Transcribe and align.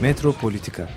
Metropolitika 0.00 0.88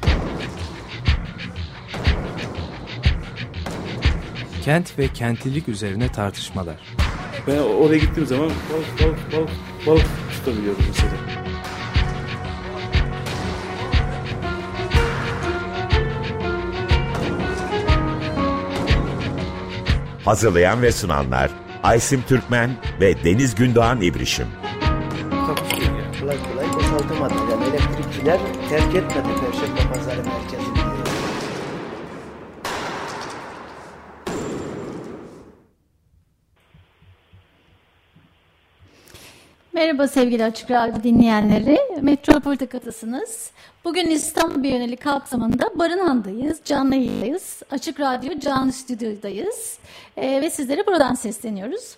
Kent 4.65 4.99
ve 4.99 5.07
kentlilik 5.07 5.69
üzerine 5.69 6.11
tartışmalar. 6.11 6.75
Ben 7.47 7.57
oraya 7.57 7.97
gittiğim 7.97 8.27
zaman 8.27 8.49
balık 8.49 9.01
balık 9.01 9.33
balık 9.33 9.49
balık 9.87 10.05
tutabiliyordum 10.31 10.85
mesela. 10.87 11.11
Hazırlayan 20.25 20.81
ve 20.81 20.91
sunanlar 20.91 21.51
Aysim 21.83 22.23
Türkmen 22.27 22.71
ve 22.99 23.23
Deniz 23.23 23.55
Gündoğan 23.55 24.01
İbrişim. 24.01 24.47
Terk 28.73 28.95
etmedi 28.95 29.27
Perşembe 29.41 29.93
Pazarı 29.93 30.23
merkezini. 30.23 30.77
Merhaba 39.73 40.07
sevgili 40.07 40.43
Açık 40.43 40.71
Radyo 40.71 41.03
dinleyenleri. 41.03 41.79
Metropolitika'dasınız. 42.01 43.51
Bugün 43.83 44.07
İstanbul 44.07 44.63
Bienali 44.63 44.97
kapsamında 44.97 45.79
Barınhan'dayız, 45.79 46.61
canlı 46.65 46.95
yayındayız. 46.95 47.61
Açık 47.71 47.99
Radyo 47.99 48.39
canlı 48.39 48.71
stüdyodayız 48.71 49.79
ee, 50.17 50.41
ve 50.41 50.49
sizlere 50.49 50.87
buradan 50.87 51.13
sesleniyoruz. 51.13 51.97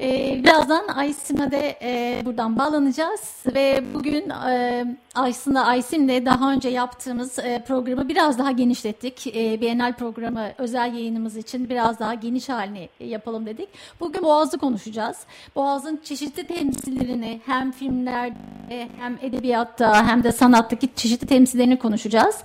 Ee, 0.00 0.40
birazdan 0.44 0.88
Aysim'e 0.88 1.50
de 1.50 1.78
e, 1.82 2.22
buradan 2.24 2.58
bağlanacağız 2.58 3.20
ve 3.54 3.84
bugün 3.94 4.30
e, 4.30 4.84
aslında 5.18 5.64
Aysim'le 5.64 6.26
daha 6.26 6.52
önce 6.52 6.68
yaptığımız 6.68 7.38
e, 7.38 7.64
programı 7.68 8.08
biraz 8.08 8.38
daha 8.38 8.50
genişlettik. 8.50 9.26
E, 9.26 9.60
Bienal 9.60 9.92
programı 9.92 10.48
özel 10.58 10.94
yayınımız 10.94 11.36
için 11.36 11.68
biraz 11.68 11.98
daha 11.98 12.14
geniş 12.14 12.48
halini 12.48 12.88
yapalım 13.00 13.46
dedik. 13.46 13.68
Bugün 14.00 14.22
Boğaz'ı 14.22 14.58
konuşacağız. 14.58 15.16
Boğaz'ın 15.56 16.00
çeşitli 16.04 16.46
temsillerini 16.46 17.40
hem 17.46 17.72
filmlerde 17.72 18.88
hem 18.98 19.18
edebiyatta 19.22 20.06
hem 20.06 20.24
de 20.24 20.32
sanattaki 20.32 20.88
çeşitli 20.96 21.26
temsillerini 21.26 21.78
konuşacağız. 21.78 22.36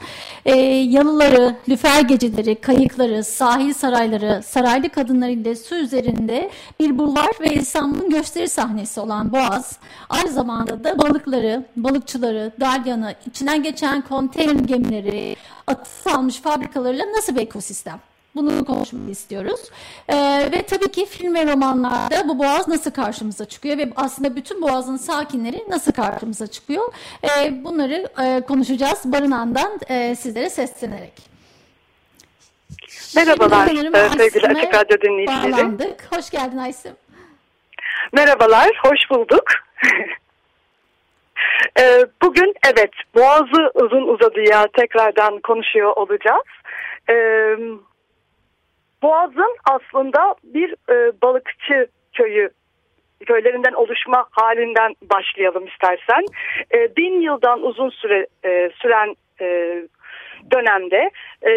E, 0.46 0.56
yalıları, 0.66 1.56
lüfer 1.70 2.02
geceleri, 2.02 2.56
kayıkları, 2.56 3.24
sahil 3.24 3.74
sarayları, 3.74 4.42
saraylı 4.44 4.90
kadınlarıyla 4.90 5.56
su 5.56 5.76
üzerinde 5.76 6.50
bir 6.80 6.98
bulvar 6.98 7.32
ve 7.42 7.54
İstanbul'un 7.54 8.10
gösteri 8.10 8.50
sahnesi 8.50 9.00
olan 9.00 9.32
Boğaz, 9.32 9.78
aynı 10.10 10.30
zamanda 10.30 10.84
da 10.84 11.00
balıkları, 11.00 11.66
balıkçıları, 11.76 12.52
dalyanı, 12.64 13.16
içinden 13.26 13.64
geçen 13.64 14.02
konteyner 14.02 14.54
gemileri, 14.54 15.36
atık 15.68 16.16
almış 16.16 16.42
fabrikalarıyla 16.42 17.06
nasıl 17.12 17.36
bir 17.36 17.42
ekosistem? 17.42 18.00
Bunu 18.36 18.66
konuşmak 18.66 19.10
istiyoruz. 19.10 19.60
Ee, 20.08 20.50
ve 20.52 20.62
tabii 20.62 20.92
ki 20.92 21.06
film 21.06 21.36
ve 21.36 21.46
romanlarda 21.46 22.28
bu 22.28 22.40
boğaz 22.40 22.68
nasıl 22.68 22.92
karşımıza 22.92 23.46
çıkıyor 23.46 23.78
ve 23.78 23.90
aslında 23.96 24.36
bütün 24.36 24.62
boğazın 24.62 24.98
sakinleri 24.98 25.64
nasıl 25.70 25.92
karşımıza 25.92 26.48
çıkıyor? 26.48 26.94
Ee, 27.24 27.64
bunları 27.64 28.08
e, 28.24 28.42
konuşacağız 28.42 29.02
Barınan'dan 29.06 29.80
e, 29.90 30.16
sizlere 30.16 30.50
seslenerek. 30.50 31.14
Merhabalar 33.16 33.68
e, 33.68 34.10
sevgili 34.10 34.48
Açık 34.48 34.74
Radyo 34.74 34.98
dinleyicileri. 35.02 35.52
Bağlandık. 35.52 36.14
Hoş 36.14 36.30
geldin 36.30 36.58
Aysim. 36.58 36.92
Merhabalar, 38.12 38.72
hoş 38.84 39.00
bulduk. 39.10 39.44
E, 41.80 41.84
Bugün 42.22 42.54
evet 42.74 42.92
Boğaz'ı 43.16 43.72
uzun 43.74 44.08
uzadıya 44.08 44.68
tekrardan 44.68 45.40
konuşuyor 45.40 45.94
olacağız. 45.96 46.46
E, 47.10 47.16
Boğaz'ın 49.02 49.56
aslında 49.66 50.36
bir 50.44 50.76
e, 50.90 51.22
balıkçı 51.22 51.88
köyü 52.14 52.50
köylerinden 53.26 53.74
oluşma 53.74 54.26
halinden 54.32 54.96
başlayalım 55.02 55.68
istersen. 55.68 56.26
E, 56.74 56.96
bin 56.96 57.22
yıldan 57.22 57.62
uzun 57.62 57.90
süre 57.90 58.28
e, 58.46 58.70
süren 58.76 59.16
e, 59.42 59.48
dönemde 60.52 61.12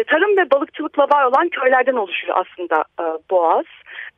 tarım 0.07 0.37
ve 0.37 0.51
balıkçılıkla 0.51 1.03
var 1.03 1.25
olan 1.25 1.49
köylerden 1.49 1.93
oluşuyor 1.93 2.37
aslında 2.37 2.83
Boğaz. 3.31 3.65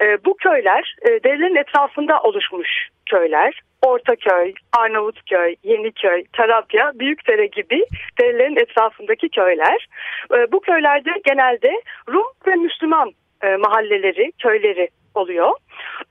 E, 0.01 0.25
bu 0.25 0.37
köyler 0.37 0.95
e, 1.01 1.23
derilerin 1.23 1.55
etrafında 1.55 2.21
oluşmuş 2.21 2.69
köyler. 3.05 3.61
Ortaköy, 3.81 4.53
Arnavutköy, 4.77 5.55
Yeniköy, 5.63 6.23
Tarabya, 6.33 6.91
Büyükdere 6.95 7.45
gibi 7.45 7.85
derilerin 8.21 8.55
etrafındaki 8.55 9.29
köyler. 9.29 9.87
E, 10.33 10.51
bu 10.51 10.59
köylerde 10.61 11.11
genelde 11.25 11.81
Rum 12.09 12.27
ve 12.47 12.55
Müslüman 12.55 13.11
e, 13.43 13.55
mahalleleri, 13.55 14.31
köyleri 14.39 14.89
oluyor. 15.15 15.51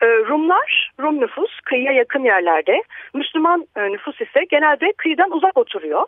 E, 0.03 0.07
Rumlar, 0.07 0.93
Rum 1.01 1.21
nüfus 1.21 1.61
kıyıya 1.61 1.93
yakın 1.93 2.25
yerlerde. 2.25 2.83
Müslüman 3.15 3.67
e, 3.77 3.93
nüfus 3.93 4.21
ise 4.21 4.45
genelde 4.51 4.93
kıyıdan 4.97 5.31
uzak 5.31 5.59
oturuyor. 5.59 6.07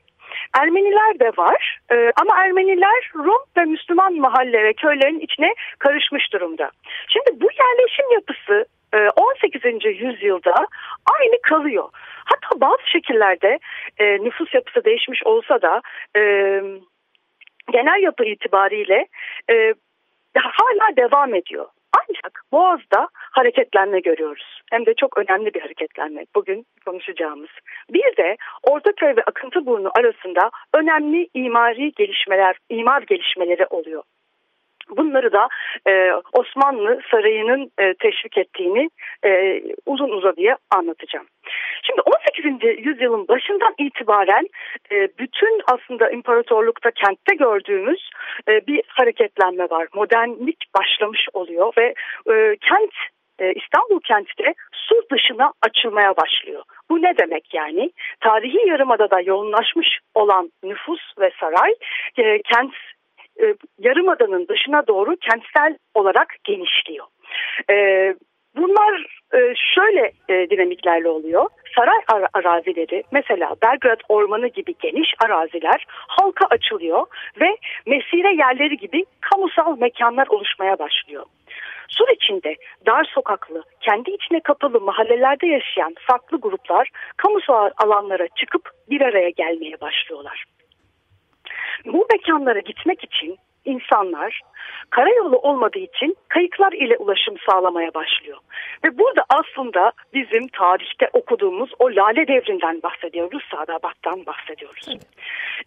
Ermeniler 0.59 1.19
de 1.21 1.33
var 1.37 1.79
e, 1.93 2.13
ama 2.21 2.45
Ermeniler 2.45 3.11
Rum 3.15 3.43
ve 3.57 3.65
Müslüman 3.65 4.15
mahalle 4.15 4.65
ve 4.65 4.73
köylerin 4.73 5.21
içine 5.21 5.55
karışmış 5.79 6.33
durumda. 6.33 6.71
Şimdi 7.09 7.41
bu 7.41 7.49
yerleşim 7.59 8.13
yapısı 8.13 8.67
e, 8.95 9.09
18. 9.09 9.63
yüzyılda 9.85 10.55
aynı 11.21 11.43
kalıyor. 11.43 11.89
Hatta 12.25 12.61
bazı 12.61 12.91
şekillerde 12.93 13.59
e, 13.99 14.05
nüfus 14.25 14.55
yapısı 14.55 14.85
değişmiş 14.85 15.23
olsa 15.25 15.63
da 15.63 15.81
e, 16.17 16.21
genel 17.73 18.03
yapı 18.03 18.25
itibariyle 18.25 19.07
e, 19.51 19.75
hala 20.35 20.97
devam 20.97 21.35
ediyor. 21.35 21.67
Ancak 22.25 22.43
Boğaz'da 22.53 23.09
hareketlenme 23.15 24.01
görüyoruz. 24.01 24.61
Hem 24.71 24.87
de 24.87 24.95
çok 24.95 25.19
önemli 25.19 25.55
bir 25.55 25.61
hareketlenme. 25.61 26.25
Bugün 26.35 26.67
konuşacağımız. 26.85 27.51
Bir 27.91 28.17
de 28.17 28.37
Ortaköy 28.63 29.17
ve 29.17 29.23
Akıntıburnu 29.27 29.91
arasında 29.99 30.51
önemli 30.75 31.29
imari 31.35 31.93
gelişmeler, 31.93 32.57
imar 32.69 33.03
gelişmeleri 33.03 33.67
oluyor. 33.67 34.03
Bunları 34.97 35.33
da 35.33 35.49
e, 35.89 36.13
Osmanlı 36.33 37.01
Sarayı'nın 37.11 37.71
e, 37.79 37.95
teşvik 37.95 38.39
ettiğini 38.39 38.91
e, 39.25 39.63
uzun 39.87 40.11
uzadıya 40.11 40.57
anlatacağım. 40.71 41.27
Şimdi 41.83 42.01
18. 42.41 42.87
yüzyılın 42.87 43.29
başından 43.29 43.75
itibaren 43.79 44.47
e, 44.93 45.09
bütün 45.19 45.63
aslında 45.67 46.11
imparatorlukta 46.11 46.91
kentte 46.91 47.35
gördüğümüz 47.35 48.11
e, 48.49 48.67
bir 48.67 48.83
hareketlenme 48.89 49.65
var. 49.71 49.89
Modernlik 49.95 50.65
başlamış 50.79 51.27
oluyor 51.33 51.73
ve 51.79 51.95
e, 52.33 52.57
kent 52.57 52.93
e, 53.39 53.53
İstanbul 53.53 54.01
kenti 54.01 54.39
de 54.39 54.55
sur 54.73 55.03
dışına 55.13 55.53
açılmaya 55.63 56.17
başlıyor. 56.17 56.63
Bu 56.91 57.03
ne 57.03 57.17
demek 57.17 57.55
yani? 57.55 57.91
Tarihi 58.21 58.69
yarımadada 58.69 59.21
yoğunlaşmış 59.21 59.99
olan 60.15 60.51
nüfus 60.63 61.01
ve 61.21 61.31
saray 61.41 61.75
e, 62.19 62.43
kent 62.43 62.75
e, 63.43 63.55
yarımadanın 63.79 64.49
dışına 64.49 64.87
doğru 64.87 65.17
kentsel 65.17 65.77
olarak 65.95 66.37
genişliyor. 66.45 67.07
E, 67.71 67.75
bunlar 68.57 69.21
e, 69.35 69.55
şöyle 69.75 70.13
e, 70.29 70.51
dinamiklerle 70.51 71.09
oluyor. 71.09 71.49
Saray 71.77 71.99
ar 72.09 72.27
arazileri 72.33 73.03
mesela 73.13 73.57
Belgrad 73.63 74.01
Ormanı 74.09 74.49
gibi 74.49 74.75
geniş 74.83 75.15
araziler 75.25 75.87
halka 75.89 76.47
açılıyor 76.51 77.07
ve 77.41 77.57
mesire 77.87 78.37
yerleri 78.37 78.77
gibi 78.77 79.05
kamusal 79.21 79.79
mekanlar 79.79 80.27
oluşmaya 80.27 80.79
başlıyor. 80.79 81.25
Sur 81.89 82.09
içinde 82.09 82.57
dar 82.87 83.05
sokaklı, 83.05 83.63
kendi 83.81 84.11
içine 84.11 84.41
kapalı 84.41 84.81
mahallelerde 84.81 85.47
yaşayan 85.47 85.95
farklı 86.09 86.41
gruplar 86.41 86.91
kamusal 87.17 87.71
alanlara 87.77 88.29
çıkıp 88.29 88.71
bir 88.91 89.01
araya 89.01 89.31
gelmeye 89.31 89.81
başlıyorlar. 89.81 90.45
Bu 91.85 92.07
mekanlara 92.13 92.59
gitmek 92.59 93.05
için 93.05 93.39
insanlar 93.65 94.41
karayolu 94.91 95.37
olmadığı 95.37 95.79
için 95.79 96.17
kayıklar 96.29 96.73
ile 96.73 96.97
ulaşım 96.97 97.35
sağlamaya 97.51 97.95
başlıyor. 97.95 98.39
Ve 98.85 98.99
burada 98.99 99.25
aslında 99.29 99.93
bizim 100.15 100.49
tarihte 100.49 101.09
okuduğumuz 101.13 101.71
o 101.79 101.87
lale 101.87 102.29
devrinden 102.29 102.83
bahsediyoruz, 102.83 103.43
Sadabat'tan 103.51 104.27
bahsediyoruz. 104.27 104.89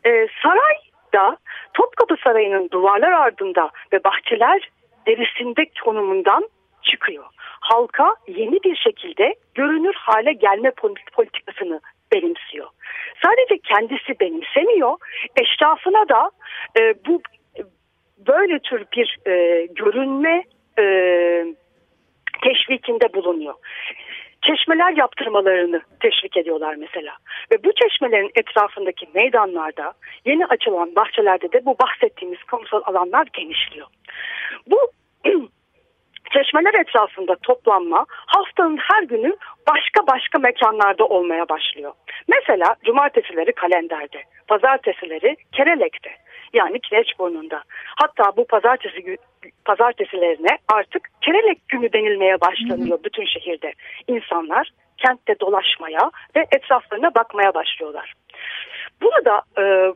Ee, 0.05 0.27
sarayda 0.43 1.37
Topkapı 1.73 2.15
Sarayı'nın 2.23 2.69
duvarlar 2.69 3.11
ardında 3.11 3.69
ve 3.93 4.03
bahçeler 4.03 4.69
derisinde 5.07 5.65
konumundan 5.83 6.49
çıkıyor. 6.81 7.25
Halka 7.59 8.15
yeni 8.27 8.63
bir 8.63 8.75
şekilde 8.75 9.35
görünür 9.55 9.95
hale 9.95 10.33
gelme 10.33 10.71
politikasını 11.13 11.81
benimsiyor. 12.13 12.67
Sadece 13.23 13.57
kendisi 13.57 14.19
benimsemiyor, 14.19 14.97
eşrafına 15.41 16.09
da 16.09 16.31
e, 16.79 16.93
bu 17.07 17.21
böyle 18.27 18.59
tür 18.59 18.85
bir 18.95 19.17
e, 19.27 19.65
görünme 19.65 20.43
e, 20.79 20.85
teşvikinde 22.43 23.13
bulunuyor. 23.13 23.53
Çeşmeler 24.41 24.91
yaptırmalarını 24.97 25.81
teşvik 25.99 26.37
ediyorlar 26.37 26.75
mesela. 26.75 27.13
Ve 27.51 27.63
bu 27.63 27.71
çeşmelerin 27.73 28.31
etrafındaki 28.35 29.07
meydanlarda, 29.13 29.93
yeni 30.25 30.45
açılan 30.45 30.95
bahçelerde 30.95 31.51
de 31.51 31.65
bu 31.65 31.75
bahsettiğimiz 31.79 32.43
kamusal 32.43 32.81
alanlar 32.85 33.27
genişliyor. 33.33 33.87
Bu 34.67 34.77
çeşmeler 36.33 36.73
etrafında 36.73 37.35
toplanma 37.35 38.05
haftanın 38.09 38.77
her 38.77 39.03
günü 39.03 39.35
başka 39.67 40.07
başka 40.07 40.39
mekanlarda 40.39 41.05
olmaya 41.05 41.49
başlıyor. 41.49 41.93
Mesela 42.27 42.75
cumartesileri 42.85 43.51
kalenderde, 43.53 44.23
pazartesileri 44.47 45.35
Kerelek'te 45.51 46.22
yani 46.53 46.79
Kireçburnu'nda. 46.79 47.63
Hatta 47.97 48.37
bu 48.37 48.47
pazartesi 48.47 49.17
pazartesilerine 49.65 50.57
artık 50.73 51.09
Kerelek 51.21 51.67
günü 51.67 51.93
denilmeye 51.93 52.41
başlanıyor 52.41 52.99
bütün 53.03 53.25
şehirde. 53.25 53.73
İnsanlar 54.07 54.69
kentte 54.97 55.39
dolaşmaya 55.39 56.11
ve 56.35 56.45
etraflarına 56.51 57.15
bakmaya 57.15 57.53
başlıyorlar. 57.53 58.13
Burada 59.01 59.41
e, 59.57 59.93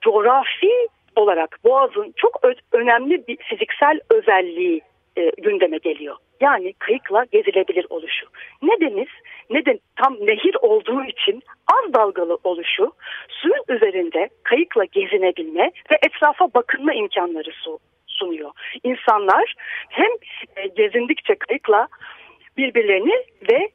coğrafi 0.00 0.88
olarak 1.16 1.58
Boğaz'ın 1.64 2.12
çok 2.16 2.40
önemli 2.72 3.26
bir 3.28 3.36
fiziksel 3.36 4.00
özelliği 4.10 4.80
e, 5.16 5.30
gündeme 5.38 5.78
geliyor. 5.78 6.16
Yani 6.40 6.72
kayıkla 6.72 7.24
gezilebilir 7.32 7.86
oluşu. 7.90 8.26
Ne 8.62 8.80
deniz 8.80 9.08
ne 9.50 9.64
de 9.64 9.78
tam 9.96 10.14
nehir 10.14 10.56
olduğu 10.62 11.04
için 11.04 11.42
az 11.72 11.94
dalgalı 11.94 12.38
oluşu 12.44 12.92
suyun 13.28 13.64
üzerinde 13.68 14.28
kayıkla 14.42 14.84
gezinebilme 14.84 15.70
ve 15.92 15.98
etrafa 16.06 16.54
bakınma 16.54 16.94
imkanları 16.94 17.50
su, 17.52 17.78
sunuyor. 18.06 18.50
İnsanlar 18.82 19.54
hem 19.88 20.10
e, 20.56 20.66
gezindikçe 20.66 21.34
kayıkla 21.34 21.88
birbirlerini 22.56 23.24
ve 23.52 23.68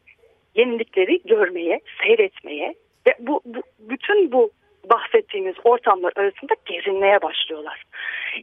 yenilikleri 0.56 1.22
görmeye, 1.26 1.80
seyretmeye 2.04 2.76
ve 3.08 3.16
bu, 3.20 3.42
bu 3.46 3.62
bütün 3.80 4.32
bu 4.32 4.52
bahsettiğimiz 4.90 5.56
ortamlar 5.64 6.14
arasında 6.16 6.54
gezinmeye 6.66 7.22
başlıyorlar. 7.22 7.84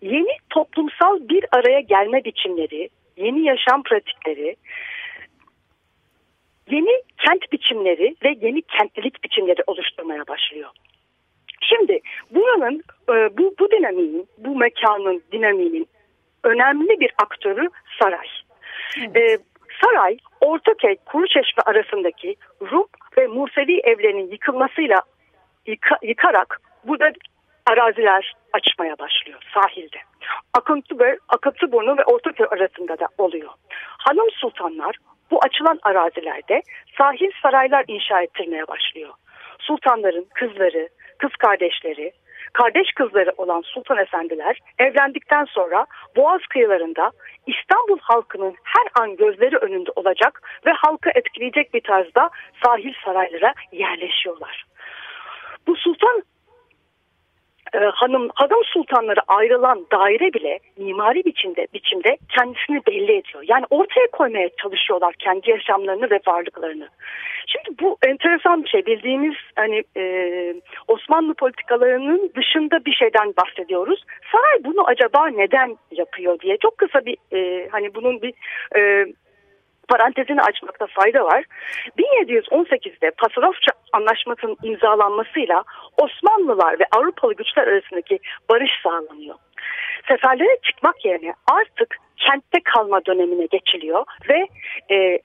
Yeni 0.02 0.36
toplumsal 0.50 1.28
bir 1.28 1.44
araya 1.52 1.80
gelme 1.80 2.24
biçimleri, 2.24 2.88
yeni 3.16 3.44
yaşam 3.44 3.82
pratikleri, 3.82 4.56
yeni 6.70 7.02
kent 7.26 7.52
biçimleri 7.52 8.16
ve 8.24 8.36
yeni 8.40 8.62
kentlilik 8.62 9.24
biçimleri 9.24 9.62
oluşturmaya 9.66 10.26
başlıyor. 10.26 10.70
Şimdi 11.60 12.00
buranın 12.30 12.82
e, 13.08 13.38
bu, 13.38 13.54
bu 13.58 13.70
dinamiğin, 13.70 14.28
bu 14.38 14.56
mekanın 14.56 15.22
dinamiğinin 15.32 15.88
önemli 16.44 17.00
bir 17.00 17.10
aktörü 17.22 17.68
saray. 18.02 18.26
Evet. 18.98 19.16
E, 19.16 19.38
saray, 19.84 20.16
Ortaköy, 20.40 20.96
Kuruçeşme 21.06 21.62
arasındaki 21.66 22.36
Rum 22.70 22.86
ve 23.18 23.26
Musevi 23.26 23.80
evlerinin 23.80 24.30
yıkılmasıyla 24.30 25.02
yıka, 25.66 25.98
yıkarak 26.02 26.60
burada 26.84 27.12
araziler 27.66 28.32
açmaya 28.52 28.98
başlıyor 28.98 29.42
sahilde. 29.54 29.96
Akıntı 30.54 30.98
ve 30.98 31.18
Akıntıburnu 31.28 31.98
ve 31.98 32.04
Ortaköy 32.04 32.46
arasında 32.50 32.98
da 32.98 33.08
oluyor. 33.18 33.50
Hanım 33.98 34.30
sultanlar 34.30 34.96
bu 35.30 35.40
açılan 35.44 35.78
arazilerde 35.82 36.62
sahil 36.98 37.30
saraylar 37.42 37.84
inşa 37.88 38.22
ettirmeye 38.22 38.68
başlıyor. 38.68 39.10
Sultanların 39.58 40.26
kızları, 40.34 40.88
kız 41.18 41.30
kardeşleri, 41.38 42.12
kardeş 42.52 42.92
kızları 42.92 43.32
olan 43.36 43.60
sultan 43.60 43.98
efendiler 43.98 44.58
evlendikten 44.78 45.44
sonra 45.44 45.86
Boğaz 46.16 46.40
kıyılarında 46.50 47.10
İstanbul 47.46 47.98
halkının 48.02 48.54
her 48.64 49.02
an 49.02 49.16
gözleri 49.16 49.56
önünde 49.56 49.90
olacak 49.96 50.40
ve 50.66 50.70
halkı 50.72 51.10
etkileyecek 51.14 51.74
bir 51.74 51.80
tarzda 51.80 52.30
sahil 52.64 52.94
saraylara 53.04 53.54
yerleşiyorlar. 53.72 54.64
Bu 55.66 55.76
sultan 55.76 56.22
e, 57.74 57.78
hanım 57.78 58.28
hanım 58.34 58.64
sultanları 58.64 59.20
ayrılan 59.28 59.86
daire 59.92 60.32
bile 60.32 60.58
mimari 60.76 61.24
biçimde 61.24 61.66
biçimde 61.74 62.16
kendisini 62.28 62.80
belli 62.86 63.12
ediyor. 63.12 63.44
Yani 63.48 63.64
ortaya 63.70 64.06
koymaya 64.12 64.48
çalışıyorlar 64.62 65.14
kendi 65.18 65.50
yaşamlarını 65.50 66.10
ve 66.10 66.20
varlıklarını. 66.26 66.88
Şimdi 67.46 67.78
bu 67.80 67.98
enteresan 68.06 68.64
bir 68.64 68.68
şey. 68.68 68.86
Bildiğimiz 68.86 69.36
hani 69.56 69.82
e, 69.96 70.04
Osmanlı 70.88 71.34
politikalarının 71.34 72.32
dışında 72.36 72.84
bir 72.84 72.92
şeyden 72.92 73.34
bahsediyoruz. 73.36 74.04
Saray 74.32 74.64
bunu 74.64 74.86
acaba 74.86 75.26
neden 75.26 75.76
yapıyor 75.90 76.38
diye 76.40 76.56
çok 76.56 76.78
kısa 76.78 77.06
bir 77.06 77.16
e, 77.32 77.68
hani 77.68 77.94
bunun 77.94 78.22
bir 78.22 78.34
e, 78.76 79.06
parantezini 79.88 80.42
açmakta 80.42 80.86
fayda 80.86 81.24
var. 81.24 81.44
1718'de 81.98 83.10
Pasarofça 83.10 83.72
Anlaşması'nın 83.92 84.56
imzalanmasıyla 84.62 85.64
Osmanlılar 85.96 86.78
ve 86.80 86.84
Avrupalı 86.96 87.34
güçler 87.34 87.66
arasındaki 87.66 88.18
barış 88.50 88.70
sağlanıyor. 88.82 89.34
Seferlere 90.08 90.56
çıkmak 90.62 91.04
yerine 91.04 91.34
artık 91.52 91.96
kentte 92.16 92.58
kalma 92.64 93.04
dönemine 93.04 93.46
geçiliyor 93.46 94.04
ve 94.28 94.46
e, 94.94 95.18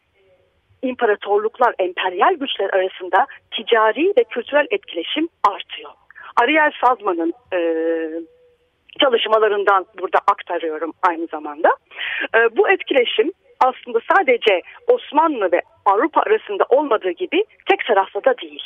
imparatorluklar, 0.82 1.76
emperyal 1.80 2.34
güçler 2.34 2.70
arasında 2.70 3.26
ticari 3.52 4.14
ve 4.18 4.24
kültürel 4.24 4.68
etkileşim 4.72 5.30
artıyor. 5.50 5.92
Ariel 6.42 6.72
Sazman'ın 6.84 7.34
e, 7.54 7.60
çalışmalarından 9.00 9.86
burada 10.00 10.20
aktarıyorum 10.32 10.94
aynı 11.04 11.28
zamanda. 11.28 11.70
E, 12.36 12.58
bu 12.58 12.70
etkileşim 12.70 13.32
aslında 13.60 14.00
sadece 14.12 14.62
Osmanlı 14.88 15.52
ve 15.52 15.62
Avrupa 15.86 16.22
arasında 16.22 16.66
olmadığı 16.70 17.12
gibi 17.12 17.44
tek 17.70 17.86
taraflı 17.86 18.26
da 18.26 18.38
değil. 18.38 18.64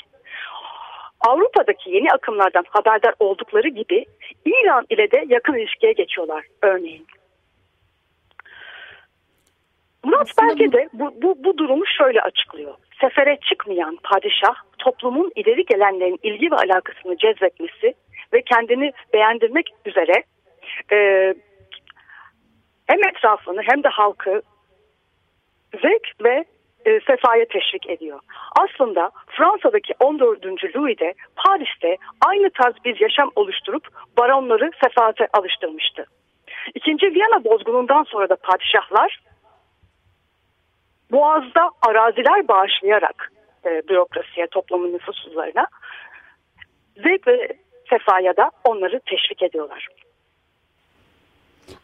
Avrupa'daki 1.20 1.90
yeni 1.90 2.12
akımlardan 2.12 2.66
haberdar 2.70 3.14
oldukları 3.20 3.68
gibi 3.68 4.06
İran 4.46 4.86
ile 4.90 5.12
de 5.12 5.26
yakın 5.28 5.54
ilişkiye 5.54 5.92
geçiyorlar 5.92 6.46
örneğin. 6.62 7.08
Murat 10.04 10.32
belki 10.42 10.72
de 10.72 10.90
bu, 10.94 11.14
bu, 11.22 11.44
bu 11.44 11.58
durumu 11.58 11.86
şöyle 11.98 12.22
açıklıyor. 12.22 12.74
Sefere 13.02 13.38
çıkmayan 13.50 13.98
padişah 14.04 14.56
toplumun 14.78 15.32
ileri 15.36 15.66
gelenlerin 15.66 16.20
ilgi 16.24 16.52
ve 16.52 16.56
alakasını 16.56 17.18
cezbetmesi 17.18 17.94
ve 18.34 18.42
kendini 18.42 18.92
beğendirmek 19.14 19.70
üzere 19.86 20.24
e, 20.92 20.98
hem 22.88 23.04
etrafını 23.10 23.62
hem 23.62 23.84
de 23.84 23.88
halkı 23.88 24.42
zevk 25.82 26.24
ve 26.24 26.46
e, 26.86 27.00
sefaya 27.00 27.46
teşvik 27.46 27.90
ediyor. 27.90 28.20
Aslında 28.60 29.12
Fransa'daki 29.28 29.94
14. 30.00 30.46
Louis 30.76 31.00
de 31.00 31.14
Paris'te 31.36 31.98
aynı 32.28 32.50
tarz 32.50 32.76
bir 32.86 33.00
yaşam 33.00 33.32
oluşturup 33.36 33.88
baronları 34.18 34.72
sefaate 34.84 35.28
alıştırmıştı. 35.34 36.06
İkinci 36.76 37.06
Viyana 37.06 37.44
bozgunundan 37.44 38.04
sonra 38.04 38.30
da 38.30 38.36
padişahlar 38.36 39.20
Boğaz'da 41.12 41.70
araziler 41.82 42.48
bağışlayarak 42.48 43.32
e, 43.66 43.82
bürokrasiye, 43.90 44.48
toplumun 44.48 44.94
nüfusuzlarına 44.94 45.68
zevk 47.04 47.28
ve 47.28 47.48
sefaya 47.90 48.38
da 48.38 48.52
onları 48.64 49.00
teşvik 49.00 49.44
ediyorlar. 49.44 49.88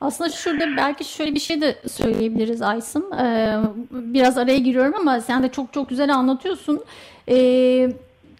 Aslında 0.01 0.29
şurada 0.29 0.77
belki 0.77 1.03
şöyle 1.03 1.35
bir 1.35 1.39
şey 1.39 1.61
de 1.61 1.75
söyleyebiliriz 1.91 2.61
Aysın. 2.61 3.11
Ee, 3.11 3.57
biraz 3.91 4.37
araya 4.37 4.57
giriyorum 4.57 4.93
ama 4.95 5.21
sen 5.21 5.43
de 5.43 5.49
çok 5.49 5.73
çok 5.73 5.89
güzel 5.89 6.13
anlatıyorsun. 6.15 6.83
Ee, 7.29 7.89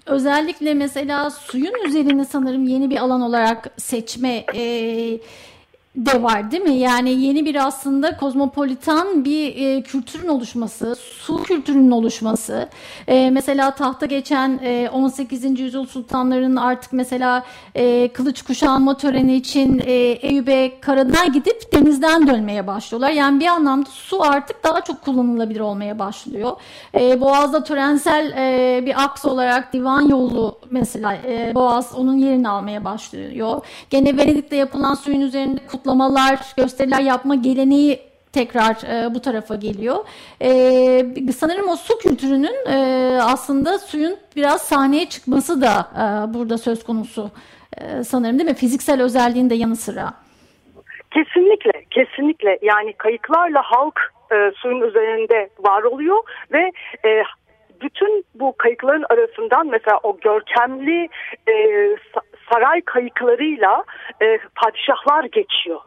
özellikle 0.06 0.74
mesela 0.74 1.30
suyun 1.30 1.86
üzerine 1.88 2.25
sanırım 2.25 2.68
yeni 2.68 2.89
bir 2.89 2.98
alan 2.98 3.22
olarak 3.22 3.70
seçme 3.77 4.46
e, 4.56 5.20
de 5.98 6.24
var 6.24 6.51
değil 6.51 6.63
mi? 6.63 6.74
Yani 6.74 7.10
yeni 7.10 7.46
bir 7.46 7.68
aslında 7.68 8.18
kozmopolitan 8.18 9.25
bir 9.25 9.56
e, 9.56 9.82
kültürün 9.82 10.27
oluşması, 10.27 10.96
su 10.96 11.44
kültürünün 11.44 11.92
oluşması. 11.92 12.70
E, 13.08 13.30
mesela 13.30 13.72
tahta 13.72 14.06
geçen 14.06 14.60
e, 14.63 14.89
18. 14.89 15.60
yüzyıl 15.60 15.86
sultanlarının 15.86 16.56
artık 16.56 16.94
mesela 16.94 17.44
e, 17.75 18.08
kılıç 18.13 18.42
kuşanma 18.42 18.98
töreni 18.98 19.36
için 19.36 19.82
e, 19.86 19.92
Eyüp'e 19.94 20.80
karadan 20.80 21.32
gidip 21.34 21.74
denizden 21.74 22.27
dönmeye 22.27 22.68
başlıyorlar. 22.68 23.12
Yani 23.12 23.39
bir 23.39 23.48
anlamda 23.48 23.89
su 23.89 24.24
artık 24.24 24.63
daha 24.63 24.82
çok 24.82 25.01
kullanılabilir 25.01 25.60
olmaya 25.60 26.00
başlıyor. 26.00 26.51
E, 26.96 27.22
Boğaz'da 27.22 27.63
törensel 27.63 28.34
e, 28.38 28.86
bir 28.86 29.04
aks 29.04 29.25
olarak 29.25 29.74
divan 29.74 30.01
yolu 30.01 30.60
mesela 30.72 31.13
e, 31.25 31.56
Boğaz 31.56 31.96
onun 31.96 32.18
yerini 32.18 32.50
almaya 32.50 32.86
başlıyor. 32.86 33.62
Gene 33.89 34.18
Venedik'te 34.18 34.56
yapılan 34.56 34.94
suyun 34.94 35.22
üzerinde 35.22 35.60
kutlu 35.68 35.87
kutlamalar, 35.88 36.39
gösteriler 36.58 37.01
yapma 37.01 37.36
geleneği 37.36 38.00
tekrar 38.34 38.75
e, 38.75 39.15
bu 39.15 39.22
tarafa 39.22 39.56
geliyor. 39.56 39.96
E, 40.41 41.32
sanırım 41.32 41.70
o 41.70 41.75
su 41.75 41.98
kültürünün 41.98 42.70
e, 42.70 42.77
aslında 43.22 43.79
suyun 43.79 44.17
biraz 44.36 44.62
sahneye 44.62 45.10
çıkması 45.10 45.62
da 45.62 45.74
e, 45.96 46.34
burada 46.34 46.58
söz 46.58 46.84
konusu 46.84 47.32
e, 47.77 48.03
sanırım 48.03 48.39
değil 48.39 48.50
mi? 48.50 48.56
Fiziksel 48.56 49.01
özelliğin 49.01 49.50
de 49.50 49.56
yanı 49.56 49.75
sıra. 49.75 50.13
Kesinlikle, 51.12 51.86
kesinlikle. 51.91 52.60
Yani 52.62 52.94
kayıklarla 52.94 53.62
halk 53.63 54.13
e, 54.32 54.51
suyun 54.56 54.82
üzerinde 54.82 55.50
var 55.60 55.84
oluyor 55.84 56.17
ve 56.53 56.72
e, 57.06 57.24
bütün 57.82 58.25
bu 58.36 58.56
kayıkların 58.58 59.06
arasından 59.10 59.67
mesela 59.67 60.00
o 60.03 60.17
görkemli 60.20 61.10
e, 61.48 61.53
saray 62.54 62.82
kayıklarıyla 62.82 63.84
e, 64.22 64.39
padişahlar 64.56 65.24
geçiyor. 65.24 65.82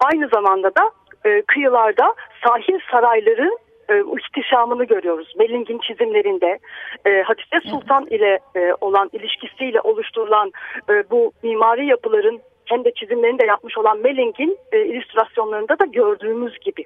Aynı 0.00 0.28
zamanda 0.28 0.68
da 0.68 0.90
e, 1.24 1.42
kıyılarda 1.42 2.14
sahil 2.44 2.78
sarayları 2.90 3.50
e, 3.88 4.02
ihtişamını 4.18 4.84
görüyoruz. 4.84 5.34
Melling'in 5.38 5.78
çizimlerinde 5.78 6.58
e, 7.06 7.22
Hatice 7.22 7.60
Sultan 7.70 8.06
ile 8.06 8.38
e, 8.56 8.72
olan 8.80 9.10
ilişkisiyle 9.12 9.80
oluşturulan 9.80 10.52
e, 10.90 11.10
bu 11.10 11.32
mimari 11.42 11.86
yapıların 11.86 12.40
hem 12.64 12.84
de 12.84 12.92
çizimlerini 12.94 13.38
de 13.38 13.46
yapmış 13.46 13.78
olan 13.78 13.98
Melling'in 13.98 14.58
e, 14.72 14.84
illüstrasyonlarında 14.84 15.78
da 15.78 15.84
gördüğümüz 15.84 16.58
gibi. 16.58 16.82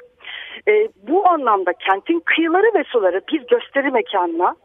E, 0.69 0.89
bu 1.09 1.29
anlamda 1.29 1.73
kentin 1.73 2.21
kıyıları 2.21 2.75
ve 2.75 2.85
suları 2.85 3.21
bir 3.33 3.47
gösteri 3.47 3.91
mekanına 3.91 4.57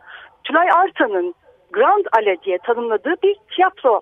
Tülay 0.44 0.68
Artan'ın 0.72 1.36
Grand 1.72 2.06
Ale 2.18 2.38
diye 2.42 2.58
tanımladığı 2.58 3.16
bir 3.24 3.36
tiyatro 3.56 4.02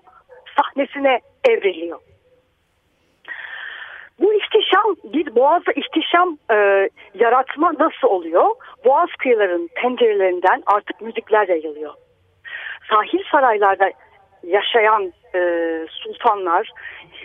sahnesine 0.58 1.20
evriliyor. 1.48 1.98
Bu 4.20 4.34
ihtişam 4.34 4.96
bir 5.04 5.34
boğazda 5.34 5.72
ihtişam 5.72 6.38
e, 6.50 6.88
yaratma 7.14 7.72
nasıl 7.78 8.08
oluyor? 8.08 8.50
Boğaz 8.84 9.08
kıyıların 9.18 9.68
pencerelerinden 9.74 10.62
artık 10.66 11.00
müzikler 11.00 11.48
yayılıyor. 11.48 11.94
Sahil 12.90 13.22
saraylarda 13.30 13.90
yaşayan 14.42 15.12
e, 15.34 15.40
sultanlar, 15.90 16.70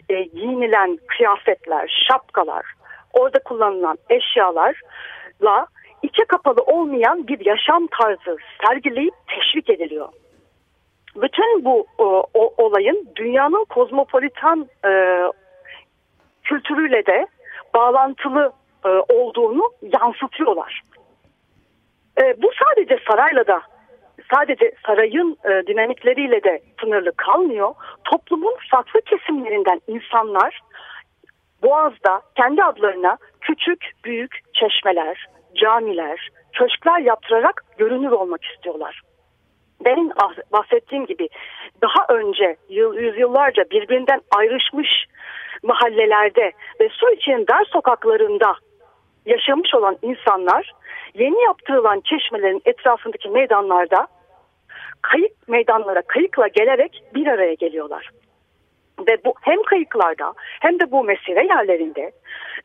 e, 0.10 0.24
giyinilen 0.24 0.98
kıyafetler, 1.08 2.06
şapkalar, 2.08 2.66
orada 3.14 3.40
kullanılan 3.40 3.98
eşyalarla 4.10 5.68
içe 6.04 6.26
kapalı 6.26 6.62
olmayan 6.62 7.28
bir 7.28 7.46
yaşam 7.46 7.88
tarzı 7.88 8.38
sergileyip 8.66 9.14
teşvik 9.28 9.70
ediliyor. 9.70 10.10
Bütün 11.16 11.66
bu 11.66 11.86
o, 11.98 12.24
o 12.34 12.54
olayın 12.58 13.10
dünyanın 13.16 13.66
kozmopolitan 13.66 14.68
e, 14.86 15.22
kültürüyle 16.44 17.06
de 17.06 17.28
bağlantılı 17.76 18.54
e, 18.86 18.90
olduğunu 18.90 19.72
yansıtıyorlar. 19.82 20.82
E, 22.22 22.42
bu 22.42 22.52
sadece 22.64 23.00
sarayla 23.10 23.48
da 23.48 23.62
sadece 24.34 24.72
sarayın 24.86 25.38
e, 25.44 25.68
dinamikleriyle 25.68 26.44
de 26.44 26.62
sınırlı 26.82 27.12
kalmıyor. 27.12 27.76
Toplumun 28.04 28.56
farklı 28.72 29.02
kesimlerinden 29.02 29.82
insanlar 29.88 30.62
Boğaz'da 31.64 32.22
kendi 32.36 32.64
adlarına 32.64 33.18
küçük 33.42 33.92
büyük 34.06 34.40
çeşmeler, 34.54 35.26
camiler, 35.56 36.30
köşkler 36.54 37.00
yaptırarak 37.00 37.64
görünür 37.78 38.12
olmak 38.12 38.44
istiyorlar. 38.46 39.02
Benim 39.86 40.10
bahsettiğim 40.52 41.06
gibi 41.06 41.30
daha 41.82 42.06
önce 42.10 42.56
yıl, 42.70 42.98
yüzyıllarca 42.98 43.64
birbirinden 43.72 44.22
ayrışmış 44.38 45.06
mahallelerde 45.64 46.52
ve 46.80 46.90
su 46.90 47.12
için 47.12 47.46
dar 47.48 47.66
sokaklarında 47.66 48.56
yaşamış 49.26 49.76
olan 49.76 49.98
insanlar 50.02 50.72
yeni 51.14 51.44
yaptırılan 51.44 52.02
çeşmelerin 52.06 52.62
etrafındaki 52.66 53.30
meydanlarda 53.30 54.08
kayık 55.02 55.48
meydanlara 55.48 56.02
kayıkla 56.02 56.48
gelerek 56.48 57.04
bir 57.16 57.28
araya 57.28 57.54
geliyorlar. 57.54 58.10
Ve 59.08 59.18
bu 59.26 59.34
hem 59.42 59.64
kayıklarda 59.64 60.34
hem 60.38 60.80
de 60.80 60.92
bu 60.92 61.04
mesire 61.04 61.46
yerlerinde 61.46 62.12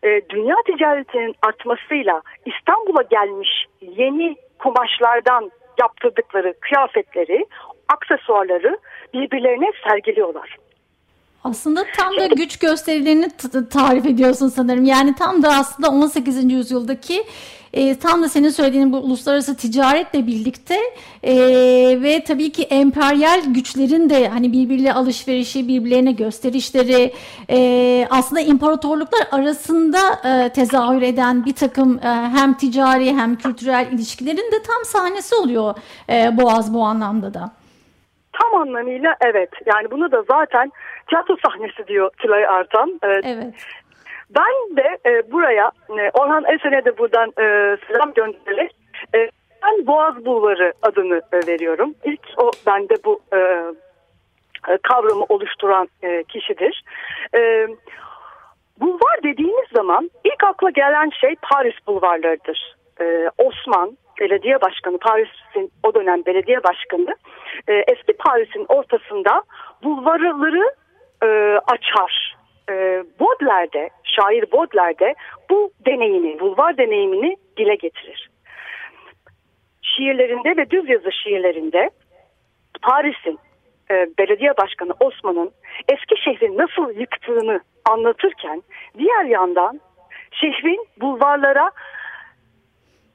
e, 0.02 0.20
dünya 0.28 0.54
ticaretinin 0.66 1.34
artmasıyla 1.42 2.22
İstanbul'a 2.46 3.02
gelmiş 3.02 3.66
yeni 3.80 4.36
kumaşlardan 4.58 5.50
yaptırdıkları 5.80 6.54
kıyafetleri, 6.60 7.46
aksesuarları 7.88 8.78
birbirlerine 9.14 9.72
sergiliyorlar. 9.88 10.56
Aslında 11.44 11.84
tam 11.96 12.16
da 12.16 12.26
güç 12.26 12.56
gösterilerini 12.56 13.28
tarif 13.70 14.06
ediyorsun 14.06 14.48
sanırım. 14.48 14.84
Yani 14.84 15.14
tam 15.14 15.42
da 15.42 15.48
aslında 15.48 15.90
18. 15.90 16.52
yüzyıldaki 16.52 17.24
e, 17.72 17.98
tam 17.98 18.22
da 18.22 18.28
senin 18.28 18.48
söylediğin 18.48 18.92
bu 18.92 18.96
uluslararası 18.96 19.56
ticaretle 19.56 20.26
birlikte 20.26 20.76
e, 21.22 21.34
ve 22.02 22.24
tabii 22.24 22.52
ki 22.52 22.62
emperyal 22.62 23.40
güçlerin 23.46 24.10
de 24.10 24.28
hani 24.28 24.52
birbiriyle 24.52 24.92
alışverişi, 24.92 25.68
birbirlerine 25.68 26.12
gösterişleri 26.12 27.12
e, 27.50 28.06
aslında 28.10 28.40
imparatorluklar 28.40 29.28
arasında 29.32 29.98
e, 30.24 30.48
tezahür 30.48 31.02
eden 31.02 31.44
bir 31.44 31.54
takım 31.54 31.98
e, 31.98 32.08
hem 32.08 32.54
ticari 32.54 33.14
hem 33.14 33.36
kültürel 33.36 33.86
ilişkilerin 33.92 34.52
de 34.52 34.62
tam 34.66 34.84
sahnesi 34.84 35.34
oluyor 35.34 35.74
e, 36.10 36.36
Boğaz 36.36 36.74
bu 36.74 36.82
anlamda 36.82 37.34
da. 37.34 37.50
Tam 38.32 38.60
anlamıyla 38.60 39.16
evet. 39.20 39.50
Yani 39.66 39.90
bunu 39.90 40.12
da 40.12 40.22
zaten 40.22 40.72
tiyatro 41.08 41.36
sahnesi 41.46 41.86
diyor 41.86 42.10
Tülay 42.18 42.46
Artan. 42.46 43.00
Evet. 43.02 43.24
evet. 43.26 43.54
Ben 44.30 44.76
de 44.76 44.98
e, 45.06 45.32
buraya 45.32 45.70
e, 45.88 46.10
Orhan 46.14 46.44
Esen'e 46.44 46.84
de 46.84 46.98
buradan 46.98 47.28
e, 47.28 47.76
selam 47.86 48.12
göndererek 48.14 48.76
e, 49.14 49.30
ben 49.62 49.86
Boğaz 49.86 50.24
Bulvarı 50.24 50.72
adını 50.82 51.20
e, 51.32 51.46
veriyorum. 51.46 51.94
İlk 52.04 52.20
o 52.36 52.50
bende 52.66 52.94
bu 53.04 53.20
e, 53.32 53.38
e, 54.68 54.78
kavramı 54.82 55.24
oluşturan 55.28 55.88
e, 56.02 56.24
kişidir. 56.24 56.84
E, 57.34 57.68
bulvar 58.80 59.22
dediğimiz 59.22 59.68
zaman 59.74 60.10
ilk 60.24 60.44
akla 60.44 60.70
gelen 60.70 61.10
şey 61.20 61.36
Paris 61.42 61.74
bulvarlarıdır. 61.86 62.76
E, 63.00 63.30
Osman 63.38 63.96
belediye 64.20 64.60
başkanı 64.60 64.98
Paris'in 64.98 65.72
o 65.82 65.94
dönem 65.94 66.24
belediye 66.26 66.64
başkanı 66.64 67.16
e, 67.68 67.72
eski 67.72 68.12
Paris'in 68.12 68.66
ortasında 68.68 69.42
bulvarları 69.82 70.70
e, 71.22 71.58
açar 71.66 72.36
e, 72.70 73.04
Baudelaire'de, 73.20 73.90
şair 74.04 74.52
Baudelaire'de 74.52 75.14
bu 75.50 75.72
deneyimi, 75.86 76.40
bulvar 76.40 76.76
deneyimini 76.76 77.36
dile 77.56 77.74
getirir. 77.74 78.30
Şiirlerinde 79.82 80.56
ve 80.56 80.70
düz 80.70 80.88
yazı 80.88 81.12
şiirlerinde 81.12 81.90
Paris'in 82.82 83.38
e, 83.90 84.06
belediye 84.18 84.56
başkanı 84.56 84.92
Osman'ın 85.00 85.50
eski 85.88 86.22
şehri 86.24 86.56
nasıl 86.56 87.00
yıktığını 87.00 87.60
anlatırken 87.84 88.62
diğer 88.98 89.24
yandan 89.24 89.80
şehrin 90.30 90.86
bulvarlara 91.00 91.70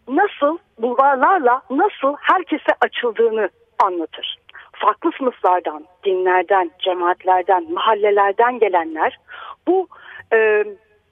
nasıl 0.07 0.57
bulvarlarla 0.77 1.61
nasıl 1.69 2.15
herkese 2.21 2.71
açıldığını 2.81 3.49
anlatır 3.79 4.42
farklı 4.83 5.11
sınıflardan, 5.17 5.85
dinlerden, 6.05 6.71
cemaatlerden, 6.79 7.71
mahallelerden 7.71 8.59
gelenler 8.59 9.19
bu 9.67 9.87
e, 10.33 10.63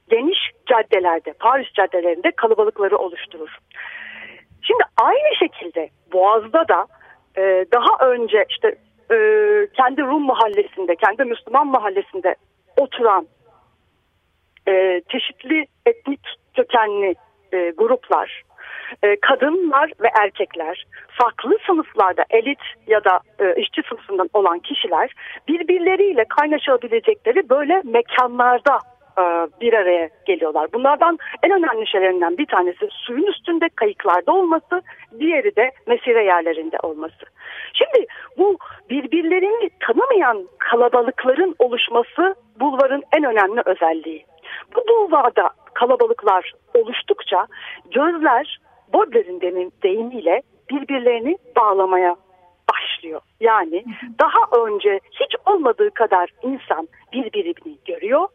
geniş 0.10 0.40
caddelerde, 0.66 1.34
Paris 1.34 1.74
caddelerinde 1.74 2.32
kalabalıkları 2.32 2.98
oluşturur. 2.98 3.58
Şimdi 4.62 4.84
aynı 5.02 5.36
şekilde 5.40 5.90
Boğaz'da 6.14 6.68
da 6.68 6.88
e, 7.38 7.66
daha 7.74 8.10
önce 8.12 8.46
işte 8.50 8.68
e, 9.12 9.18
kendi 9.74 10.02
Rum 10.02 10.26
mahallesinde, 10.26 10.96
kendi 10.96 11.24
Müslüman 11.24 11.68
mahallesinde 11.68 12.36
oturan 12.78 13.28
e, 14.68 15.02
çeşitli 15.10 15.66
etnik 15.86 16.20
kökenli 16.56 17.16
e, 17.54 17.70
gruplar 17.78 18.44
e, 19.04 19.20
kadınlar 19.20 19.92
ve 20.02 20.08
erkekler 20.22 20.86
farklı 21.08 21.58
sınıflarda 21.68 22.26
elit 22.30 22.60
ya 22.88 23.04
da 23.04 23.20
e, 23.40 23.62
işçi 23.62 23.82
sınıfından 23.90 24.30
olan 24.34 24.60
kişiler 24.60 25.14
birbirleriyle 25.48 26.26
kaynaşabilecekleri 26.26 27.50
böyle 27.50 27.82
mekanlarda 27.84 28.80
e, 29.18 29.24
bir 29.62 29.74
araya 29.74 30.10
geliyorlar. 30.26 30.68
Bunlardan 30.74 31.18
en 31.44 31.52
önemli 31.52 31.88
şeylerinden 31.88 32.38
bir 32.38 32.46
tanesi 32.46 32.88
suyun 32.92 33.28
üstünde 33.28 33.70
kayıklarda 33.76 34.32
olması, 34.32 34.82
diğeri 35.20 35.56
de 35.56 35.72
mesire 35.88 36.24
yerlerinde 36.24 36.78
olması. 36.84 37.26
Şimdi 37.74 38.08
bu 38.38 38.58
birbirlerini 38.90 39.70
tanımayan 39.80 40.48
kalabalıkların 40.58 41.56
oluşması 41.60 42.36
bulvarın 42.60 43.04
en 43.18 43.24
önemli 43.24 43.62
özelliği. 43.66 44.26
Bu 44.76 44.88
bulvarda 44.88 45.50
kalabalıklar 45.74 46.54
oluştukça 46.74 47.48
gözler 47.92 48.60
Baudelaire'in 48.94 49.74
deyimiyle 49.84 50.42
birbirlerini 50.70 51.38
bağlamaya 51.56 52.16
başlıyor. 52.72 53.22
Yani 53.40 53.86
daha 54.20 54.66
önce 54.66 55.00
hiç 55.12 55.36
olmadığı 55.46 55.92
kadar 55.92 56.30
insan 56.44 56.88
birbirini 57.14 57.78
görüyor, 57.86 58.28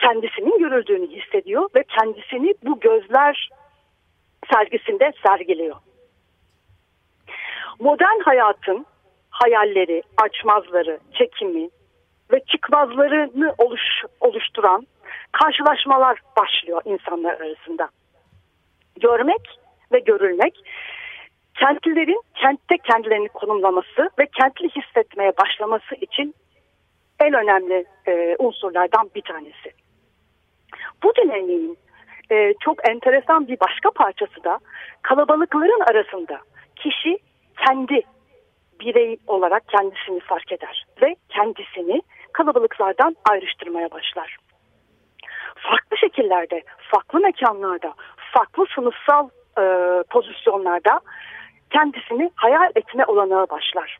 kendisinin 0.00 0.58
görüldüğünü 0.58 1.06
hissediyor 1.06 1.68
ve 1.74 1.84
kendisini 1.98 2.54
bu 2.64 2.80
gözler 2.80 3.50
sergisinde 4.52 5.12
sergiliyor. 5.26 5.76
Modern 7.78 8.20
hayatın 8.20 8.86
hayalleri, 9.30 10.02
açmazları, 10.16 10.98
çekimi 11.12 11.68
ve 12.32 12.40
çıkmazlarını 12.40 13.54
oluş, 13.58 13.82
oluşturan 14.20 14.86
karşılaşmalar 15.32 16.18
başlıyor 16.36 16.82
insanlar 16.84 17.40
arasında. 17.40 17.88
Görmek 19.00 19.60
ve 19.94 19.98
görülmek 19.98 20.54
kentlilerin 21.54 22.20
kentte 22.34 22.78
kendilerini 22.78 23.28
konumlaması 23.28 24.10
ve 24.18 24.26
kentli 24.40 24.68
hissetmeye 24.68 25.32
başlaması 25.36 25.94
için 25.94 26.34
en 27.20 27.34
önemli 27.34 27.84
e, 28.06 28.36
unsurlardan 28.38 29.10
bir 29.14 29.22
tanesi. 29.22 29.72
Bu 31.02 31.12
deneyimin 31.16 31.78
e, 32.30 32.54
çok 32.60 32.88
enteresan 32.88 33.48
bir 33.48 33.60
başka 33.60 33.90
parçası 33.90 34.44
da 34.44 34.58
kalabalıkların 35.02 35.80
arasında 35.80 36.40
kişi 36.76 37.18
kendi 37.66 38.02
birey 38.80 39.16
olarak 39.26 39.68
kendisini 39.68 40.20
fark 40.20 40.52
eder 40.52 40.86
ve 41.02 41.16
kendisini 41.28 42.02
kalabalıklardan 42.32 43.16
ayrıştırmaya 43.30 43.90
başlar. 43.90 44.36
Farklı 45.56 45.96
şekillerde, 45.96 46.62
farklı 46.90 47.20
mekanlarda, 47.20 47.94
farklı 48.32 48.66
sınıfsal 48.74 49.28
e, 49.58 50.02
pozisyonlarda 50.10 51.00
kendisini 51.70 52.30
hayal 52.34 52.70
etme 52.74 53.04
olanağı 53.04 53.48
başlar. 53.48 53.98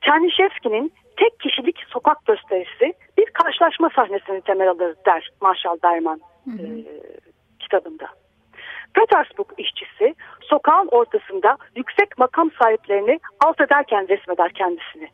Çernişevski'nin 0.00 0.92
tek 1.16 1.40
kişilik 1.40 1.78
sokak 1.88 2.26
gösterisi 2.26 2.94
bir 3.18 3.26
karşılaşma 3.26 3.90
sahnesini 3.96 4.40
temel 4.40 4.70
alır 4.70 4.96
der 5.06 5.30
Marshall 5.40 5.76
Berman 5.82 6.20
e, 6.46 6.62
kitabında. 7.58 8.08
Petersburg 8.94 9.46
işçisi 9.58 10.14
sokağın 10.40 10.88
ortasında 10.90 11.56
yüksek 11.76 12.18
makam 12.18 12.50
sahiplerini 12.62 13.20
alt 13.44 13.60
ederken 13.60 14.08
resmeder 14.08 14.52
kendisini. 14.52 15.08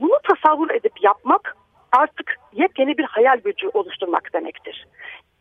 Bunu 0.00 0.18
tasavvur 0.22 0.70
edip 0.70 1.02
yapmak 1.02 1.56
artık 1.92 2.36
yepyeni 2.52 2.98
bir 2.98 3.04
hayal 3.04 3.36
gücü 3.36 3.68
oluşturmak 3.68 4.32
demektir. 4.32 4.86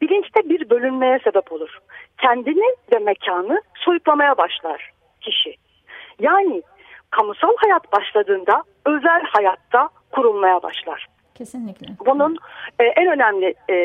Bilinçte 0.01 0.49
bir 0.49 0.69
bölünmeye 0.69 1.19
sebep 1.23 1.51
olur. 1.51 1.79
Kendini 2.17 2.75
ve 2.93 2.99
mekanı 2.99 3.61
soyutlamaya 3.75 4.37
başlar 4.37 4.91
kişi. 5.21 5.55
Yani 6.19 6.61
kamusal 7.09 7.53
hayat 7.57 7.93
başladığında 7.93 8.63
özel 8.85 9.23
hayatta 9.23 9.89
kurulmaya 10.11 10.63
başlar. 10.63 11.07
Kesinlikle. 11.35 11.87
Bunun 12.05 12.37
e, 12.79 12.83
en 12.83 13.07
önemli 13.07 13.53
e, 13.69 13.75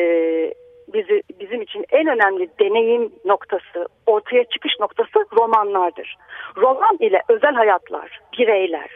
bizi 0.93 1.23
bizim 1.39 1.61
için 1.61 1.85
en 1.89 2.07
önemli 2.07 2.49
deneyim 2.59 3.11
noktası, 3.25 3.87
ortaya 4.05 4.43
çıkış 4.43 4.73
noktası 4.79 5.25
romanlardır. 5.37 6.17
Roman 6.57 6.97
ile 6.99 7.21
özel 7.29 7.53
hayatlar, 7.53 8.19
bireyler, 8.37 8.89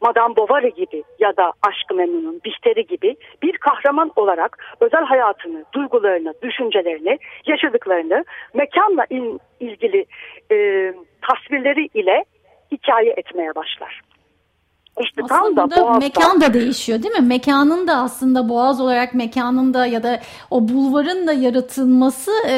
Madame 0.00 0.36
Bovary 0.36 0.70
gibi 0.70 1.02
ya 1.18 1.36
da 1.36 1.52
Aşkı 1.62 1.94
Memnun'un 1.94 2.40
Bihter'i 2.44 2.86
gibi 2.86 3.16
bir 3.42 3.58
kahraman 3.58 4.12
olarak 4.16 4.76
özel 4.80 5.04
hayatını, 5.04 5.64
duygularını, 5.72 6.34
düşüncelerini, 6.42 7.18
yaşadıklarını 7.46 8.24
mekanla 8.54 9.06
il, 9.10 9.38
ilgili 9.60 10.06
e, 10.52 10.56
tasvirleri 11.22 11.88
ile 11.94 12.24
hikaye 12.72 13.10
etmeye 13.16 13.54
başlar. 13.54 14.00
İşte 15.02 15.22
aslında 15.24 15.54
tam 15.54 15.56
da 15.56 15.70
burada 15.70 15.82
Boğaz'da... 15.82 15.98
mekan 15.98 16.40
da 16.40 16.54
değişiyor 16.54 17.02
değil 17.02 17.14
mi? 17.14 17.26
Mekanın 17.26 17.86
da 17.86 17.96
aslında 17.96 18.48
Boğaz 18.48 18.80
olarak 18.80 19.14
mekanın 19.14 19.74
da 19.74 19.86
ya 19.86 20.02
da 20.02 20.20
o 20.50 20.68
bulvarın 20.68 21.26
da 21.26 21.32
yaratılması 21.32 22.30
e, 22.48 22.52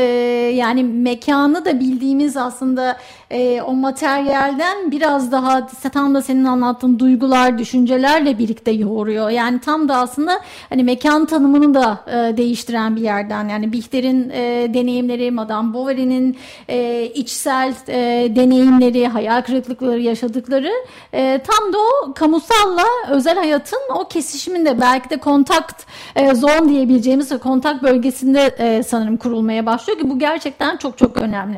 yani 0.55 0.85
mekanı 0.85 1.65
da 1.65 1.81
bildiğimiz 1.81 2.37
aslında 2.37 2.97
e, 3.31 3.63
o 3.63 3.75
materyalden 3.75 4.91
biraz 4.91 5.33
daha 5.33 5.67
tam 5.93 6.15
da 6.15 6.23
senin 6.23 6.45
anlattığın 6.45 6.99
duygular, 6.99 7.59
düşüncelerle 7.59 8.39
birlikte 8.39 8.71
yoğuruyor. 8.71 9.31
Yani 9.31 9.61
tam 9.61 9.89
da 9.89 9.97
aslında 9.97 10.41
hani 10.69 10.85
mekan 10.85 11.27
tanımını 11.27 11.75
da 11.75 11.99
e, 12.07 12.37
değiştiren 12.37 12.97
bir 12.97 13.01
yerden. 13.01 13.49
Yani 13.49 13.73
Bihter'in 13.73 14.31
e, 14.31 14.75
deneyimleri, 14.75 15.31
Madame 15.31 15.75
Bovary'nin 15.75 16.37
e, 16.69 17.05
içsel 17.15 17.75
e, 17.89 18.33
deneyimleri, 18.37 19.07
hayal 19.07 19.43
kırıklıkları 19.43 20.01
yaşadıkları 20.01 20.71
e, 21.13 21.41
tam 21.47 21.73
da 21.73 21.79
o 21.79 22.13
kamusalla 22.33 23.15
özel 23.15 23.37
hayatın 23.37 23.79
o 24.01 24.09
kesişiminde 24.09 24.81
belki 24.81 25.11
de 25.11 25.17
kontakt 25.17 25.87
e, 26.17 26.35
zone 26.35 26.69
diyebileceğimiz 26.69 27.39
kontak 27.43 27.83
bölgesinde 27.83 28.41
e, 28.59 28.83
sanırım 28.83 29.17
kurulmaya 29.17 29.67
başlıyor 29.67 29.99
ki 29.99 30.11
bu 30.11 30.19
gerçekten 30.19 30.77
çok 30.77 30.99
çok 30.99 31.17
önemli. 31.17 31.57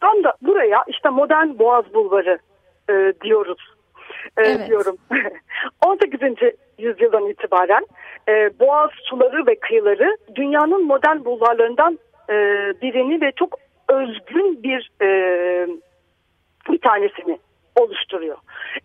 Tam 0.00 0.24
da 0.24 0.32
buraya 0.42 0.84
işte 0.88 1.08
modern 1.08 1.58
Boğaz 1.58 1.94
Bulvarı 1.94 2.38
e, 2.90 3.12
diyoruz. 3.24 3.58
E, 4.36 4.42
evet. 4.42 4.68
diyorum. 4.68 4.96
18. 5.86 6.20
yüzyıldan 6.78 7.28
itibaren 7.28 7.86
e, 8.28 8.58
Boğaz 8.60 8.90
suları 9.04 9.46
ve 9.46 9.60
kıyıları 9.60 10.16
dünyanın 10.34 10.86
modern 10.86 11.24
bulvarlarından 11.24 11.98
e, 12.28 12.34
birini 12.82 13.20
ve 13.20 13.32
çok 13.32 13.58
özgün 13.88 14.62
bir 14.62 14.90
e, 15.02 15.08
bir 16.70 16.78
tanesini 16.78 17.38
oluşturuyor. 17.76 18.36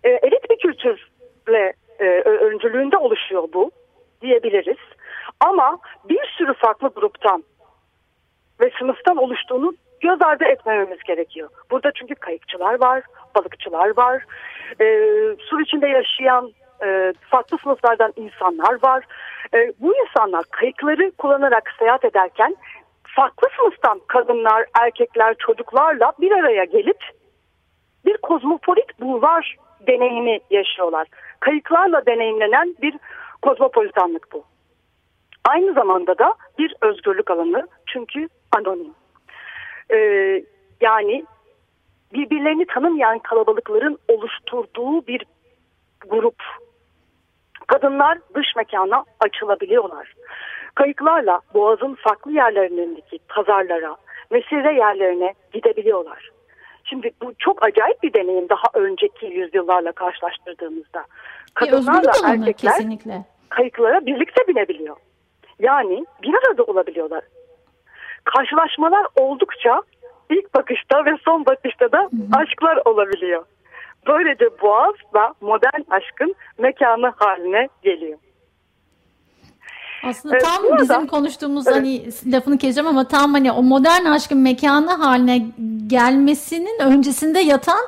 E, 0.04 0.10
elit 0.10 0.50
bir 0.50 0.58
kültürle 0.58 1.74
e, 2.00 2.06
öncülüğünde 2.22 2.98
oluşuyor 2.98 3.48
bu 3.54 3.72
diyebiliriz. 4.22 4.78
Ama 5.40 5.80
bir 6.10 6.26
sürü 6.38 6.54
farklı 6.54 6.88
gruptan 6.88 7.44
ve 8.62 8.72
sınıftan 8.80 9.18
oluştuğunu 9.18 9.74
göz 10.02 10.22
ardı 10.22 10.46
etmememiz 10.46 11.04
gerekiyor. 11.04 11.50
Burada 11.72 11.92
çünkü 11.92 12.16
kayıkçılar 12.16 12.82
var, 12.82 13.04
balıkçılar 13.36 13.98
var, 13.98 14.24
e, 14.82 14.86
sur 15.40 15.60
içinde 15.60 15.88
yaşayan 15.88 16.52
e, 16.84 17.14
farklı 17.30 17.58
sınıflardan 17.58 18.14
insanlar 18.16 18.84
var. 18.84 19.04
E, 19.54 19.74
bu 19.80 19.94
insanlar 19.98 20.44
kayıkları 20.52 21.12
kullanarak 21.18 21.74
seyahat 21.80 22.06
ederken 22.06 22.56
farklı 23.04 23.48
sınıftan 23.58 24.02
kadınlar, 24.08 24.66
erkekler, 24.82 25.36
çocuklarla 25.40 26.12
bir 26.20 26.32
araya 26.32 26.64
gelip 26.64 27.19
bir 28.06 28.18
kozmopolit 28.18 29.02
bulvar 29.02 29.56
deneyimi 29.88 30.40
yaşıyorlar. 30.50 31.08
Kayıklarla 31.40 32.06
deneyimlenen 32.06 32.76
bir 32.82 32.96
kozmopolitanlık 33.42 34.32
bu. 34.34 34.44
Aynı 35.50 35.74
zamanda 35.74 36.18
da 36.18 36.34
bir 36.60 36.76
özgürlük 36.82 37.32
alanı 37.32 37.68
çünkü 37.86 38.28
anonim. 38.58 38.94
Ee, 39.94 40.44
yani 40.82 41.26
birbirlerini 42.14 42.66
tanımayan 42.66 43.20
kalabalıkların 43.20 43.98
oluşturduğu 44.08 45.08
bir 45.08 45.26
grup. 46.08 46.44
Kadınlar 47.68 48.18
dış 48.36 48.56
mekana 48.56 49.06
açılabiliyorlar. 49.20 50.14
Kayıklarla 50.76 51.42
boğazın 51.54 51.96
farklı 51.96 52.32
yerlerindeki 52.32 53.20
pazarlara, 53.28 53.98
mesire 54.32 54.74
yerlerine 54.74 55.34
gidebiliyorlar. 55.54 56.30
Şimdi 56.90 57.12
bu 57.22 57.34
çok 57.40 57.66
acayip 57.66 58.04
bir 58.04 58.14
deneyim 58.14 58.50
daha 58.50 58.68
önceki 58.74 59.26
yüzyıllarla 59.26 59.92
karşılaştırdığımızda. 59.92 61.06
Kadınlarla 61.54 62.12
erkekler 62.26 62.74
kesinlikle. 62.74 63.26
kayıklara 63.50 64.06
birlikte 64.06 64.48
binebiliyor. 64.48 64.96
Yani 65.60 66.06
bir 66.24 66.34
arada 66.34 66.64
olabiliyorlar. 66.64 67.24
Karşılaşmalar 68.24 69.06
oldukça 69.16 69.82
ilk 70.30 70.54
bakışta 70.54 71.06
ve 71.06 71.18
son 71.26 71.46
bakışta 71.46 71.92
da 71.92 72.10
aşklar 72.34 72.80
olabiliyor. 72.86 73.46
Böylece 74.08 74.46
Boğaz 74.62 74.96
da 75.14 75.34
modern 75.42 75.82
aşkın 75.90 76.36
mekanı 76.58 77.14
haline 77.18 77.68
geliyor. 77.84 78.20
Aslında 80.04 80.36
evet, 80.36 80.46
tam 80.46 80.64
burada, 80.64 80.82
bizim 80.82 81.08
konuştuğumuz 81.08 81.68
evet. 81.68 81.76
hani 81.76 82.10
lafını 82.26 82.58
keseceğim 82.58 82.88
ama 82.88 83.08
tam 83.08 83.34
hani 83.34 83.52
o 83.52 83.64
modern 83.64 84.06
aşkın 84.06 84.38
mekanı 84.38 84.92
haline 84.92 85.46
gelmesinin 85.88 86.80
öncesinde 86.82 87.40
yatan 87.40 87.80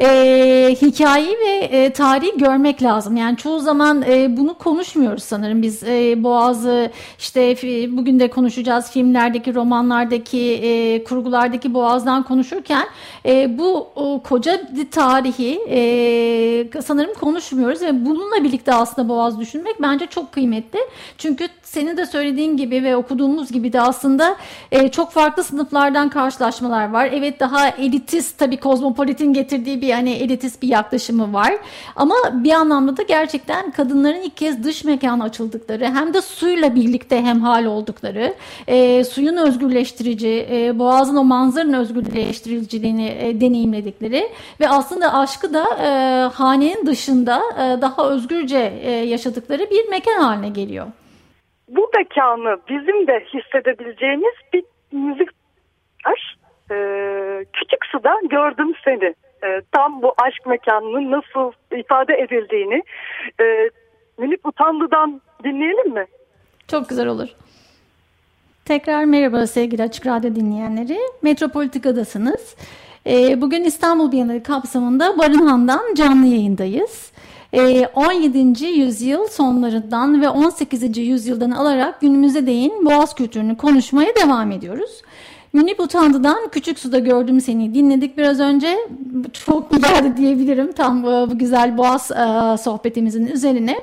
e, 0.00 0.76
hikayeyi 0.82 1.36
ve 1.46 1.64
e, 1.64 1.92
tarihi 1.92 2.38
görmek 2.38 2.82
lazım. 2.82 3.16
Yani 3.16 3.36
çoğu 3.36 3.60
zaman 3.60 4.02
e, 4.02 4.36
bunu 4.36 4.54
konuşmuyoruz 4.58 5.22
sanırım 5.22 5.62
biz 5.62 5.82
e, 5.82 6.22
Boğaz'ı 6.22 6.90
işte 7.18 7.56
bugün 7.96 8.20
de 8.20 8.30
konuşacağız 8.30 8.90
filmlerdeki 8.90 9.54
romanlardaki 9.54 10.52
e, 10.62 11.04
kurgulardaki 11.04 11.74
Boğaz'dan 11.74 12.22
konuşurken 12.22 12.86
e, 13.26 13.58
bu 13.58 13.88
o, 13.96 14.22
koca 14.22 14.60
tarihi 14.90 15.60
e, 15.70 16.80
sanırım 16.82 17.14
konuşmuyoruz 17.14 17.82
ve 17.82 18.06
bununla 18.06 18.44
birlikte 18.44 18.74
aslında 18.74 19.08
Boğaz 19.08 19.40
düşünmek 19.40 19.82
bence 19.82 20.06
çok 20.06 20.32
kıymetli. 20.32 20.78
Çünkü 21.18 21.48
senin 21.62 21.96
de 21.96 22.06
söylediğin 22.06 22.56
gibi 22.56 22.84
ve 22.84 22.96
okuduğumuz 22.96 23.52
gibi 23.52 23.72
de 23.72 23.80
aslında 23.80 24.36
e, 24.72 24.88
çok 24.88 25.10
farklı 25.10 25.44
sınıflardan 25.44 26.08
karşılaşmalar 26.08 26.90
var. 26.90 27.08
Evet 27.12 27.40
daha 27.40 27.68
elitist 27.68 28.38
tabii 28.38 28.56
kozmopolitin 28.56 29.32
getirdiği 29.32 29.80
bir 29.80 29.85
hani 29.92 30.12
elitist 30.12 30.62
bir 30.62 30.68
yaklaşımı 30.68 31.32
var. 31.32 31.54
Ama 31.96 32.14
bir 32.32 32.52
anlamda 32.52 32.96
da 32.96 33.02
gerçekten 33.02 33.70
kadınların 33.70 34.22
ilk 34.22 34.36
kez 34.36 34.64
dış 34.64 34.84
mekana 34.84 35.24
açıldıkları 35.24 35.84
hem 35.84 36.14
de 36.14 36.22
suyla 36.22 36.74
birlikte 36.74 37.22
hemhal 37.22 37.64
oldukları, 37.64 38.34
e, 38.66 39.04
suyun 39.04 39.36
özgürleştirici, 39.36 40.46
e, 40.50 40.78
boğazın 40.78 41.16
o 41.16 41.24
manzaranın 41.24 41.72
özgürleştiriciliğini 41.72 43.08
e, 43.20 43.40
deneyimledikleri 43.40 44.28
ve 44.60 44.68
aslında 44.68 45.14
aşkı 45.14 45.54
da 45.54 45.64
e, 45.82 45.88
hanenin 46.34 46.86
dışında 46.86 47.36
e, 47.36 47.80
daha 47.80 48.10
özgürce 48.10 48.72
e, 48.82 48.90
yaşadıkları 48.90 49.70
bir 49.70 49.88
mekan 49.88 50.22
haline 50.22 50.48
geliyor 50.48 50.86
bu 51.68 51.90
mekanı 51.96 52.58
bizim 52.68 53.06
de 53.06 53.24
hissedebileceğimiz 53.34 54.34
bir 54.52 54.64
müzik 54.92 55.28
var. 56.06 56.36
e, 56.70 56.76
Küçük 57.52 57.86
Su'da 57.86 58.14
gördüm 58.30 58.72
seni. 58.84 59.14
E, 59.44 59.62
tam 59.72 60.02
bu 60.02 60.14
aşk 60.18 60.46
mekanının 60.46 61.10
nasıl 61.10 61.52
ifade 61.78 62.14
edildiğini 62.14 62.82
e, 63.40 63.70
Münip 64.18 64.46
Utandı'dan 64.46 65.20
dinleyelim 65.44 65.94
mi? 65.94 66.06
Çok 66.68 66.88
güzel 66.88 67.06
olur. 67.06 67.28
Tekrar 68.64 69.04
merhaba 69.04 69.46
sevgili 69.46 69.82
Açık 69.82 70.06
Radyo 70.06 70.34
dinleyenleri. 70.34 70.98
Metropolitika'dasınız. 71.22 72.56
Ee, 73.06 73.40
bugün 73.40 73.64
İstanbul 73.64 74.12
Bienali 74.12 74.42
kapsamında 74.42 75.18
Barınhan'dan 75.18 75.94
canlı 75.94 76.26
yayındayız. 76.26 77.12
Ee, 77.52 77.86
17. 77.86 78.66
yüzyıl 78.66 79.26
sonlarından 79.26 80.22
ve 80.22 80.28
18. 80.28 80.98
yüzyıldan 80.98 81.50
alarak 81.50 82.00
günümüze 82.00 82.46
değin 82.46 82.86
Boğaz 82.86 83.14
kültürünü 83.14 83.56
konuşmaya 83.56 84.14
devam 84.24 84.52
ediyoruz. 84.52 85.02
Münip 85.52 85.80
Utandı'dan 85.80 86.48
Küçük 86.52 86.78
Su'da 86.78 86.98
gördüm 86.98 87.40
seni 87.40 87.74
dinledik 87.74 88.18
biraz 88.18 88.40
önce. 88.40 88.76
Çok 89.32 89.70
güzeldi 89.70 90.16
diyebilirim 90.16 90.72
tam 90.72 91.02
bu, 91.02 91.30
bu 91.30 91.38
güzel 91.38 91.78
Boğaz 91.78 92.10
e, 92.10 92.56
sohbetimizin 92.62 93.26
üzerine. 93.26 93.76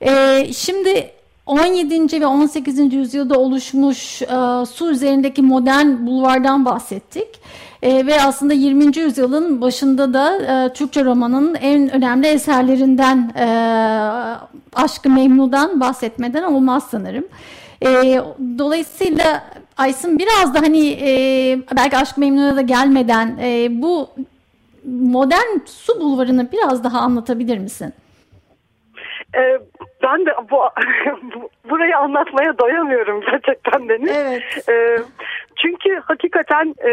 E, 0.00 0.44
şimdi 0.52 1.10
17. 1.46 2.20
ve 2.20 2.26
18. 2.26 2.94
yüzyılda 2.94 3.38
oluşmuş 3.38 4.22
e, 4.22 4.26
su 4.66 4.90
üzerindeki 4.90 5.42
modern 5.42 6.06
bulvardan 6.06 6.64
bahsettik. 6.64 7.28
E, 7.82 8.06
ve 8.06 8.22
aslında 8.22 8.54
20. 8.54 8.98
yüzyılın 8.98 9.60
başında 9.60 10.14
da 10.14 10.36
e, 10.36 10.72
Türkçe 10.72 11.04
romanın 11.04 11.54
en 11.54 11.90
önemli 11.90 12.26
eserlerinden 12.26 13.32
e, 13.38 13.46
Aşkı 14.74 15.10
Memnu'dan 15.10 15.80
bahsetmeden 15.80 16.42
olmaz 16.42 16.84
sanırım. 16.90 17.24
E, 17.84 18.20
dolayısıyla 18.58 19.44
Aysun 19.76 20.18
biraz 20.18 20.54
da 20.54 20.62
hani 20.62 20.88
e, 20.88 21.58
belki 21.76 21.96
Aşk 21.96 22.18
Memnu'ya 22.18 22.56
da 22.56 22.60
gelmeden 22.60 23.38
e, 23.42 23.82
bu 23.82 24.08
modern 24.84 25.58
su 25.66 26.00
bulvarını 26.00 26.52
biraz 26.52 26.84
daha 26.84 27.00
anlatabilir 27.00 27.58
misin? 27.58 27.92
Ee, 29.36 29.58
ben 30.02 30.26
de 30.26 30.34
bu, 30.50 30.56
bu 31.34 31.50
burayı 31.70 31.98
anlatmaya 31.98 32.58
doyamıyorum 32.58 33.20
gerçekten 33.20 33.88
Deniz. 33.88 34.16
Evet. 34.16 34.68
Ee, 34.68 34.98
çünkü 35.62 36.00
hakikaten 36.04 36.74
e, 36.84 36.92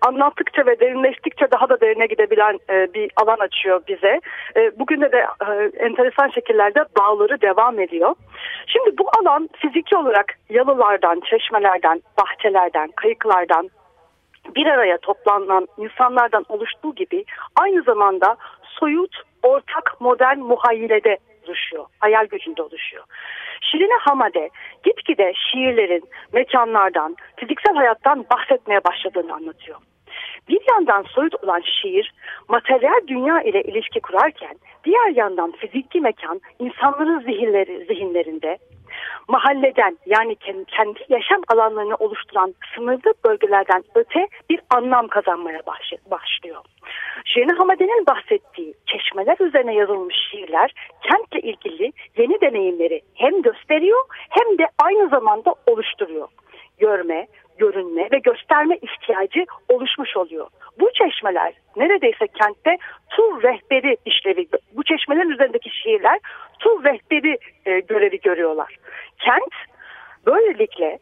anlattıkça 0.00 0.66
ve 0.66 0.80
derinleştikçe 0.80 1.50
daha 1.50 1.68
da 1.68 1.80
derine 1.80 2.06
gidebilen 2.06 2.58
e, 2.70 2.94
bir 2.94 3.10
alan 3.16 3.38
açıyor 3.38 3.80
bize. 3.88 4.20
E, 4.56 4.78
bugün 4.78 5.00
de, 5.00 5.12
de 5.12 5.26
e, 5.46 5.84
enteresan 5.84 6.28
şekillerde 6.28 6.84
bağları 6.98 7.40
devam 7.40 7.80
ediyor. 7.80 8.14
Şimdi 8.66 8.98
bu 8.98 9.08
alan 9.20 9.48
fiziki 9.56 9.96
olarak 9.96 10.34
yalılardan, 10.50 11.20
çeşmelerden, 11.30 12.02
bahçelerden, 12.18 12.90
kayıklardan, 12.96 13.70
bir 14.56 14.66
araya 14.66 14.98
toplanan 14.98 15.68
insanlardan 15.78 16.44
oluştuğu 16.48 16.94
gibi 16.94 17.24
aynı 17.60 17.82
zamanda 17.82 18.36
soyut, 18.62 19.22
ortak 19.42 20.00
modern 20.00 20.38
muhayyilede 20.38 21.18
oluşuyor. 21.44 21.84
Hayal 21.98 22.26
gücünde 22.26 22.62
oluşuyor. 22.62 23.04
Şirine 23.60 23.98
Hamade 24.00 24.50
gitgide 24.84 25.32
şiirlerin, 25.34 26.04
mekanlardan, 26.32 27.16
fiziksel 27.36 27.74
hayattan 27.74 28.26
bahsetmeye 28.30 28.84
başladığını 28.84 29.34
anlatıyor. 29.34 29.78
Bir 30.48 30.60
yandan 30.70 31.02
soyut 31.02 31.34
olan 31.44 31.60
şiir, 31.60 32.14
materyal 32.48 33.06
dünya 33.08 33.42
ile 33.42 33.62
ilişki 33.62 34.00
kurarken, 34.00 34.56
diğer 34.84 35.08
yandan 35.16 35.52
fiziki 35.52 36.00
mekan 36.00 36.40
insanların 36.58 37.20
zihinleri, 37.20 37.84
zihinlerinde 37.84 38.58
mahalleden 39.28 39.98
yani 40.06 40.36
kendi 40.66 41.00
yaşam 41.08 41.42
alanlarını 41.48 41.96
oluşturan 41.96 42.54
sınırlı 42.74 43.14
bölgelerden 43.24 43.84
öte 43.94 44.28
bir 44.50 44.60
anlam 44.70 45.08
kazanmaya 45.08 45.60
başlıyor. 46.10 46.62
Şirin 47.24 47.56
Hamade'nin 47.56 48.06
bahsettiği 48.06 48.74
çeşmeler 48.86 49.36
üzerine 49.40 49.74
yazılmış 49.74 50.16
şiirler 50.30 50.74
kentle 51.02 51.48
ilgili 51.48 51.92
yeni 52.16 52.40
deneyimleri 52.40 53.00
hem 53.14 53.42
gösteriyor 53.42 54.04
hem 54.28 54.58
de 54.58 54.66
aynı 54.84 55.08
zamanda 55.08 55.54
oluşturuyor. 55.66 56.28
Görme, 56.78 57.26
görünme 57.62 58.08
ve 58.12 58.18
gösterme 58.18 58.76
ihtiyacı 58.76 59.44
oluşmuş 59.68 60.16
oluyor. 60.16 60.46
Bu 60.80 60.90
çeşmeler 60.92 61.52
neredeyse 61.76 62.26
kentte 62.26 62.78
tur 63.10 63.42
rehberi 63.42 63.96
işlevi, 64.04 64.46
bu 64.72 64.82
çeşmelerin 64.84 65.30
üzerindeki 65.30 65.70
şiirler 65.70 66.18
tur 66.58 66.84
rehberi 66.84 67.38
e, 67.66 67.80
görevi 67.80 68.20
görüyorlar. 68.20 68.76
Kent 69.18 69.54
böylelikle 70.26 70.98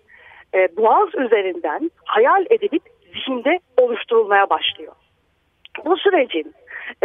e, 0.55 0.77
boğaz 0.77 1.09
üzerinden 1.15 1.91
hayal 2.05 2.47
edilip 2.51 2.83
zihinde 3.13 3.59
oluşturulmaya 3.77 4.51
başlıyor. 4.51 4.93
Bu 5.85 5.97
sürecin 5.97 6.55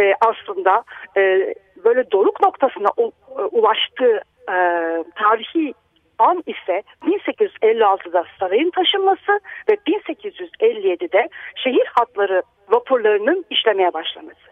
e, 0.00 0.12
aslında 0.20 0.84
e, 1.16 1.54
böyle 1.84 2.10
doruk 2.10 2.42
noktasına 2.42 2.88
u, 2.96 3.12
e, 3.38 3.42
ulaştığı 3.42 4.20
e, 4.48 4.56
tarihi 5.14 5.74
an 6.18 6.42
ise 6.46 6.82
1856'da 7.02 8.24
sarayın 8.40 8.70
taşınması 8.70 9.40
ve 9.68 9.74
1857'de 9.74 11.28
şehir 11.56 11.86
hatları 11.94 12.42
vapurlarının 12.68 13.44
işlemeye 13.50 13.92
başlaması. 13.94 14.46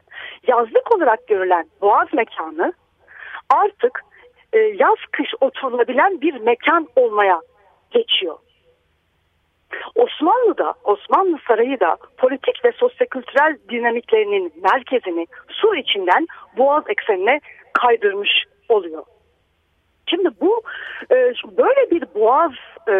Yazlık 0.46 0.96
olarak 0.96 1.27
görülen 1.27 1.64
boğaz 1.81 2.12
mekanı 2.12 2.72
artık 3.50 4.00
e, 4.53 4.59
yaz 4.59 4.98
kış 5.12 5.29
oturulabilen 5.40 6.20
bir 6.20 6.35
mekan 6.35 6.88
olmaya 6.96 7.40
geçiyor. 7.90 8.38
Osmanlı'da, 9.94 10.74
Osmanlı 10.85 11.38
Sarayı 11.48 11.81
da 11.81 11.96
politik 12.18 12.64
ve 12.64 12.72
sosyokültürel 12.72 13.57
dinamiklerinin 13.70 14.53
merkezini 14.62 15.27
su 15.48 15.77
içinden 15.77 16.27
boğaz 16.57 16.85
eksenine 16.88 17.40
kaydırmış 17.72 18.31
oluyor. 18.68 19.05
Şimdi 20.14 20.29
bu 20.40 20.62
e, 21.11 21.33
böyle 21.59 21.90
bir 21.90 22.05
boğaz 22.14 22.53
e, 22.88 22.92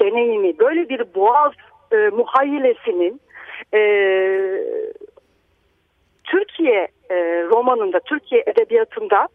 deneyimi, 0.00 0.58
böyle 0.58 0.88
bir 0.88 1.14
boğaz 1.14 1.52
e, 1.92 1.96
muhayyilesinin 1.96 3.20
e, 3.74 3.80
Türkiye 6.24 6.88
e, 7.10 7.16
romanında, 7.44 8.00
Türkiye 8.00 8.44
edebiyatında 8.46 9.28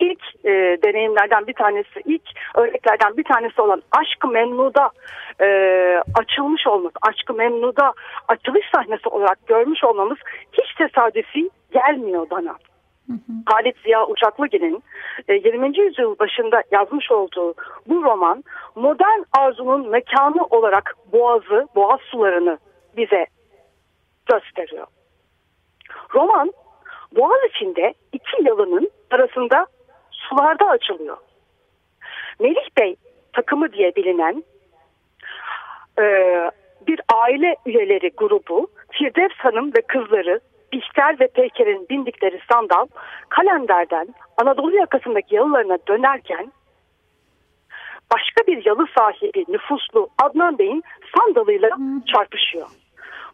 ilk 0.00 0.44
e, 0.44 0.78
deneyimlerden 0.84 1.46
bir 1.46 1.54
tanesi, 1.54 2.00
ilk 2.04 2.22
örneklerden 2.54 3.16
bir 3.16 3.24
tanesi 3.24 3.60
olan 3.60 3.82
Aşk-ı 3.92 4.28
Memnu'da 4.28 4.90
e, 5.40 5.46
açılmış 6.14 6.66
olması, 6.66 6.94
Aşk-ı 7.02 7.34
Memnu'da 7.34 7.92
açılış 8.28 8.66
sahnesi 8.74 9.08
olarak 9.08 9.46
görmüş 9.46 9.84
olmamız 9.84 10.18
hiç 10.52 10.74
tesadüfi 10.74 11.50
gelmiyor 11.72 12.26
bana. 12.30 12.56
Halit 13.46 13.76
Ziya 13.84 14.06
Uçaklıgil'in 14.06 14.82
20. 15.28 15.78
E, 15.78 15.82
yüzyıl 15.82 16.18
başında 16.18 16.62
yazmış 16.70 17.10
olduğu 17.10 17.54
bu 17.86 18.04
roman 18.04 18.44
modern 18.74 19.22
arzunun 19.38 19.88
mekanı 19.88 20.44
olarak 20.50 20.96
boğazı, 21.12 21.68
boğaz 21.74 22.00
sularını 22.00 22.58
bize 22.96 23.26
gösteriyor. 24.26 24.86
Roman 26.14 26.52
boğaz 27.16 27.38
içinde 27.54 27.94
iki 28.12 28.48
yalının 28.48 28.90
arasında 29.10 29.66
sularda 30.10 30.68
açılıyor. 30.68 31.16
Melih 32.40 32.68
Bey 32.78 32.96
takımı 33.32 33.72
diye 33.72 33.96
bilinen 33.96 34.44
e, 35.98 36.04
bir 36.86 37.00
aile 37.14 37.56
üyeleri 37.66 38.10
grubu 38.16 38.70
Firdevs 38.90 39.36
Hanım 39.36 39.72
ve 39.76 39.82
kızları 39.82 40.40
Bihter 40.72 41.20
ve 41.20 41.26
Peyker'in 41.26 41.86
bindikleri 41.90 42.40
sandal 42.52 42.86
kalenderden 43.28 44.14
Anadolu 44.36 44.76
yakasındaki 44.76 45.34
yalılarına 45.34 45.78
dönerken 45.88 46.52
başka 48.12 48.46
bir 48.46 48.66
yalı 48.66 48.86
sahibi 48.98 49.44
nüfuslu 49.48 50.08
Adnan 50.22 50.58
Bey'in 50.58 50.82
sandalıyla 51.16 51.70
çarpışıyor. 52.06 52.66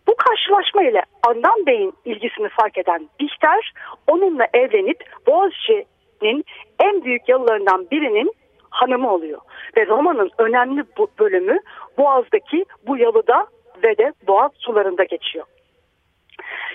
Bu 0.08 0.16
karşılaşma 0.16 0.82
ile 0.82 1.02
Adnan 1.22 1.66
Bey'in 1.66 1.94
ilgisini 2.04 2.48
fark 2.48 2.78
eden 2.78 3.08
Bihter 3.20 3.72
onunla 4.06 4.46
evlenip 4.54 5.04
Boğaziçi'nin 5.26 6.44
en 6.80 7.04
büyük 7.04 7.28
yalılarından 7.28 7.86
birinin 7.90 8.32
hanımı 8.70 9.12
oluyor. 9.12 9.40
Ve 9.76 9.86
romanın 9.86 10.30
önemli 10.38 10.84
bölümü 11.18 11.58
Boğaz'daki 11.98 12.64
bu 12.86 12.96
yalıda 12.96 13.46
ve 13.82 13.98
de 13.98 14.12
Boğaz 14.26 14.50
sularında 14.58 15.04
geçiyor. 15.04 15.46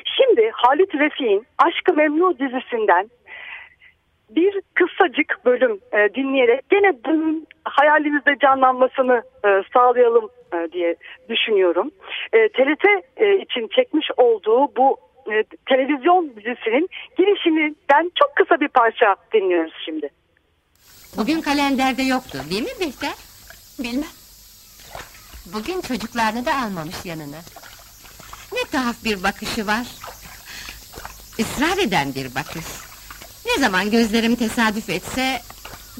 Şimdi 0.05 0.51
Halit 0.53 0.95
Refik'in 0.95 1.45
Aşkı 1.57 1.93
Memnu 1.93 2.39
dizisinden 2.39 3.09
bir 4.29 4.61
kısacık 4.73 5.45
bölüm 5.45 5.79
e, 5.91 6.13
dinleyerek 6.15 6.69
gene 6.69 6.93
bunun 7.05 7.47
hayalimizde 7.65 8.35
canlanmasını 8.41 9.23
e, 9.45 9.49
sağlayalım 9.73 10.29
e, 10.53 10.71
diye 10.71 10.95
düşünüyorum. 11.29 11.91
E, 12.33 12.49
TRT 12.49 12.85
e, 13.17 13.35
için 13.35 13.67
çekmiş 13.75 14.07
olduğu 14.17 14.75
bu 14.77 14.97
e, 15.31 15.43
televizyon 15.69 16.29
dizisinin 16.29 16.89
girişinden 17.17 18.11
çok 18.15 18.35
kısa 18.35 18.59
bir 18.59 18.67
parça 18.67 19.15
dinliyoruz 19.33 19.73
şimdi. 19.85 20.09
Bugün 21.17 21.41
kalenderde 21.41 22.03
yoktu 22.03 22.37
değil 22.51 22.63
mi 22.63 22.79
Bihter? 22.79 23.13
Bilmem. 23.79 24.13
Bugün 25.53 25.81
çocuklarını 25.81 26.45
da 26.45 26.51
almamış 26.55 27.05
yanına. 27.05 27.41
Ne 28.53 28.63
tuhaf 28.71 28.95
bir 29.03 29.23
bakışı 29.23 29.67
var. 29.67 29.87
Israr 31.37 31.77
eden 31.77 32.15
bir 32.15 32.35
bakış. 32.35 32.65
Ne 33.45 33.59
zaman 33.59 33.91
gözlerim 33.91 34.35
tesadüf 34.35 34.89
etse... 34.89 35.41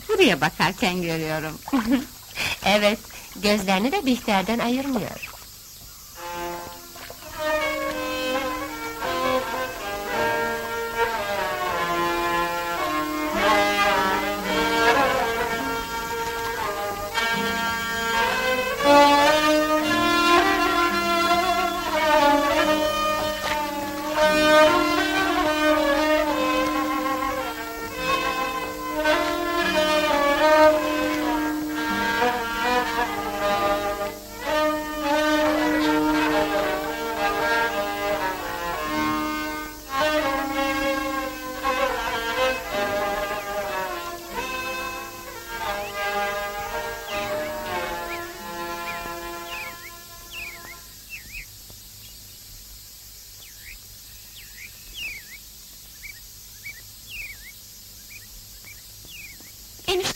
...buraya 0.07 0.41
bakarken 0.41 1.01
görüyorum. 1.01 1.59
evet, 2.65 2.99
gözlerini 3.35 3.91
de 3.91 4.05
Bihter'den 4.05 4.59
ayırmıyor. 4.59 5.30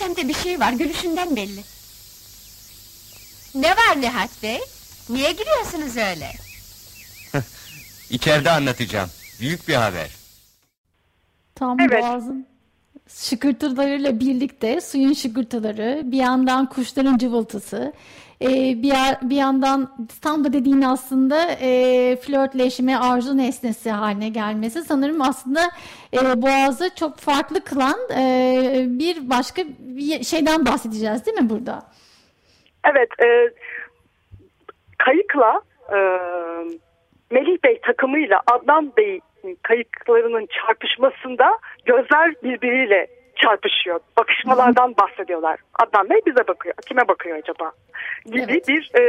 Eniştemde 0.06 0.28
bir 0.30 0.34
şey 0.44 0.60
var, 0.60 0.72
gülüşünden 0.74 1.36
belli. 1.36 1.64
Ne 3.56 3.70
var 3.72 4.02
Nihat 4.02 4.44
Bey? 4.44 4.60
Niye 5.10 5.32
gülüyorsunuz 5.32 5.98
öyle? 5.98 6.32
İçeride 8.10 8.52
anlatacağım. 8.52 9.10
Büyük 9.40 9.68
bir 9.68 9.76
haber. 9.76 10.10
Tam 11.56 11.80
Evet. 11.80 12.04
boğazın 12.04 12.48
şıkırtılarıyla 13.08 14.20
birlikte 14.20 14.82
suyun 14.82 15.14
şıkırtıları, 15.14 16.02
bir 16.04 16.18
yandan 16.18 16.70
kuşların 16.70 17.18
cıvıltısı, 17.18 17.94
e, 18.42 18.48
bir, 18.82 19.30
bir 19.30 19.36
yandan 19.36 20.08
tam 20.22 20.44
da 20.44 20.54
dediğin 20.54 20.82
aslında 20.82 21.48
e, 21.62 21.70
flörtleşme, 22.16 22.98
arzu 22.98 23.38
nesnesi 23.38 23.92
haline 23.92 24.30
gelmesi 24.30 24.82
sanırım 24.84 25.22
aslında 25.22 25.62
e, 26.14 26.42
boğazı 26.42 26.96
çok 26.96 27.18
farklı 27.18 27.64
kılan 27.64 28.00
e, 28.18 28.86
bir 28.88 29.30
başka 29.30 29.62
bir 29.80 30.24
şeyden 30.24 30.66
bahsedeceğiz 30.66 31.26
değil 31.26 31.38
mi 31.38 31.50
burada? 31.50 31.84
Evet, 32.86 33.10
e, 33.24 33.50
kayıkla 34.98 35.62
e, 35.90 35.98
Melih 37.32 37.64
Bey 37.64 37.80
takımıyla 37.82 38.42
Adnan 38.48 38.94
Bey 38.98 39.20
kayıklarının 39.64 40.46
çarpışmasında 40.46 41.60
gözler 41.86 42.34
birbiriyle 42.44 43.08
çarpışıyor. 43.36 44.00
Bakışmalardan 44.18 44.96
bahsediyorlar. 44.98 45.60
Adnan 45.80 46.10
Bey 46.10 46.20
bize 46.26 46.48
bakıyor. 46.48 46.76
Kime 46.88 47.08
bakıyor 47.08 47.38
acaba? 47.38 47.72
Gibi 48.26 48.52
Evet. 48.52 48.68
bir 48.68 48.92
e, 49.00 49.04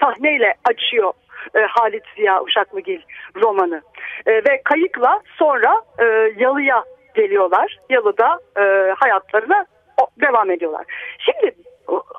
sahneyle 0.00 0.54
açıyor 0.64 1.12
e, 1.54 1.58
Halit 1.58 2.02
Ziya 2.16 2.42
Uşaklıgil 2.42 3.00
romanı. 3.42 3.82
E, 4.26 4.32
ve 4.32 4.62
kayıkla 4.64 5.20
sonra 5.38 5.82
e, 5.98 6.04
yalıya 6.38 6.84
geliyorlar. 7.14 7.78
Yalıda 7.90 8.38
e, 8.56 8.94
hayatlarına 8.98 9.66
devam 10.20 10.50
ediyorlar. 10.50 10.84
Şimdi 11.18 11.54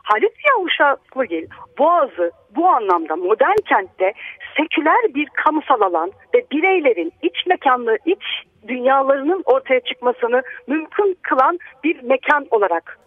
Halit 0.03 0.33
Ziya 0.33 0.63
Uşaklıgil 0.63 1.47
Boğaz'ı 1.79 2.31
bu 2.55 2.67
anlamda 2.67 3.15
modern 3.15 3.61
kentte 3.69 4.13
seküler 4.57 5.13
bir 5.15 5.25
kamusal 5.25 5.81
alan 5.81 6.11
ve 6.33 6.45
bireylerin 6.51 7.13
iç 7.21 7.45
mekanlı 7.45 7.97
iç 8.05 8.23
dünyalarının 8.67 9.43
ortaya 9.45 9.79
çıkmasını 9.79 10.43
mümkün 10.67 11.17
kılan 11.21 11.59
bir 11.83 12.03
mekan 12.03 12.47
olarak 12.51 12.99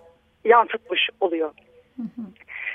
yansıtmış 0.45 1.09
oluyor. 1.21 1.51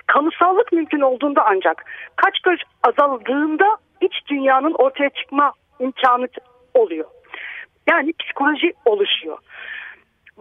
Kamusallık 0.07 0.71
mümkün 0.71 1.01
olduğunda 1.01 1.45
ancak 1.45 1.85
kaç 2.15 2.39
göç 2.39 2.61
azaldığında 2.83 3.77
iç 4.01 4.13
dünyanın 4.29 4.73
ortaya 4.73 5.09
çıkma 5.09 5.53
imkanı 5.79 6.27
oluyor. 6.73 7.05
Yani 7.89 8.13
psikoloji 8.19 8.73
oluşuyor. 8.85 9.37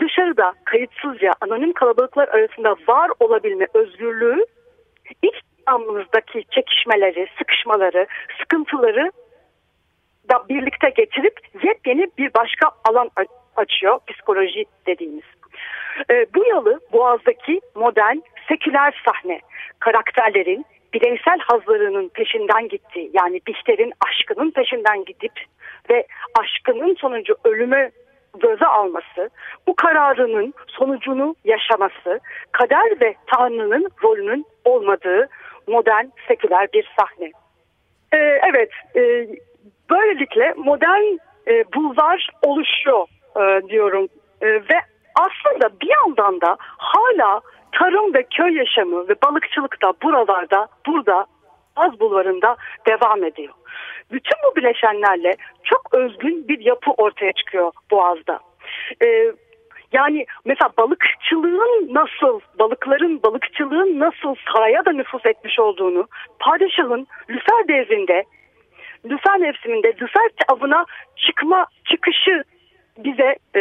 Dışarıda 0.01 0.55
kayıtsızca 0.65 1.33
anonim 1.41 1.73
kalabalıklar 1.73 2.29
arasında 2.29 2.77
var 2.89 3.11
olabilme 3.21 3.67
özgürlüğü 3.75 4.47
iç 5.23 5.35
dünyamızdaki 5.67 6.45
çekişmeleri, 6.51 7.27
sıkışmaları, 7.39 8.07
sıkıntıları 8.41 9.11
da 10.31 10.49
birlikte 10.49 10.91
getirip 10.91 11.41
yepyeni 11.63 12.07
bir 12.19 12.35
başka 12.35 12.71
alan 12.85 13.11
açıyor 13.57 13.99
psikoloji 14.07 14.65
dediğimiz. 14.87 15.25
Ee, 16.11 16.27
bu 16.35 16.45
yalı 16.45 16.81
Boğaz'daki 16.93 17.61
modern 17.75 18.17
seküler 18.49 19.03
sahne 19.07 19.41
karakterlerin 19.79 20.67
bireysel 20.95 21.39
hazlarının 21.39 22.09
peşinden 22.09 22.69
gittiği 22.69 23.11
yani 23.13 23.41
Bihter'in 23.47 23.93
aşkının 24.09 24.51
peşinden 24.51 25.05
gidip 25.05 25.33
ve 25.91 26.07
aşkının 26.41 26.95
sonucu 26.95 27.35
ölüme 27.45 27.91
göze 28.39 28.67
alması, 28.67 29.31
bu 29.67 29.77
kararının 29.77 30.55
sonucunu 30.67 31.35
yaşaması, 31.45 32.21
kader 32.53 33.01
ve 33.01 33.15
Tanrı'nın 33.27 33.89
rolünün 34.03 34.47
olmadığı 34.65 35.29
modern 35.69 36.07
seküler 36.29 36.69
bir 36.73 36.91
sahne. 36.99 37.33
Ee, 38.13 38.41
evet, 38.51 38.71
e, 38.97 39.29
böylelikle 39.91 40.55
modern 40.57 41.19
e, 41.49 41.65
bulvar 41.75 42.29
oluşuyor 42.43 43.07
e, 43.37 43.69
diyorum 43.69 44.09
E, 44.43 44.47
ve 44.47 44.81
aslında 45.15 45.81
bir 45.81 45.91
yandan 45.91 46.41
da 46.41 46.57
hala 46.61 47.41
tarım 47.73 48.15
ve 48.15 48.23
köy 48.23 48.57
yaşamı 48.57 49.09
ve 49.09 49.15
balıkçılık 49.23 49.83
da 49.83 49.93
buralarda, 50.03 50.69
burada 50.87 51.27
Az 51.77 52.01
bulvarında 52.01 52.57
devam 52.87 53.25
ediyor. 53.25 53.55
Bütün 54.13 54.37
bu 54.45 54.57
bileşenlerle 54.57 55.37
çok 55.65 55.95
özgün 55.95 56.49
bir 56.49 56.61
yapı 56.61 56.91
ortaya 56.91 57.33
çıkıyor 57.33 57.73
Boğaz'da. 57.91 58.41
Ee, 59.03 59.33
yani 59.93 60.27
mesela 60.45 60.71
balıkçılığın 60.79 61.95
nasıl, 61.95 62.41
balıkların, 62.59 63.23
balıkçılığın 63.23 64.01
nasıl 64.01 64.35
saraya 64.53 64.85
da 64.85 64.93
nüfus 64.93 65.27
etmiş 65.27 65.59
olduğunu, 65.59 66.09
padişahın 66.39 67.07
Lüfer 67.31 67.69
devrinde, 67.69 68.25
Lüfer 69.05 69.39
mevsiminde 69.39 69.89
Lüfer 70.01 70.31
avına 70.49 70.85
çıkma 71.17 71.67
çıkışı 71.85 72.45
bize 72.99 73.37
e, 73.55 73.61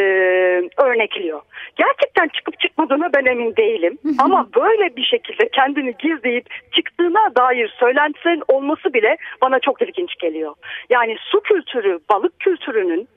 örnekliyor. 0.77 1.41
Gerçekten 1.75 2.27
çıkıp 2.27 2.59
çıkmadığına 2.59 3.13
ben 3.13 3.25
emin 3.25 3.55
değilim. 3.55 3.97
Ama 4.19 4.47
böyle 4.55 4.95
bir 4.95 5.03
şekilde 5.03 5.49
kendini 5.49 5.95
gizleyip 5.99 6.45
çıktığına 6.71 7.35
dair 7.35 7.73
söylentilerin 7.79 8.43
olması 8.47 8.93
bile 8.93 9.17
bana 9.41 9.59
çok 9.59 9.81
ilginç 9.81 10.15
geliyor. 10.15 10.55
Yani 10.89 11.17
su 11.19 11.41
kültürü, 11.41 11.99
balık 12.09 12.39
kültürünün 12.39 13.07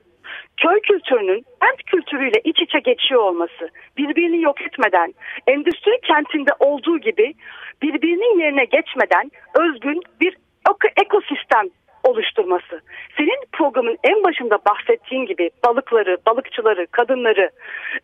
köy 0.57 0.79
kültürünün 0.79 1.45
kent 1.61 1.83
kültürüyle 1.83 2.41
iç 2.43 2.61
içe 2.61 2.79
geçiyor 2.79 3.21
olması, 3.21 3.69
birbirini 3.97 4.41
yok 4.41 4.61
etmeden, 4.61 5.13
endüstri 5.47 5.99
kentinde 6.01 6.51
olduğu 6.59 6.99
gibi 6.99 7.33
birbirinin 7.81 8.39
yerine 8.39 8.65
geçmeden 8.65 9.31
özgün 9.55 10.01
bir 10.21 10.37
eko- 10.69 11.01
ekosistem 11.05 11.65
oluşturması. 12.05 12.81
Senin 13.17 13.39
programın 13.51 13.97
en 14.03 14.23
başında 14.23 14.59
bahsettiğin 14.69 15.25
gibi 15.25 15.49
balıkları, 15.65 16.17
balıkçıları, 16.27 16.87
kadınları, 16.87 17.49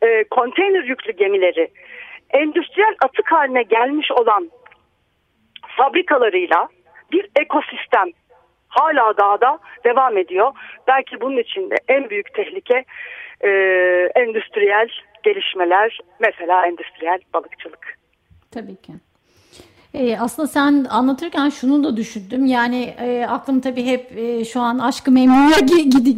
e, 0.01 0.23
konteyner 0.23 0.83
yüklü 0.83 1.11
gemileri, 1.11 1.71
endüstriyel 2.29 2.95
atık 3.03 3.31
haline 3.31 3.63
gelmiş 3.63 4.11
olan 4.11 4.51
fabrikalarıyla 5.77 6.67
bir 7.11 7.29
ekosistem 7.35 8.07
hala 8.67 9.17
dağda 9.17 9.59
devam 9.83 10.17
ediyor. 10.17 10.51
Belki 10.87 11.21
bunun 11.21 11.37
içinde 11.37 11.75
en 11.87 12.09
büyük 12.09 12.33
tehlike 12.33 12.85
e, 13.41 13.49
endüstriyel 14.15 14.89
gelişmeler, 15.23 15.99
mesela 16.19 16.65
endüstriyel 16.65 17.19
balıkçılık. 17.33 17.97
Tabii 18.51 18.75
ki. 18.75 18.93
E, 19.93 20.17
aslında 20.19 20.47
sen 20.47 20.85
anlatırken 20.89 21.49
şunu 21.49 21.83
da 21.83 21.97
düşündüm. 21.97 22.45
Yani 22.45 22.93
e, 22.99 23.25
aklım 23.29 23.59
tabii 23.59 23.85
hep 23.85 24.17
e, 24.17 24.45
şu 24.45 24.61
an 24.61 24.79
aşkı 24.79 25.11
memnuya 25.11 25.59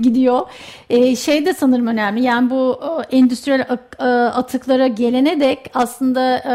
gidiyor. 0.01 0.41
E, 0.89 1.15
şey 1.15 1.45
de 1.45 1.53
sanırım 1.53 1.88
önemli. 1.88 2.23
Yani 2.23 2.49
bu 2.49 2.79
e, 3.12 3.17
endüstriyel 3.17 3.65
atıklara 4.33 4.88
gelene 4.88 5.39
dek 5.39 5.59
aslında 5.73 6.38
e, 6.38 6.53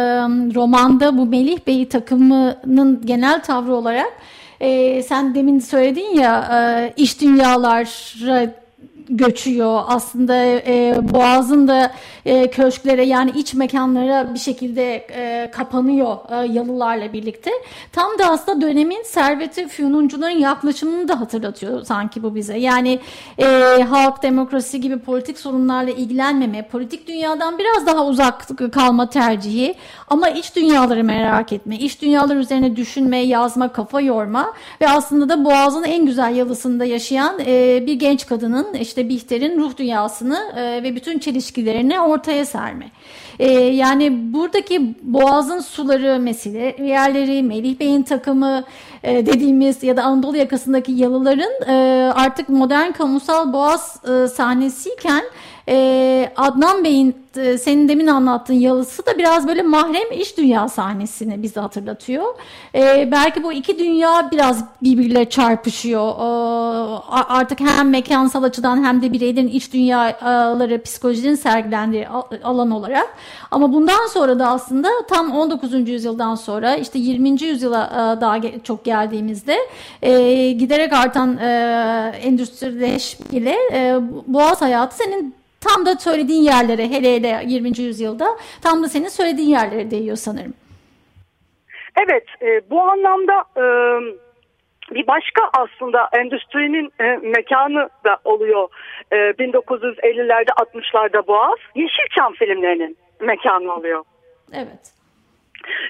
romanda 0.54 1.18
bu 1.18 1.26
Melih 1.26 1.58
Bey 1.66 1.88
takımının 1.88 3.06
genel 3.06 3.42
tavrı 3.42 3.74
olarak 3.74 4.12
e, 4.60 5.02
sen 5.02 5.34
demin 5.34 5.58
söyledin 5.58 6.14
ya 6.14 6.48
e, 6.52 6.92
iş 6.96 7.20
dünyalara 7.20 8.67
göçüyor. 9.08 9.82
Aslında 9.86 10.36
e, 10.44 10.96
Boğaz'ın 11.02 11.68
da 11.68 11.92
e, 12.24 12.50
köşklere 12.50 13.04
yani 13.04 13.30
iç 13.30 13.54
mekanlara 13.54 14.34
bir 14.34 14.38
şekilde 14.38 14.94
e, 14.94 15.50
kapanıyor 15.50 16.16
e, 16.30 16.52
yalılarla 16.52 17.12
birlikte. 17.12 17.50
Tam 17.92 18.18
da 18.18 18.24
aslında 18.30 18.60
dönemin 18.60 19.02
serveti 19.02 19.68
füyununcuların 19.68 20.38
yaklaşımını 20.38 21.08
da 21.08 21.20
hatırlatıyor 21.20 21.84
sanki 21.84 22.22
bu 22.22 22.34
bize. 22.34 22.58
Yani 22.58 23.00
e, 23.38 23.46
halk 23.88 24.22
demokrasi 24.22 24.80
gibi 24.80 24.98
politik 24.98 25.38
sorunlarla 25.38 25.90
ilgilenmeme, 25.90 26.68
politik 26.68 27.08
dünyadan 27.08 27.58
biraz 27.58 27.86
daha 27.86 28.06
uzak 28.06 28.48
kalma 28.72 29.10
tercihi 29.10 29.74
ama 30.08 30.28
iç 30.28 30.56
dünyaları 30.56 31.04
merak 31.04 31.52
etme, 31.52 31.76
iç 31.76 32.02
dünyalar 32.02 32.36
üzerine 32.36 32.76
düşünme, 32.76 33.18
yazma, 33.18 33.72
kafa 33.72 34.00
yorma 34.00 34.52
ve 34.80 34.88
aslında 34.88 35.28
da 35.28 35.44
Boğaz'ın 35.44 35.84
en 35.84 36.06
güzel 36.06 36.36
yalısında 36.36 36.84
yaşayan 36.84 37.40
e, 37.46 37.86
bir 37.86 37.94
genç 37.94 38.26
kadının 38.26 38.74
işte 38.74 38.97
Bihter'in 39.08 39.60
ruh 39.60 39.76
dünyasını 39.76 40.52
e, 40.56 40.82
ve 40.82 40.96
bütün 40.96 41.18
çelişkilerini 41.18 42.00
ortaya 42.00 42.46
serme. 42.46 42.90
E, 43.38 43.50
yani 43.52 44.32
buradaki 44.32 44.94
Boğaz'ın 45.02 45.60
suları 45.60 46.20
mesele 46.20 46.76
yerleri, 46.84 47.42
Melih 47.42 47.80
Bey'in 47.80 48.02
takımı 48.02 48.64
e, 49.02 49.26
dediğimiz 49.26 49.82
ya 49.82 49.96
da 49.96 50.02
Anadolu 50.02 50.36
yakasındaki 50.36 50.92
yalıların 50.92 51.68
e, 51.68 52.12
artık 52.12 52.48
modern 52.48 52.92
kamusal 52.92 53.52
Boğaz 53.52 54.00
e, 54.04 54.28
sahnesiyken 54.28 55.24
e, 55.68 56.32
Adnan 56.36 56.84
Bey'in 56.84 57.16
e, 57.36 57.58
senin 57.58 57.88
demin 57.88 58.06
anlattığın 58.06 58.54
yalısı 58.54 59.06
da 59.06 59.18
biraz 59.18 59.48
böyle 59.48 59.62
mahrem 59.62 60.12
iş 60.12 60.36
dünya 60.36 60.68
sahnesini 60.68 61.42
bize 61.42 61.60
hatırlatıyor. 61.60 62.24
E, 62.74 63.08
belki 63.12 63.42
bu 63.42 63.52
iki 63.52 63.78
dünya 63.78 64.28
biraz 64.32 64.64
birbiriyle 64.82 65.30
çarpışıyor. 65.30 66.08
E, 66.08 66.28
artık 67.12 67.60
hem 67.60 67.90
mekansal 67.90 68.42
açıdan 68.42 68.84
hem 68.84 69.02
de 69.02 69.12
bireylerin 69.12 69.48
iç 69.48 69.72
dünyaları 69.72 70.82
psikolojinin 70.82 71.34
sergilendiği 71.34 72.08
alan 72.44 72.70
olarak. 72.70 73.08
Ama 73.50 73.72
bundan 73.72 74.06
sonra 74.06 74.38
da 74.38 74.48
aslında 74.48 74.88
tam 75.08 75.32
19. 75.32 75.88
yüzyıldan 75.88 76.34
sonra 76.34 76.76
işte 76.76 76.98
20. 76.98 77.42
yüzyıla 77.42 77.86
e, 77.86 78.20
daha 78.20 78.36
çok 78.64 78.84
geldiğimizde 78.84 79.56
e, 80.02 80.12
giderek 80.52 80.92
artan 80.92 81.36
e, 81.36 81.48
endüstrileşmeyle 82.22 83.56
boğaz 84.26 84.62
hayatı 84.62 84.96
senin 84.96 85.38
Tam 85.60 85.86
da 85.86 85.96
söylediğin 85.96 86.42
yerlere 86.42 86.88
hele 86.88 87.16
hele 87.16 87.42
20. 87.46 87.68
yüzyılda 87.78 88.26
tam 88.62 88.82
da 88.82 88.88
senin 88.88 89.08
söylediğin 89.08 89.48
yerlere 89.48 89.90
değiyor 89.90 90.16
sanırım. 90.16 90.54
Evet 91.96 92.24
bu 92.70 92.82
anlamda 92.82 93.44
bir 94.94 95.06
başka 95.06 95.42
aslında 95.58 96.08
endüstrinin 96.12 96.92
mekanı 97.22 97.88
da 98.04 98.18
oluyor. 98.24 98.68
E, 99.12 99.16
1950'lerde 99.16 100.50
60'larda 100.50 101.26
Boğaz 101.26 101.58
Yeşilçam 101.74 102.32
filmlerinin 102.32 102.96
mekanı 103.20 103.74
oluyor. 103.74 104.04
Evet. 104.52 104.92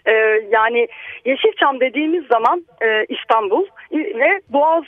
E, 0.07 0.13
yani 0.51 0.89
Yeşilçam 1.25 1.81
dediğimiz 1.81 2.27
zaman 2.27 2.65
e, 2.81 3.05
İstanbul 3.05 3.67
ve 3.93 4.41
Boğaz 4.49 4.85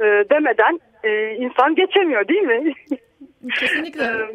e, 0.00 0.04
demeden 0.04 0.80
e, 1.04 1.34
insan 1.34 1.74
geçemiyor 1.74 2.28
değil 2.28 2.42
mi? 2.42 2.72
Kesinlikle. 3.60 4.04
Ee, 4.04 4.26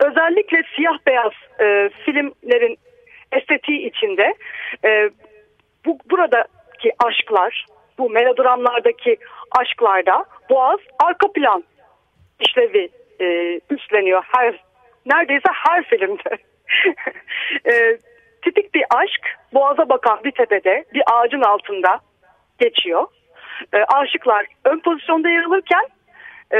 özellikle 0.00 0.62
siyah 0.76 0.98
beyaz 1.06 1.32
e, 1.60 1.90
filmlerin 2.04 2.78
estetiği 3.32 3.88
içinde 3.88 4.34
e, 4.84 5.10
bu 5.86 5.98
buradaki 6.10 6.92
aşklar, 6.98 7.66
bu 7.98 8.10
melodramlardaki 8.10 9.16
aşklarda 9.58 10.24
Boğaz 10.50 10.80
arka 10.98 11.32
plan 11.32 11.64
işlevi 12.40 12.88
e, 13.20 13.60
üstleniyor 13.70 14.22
her 14.26 14.64
neredeyse 15.06 15.48
her 15.52 15.84
filmde. 15.84 16.38
e, 17.72 17.98
tipik 18.42 18.74
bir 18.74 18.84
aşk 18.90 19.38
Boğaz'a 19.54 19.88
bakan 19.88 20.24
bir 20.24 20.30
tepede 20.30 20.84
bir 20.94 21.02
ağacın 21.12 21.42
altında 21.42 22.00
geçiyor. 22.58 23.06
E, 23.72 23.78
aşıklar 23.84 24.46
ön 24.64 24.78
pozisyonda 24.78 25.28
yer 25.28 25.42
alırken 25.42 25.84
e, 26.52 26.58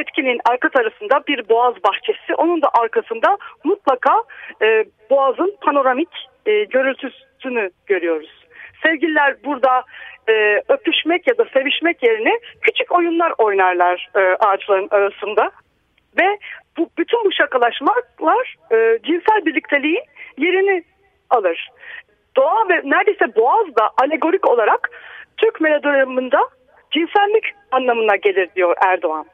etkinin 0.00 0.40
arka 0.50 0.68
tarafında 0.68 1.22
bir 1.28 1.48
boğaz 1.48 1.74
bahçesi. 1.84 2.34
Onun 2.36 2.62
da 2.62 2.68
arkasında 2.80 3.38
mutlaka 3.64 4.22
e, 4.62 4.84
boğazın 5.10 5.56
panoramik 5.60 6.28
e, 6.46 6.64
görüntüsünü 6.64 7.70
görüyoruz. 7.86 8.44
Sevgililer 8.82 9.36
burada 9.44 9.84
e, 10.28 10.62
öpüşmek 10.68 11.26
ya 11.26 11.38
da 11.38 11.44
sevişmek 11.52 12.02
yerine 12.02 12.38
küçük 12.60 12.92
oyunlar 12.92 13.32
oynarlar 13.38 14.08
e, 14.16 14.20
ağaçların 14.20 14.88
arasında. 14.90 15.50
Ve 16.18 16.38
bu 16.78 16.90
bütün 16.98 17.24
bu 17.24 17.32
şakalaşmalar 17.32 18.56
e, 18.72 18.98
cinsel 19.02 19.46
birlikteliğin 19.46 20.02
yerini 20.38 20.82
alır. 21.30 21.68
Doğa 22.36 22.68
ve 22.68 22.82
neredeyse 22.84 23.36
boğaz 23.36 23.66
da 23.66 23.90
alegorik 24.02 24.48
olarak 24.48 24.90
Türk 25.36 25.60
melodramında 25.60 26.48
cinsellik 26.90 27.44
anlamına 27.70 28.16
gelir 28.16 28.48
diyor 28.56 28.76
Erdoğan. 28.86 29.26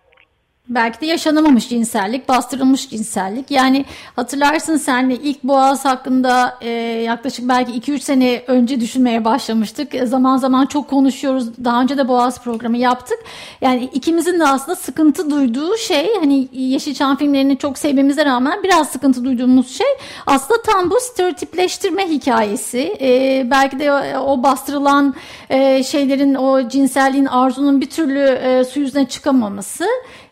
Belki 0.69 1.01
de 1.01 1.07
yaşanamamış 1.07 1.69
cinsellik, 1.69 2.29
bastırılmış 2.29 2.91
cinsellik. 2.91 3.51
Yani 3.51 3.85
hatırlarsın 4.17 4.77
senle 4.77 5.15
ilk 5.15 5.45
Boğaz 5.45 5.85
hakkında 5.85 6.59
e, 6.61 6.71
yaklaşık 7.07 7.49
belki 7.49 7.73
2-3 7.73 7.99
sene 7.99 8.43
önce 8.47 8.81
düşünmeye 8.81 9.25
başlamıştık. 9.25 9.95
E, 9.95 10.07
zaman 10.07 10.37
zaman 10.37 10.67
çok 10.67 10.91
konuşuyoruz. 10.91 11.65
Daha 11.65 11.83
önce 11.83 11.99
de 11.99 12.09
Boğaz 12.09 12.43
programı 12.43 12.77
yaptık. 12.77 13.19
Yani 13.61 13.91
ikimizin 13.93 14.41
de 14.41 14.47
aslında 14.47 14.77
sıkıntı 14.77 15.31
duyduğu 15.31 15.77
şey 15.77 16.15
hani 16.21 16.49
Yeşilçam 16.53 17.17
filmlerini 17.17 17.59
çok 17.59 17.79
sevmemize 17.79 18.25
rağmen 18.25 18.63
biraz 18.63 18.89
sıkıntı 18.89 19.25
duyduğumuz 19.25 19.79
şey 19.79 19.87
aslında 20.27 20.63
tam 20.63 20.91
bu 20.91 21.01
stereotipleştirme 21.01 22.09
hikayesi. 22.09 22.97
E, 23.01 23.43
belki 23.51 23.79
de 23.79 24.19
o, 24.19 24.43
bastırılan 24.43 25.15
e, 25.51 25.83
şeylerin 25.83 26.35
o 26.35 26.69
cinselliğin 26.69 27.27
arzunun 27.27 27.81
bir 27.81 27.91
türlü 27.91 28.21
e, 28.21 28.65
su 28.65 28.81
yüzüne 28.81 29.09
çıkamaması 29.09 29.85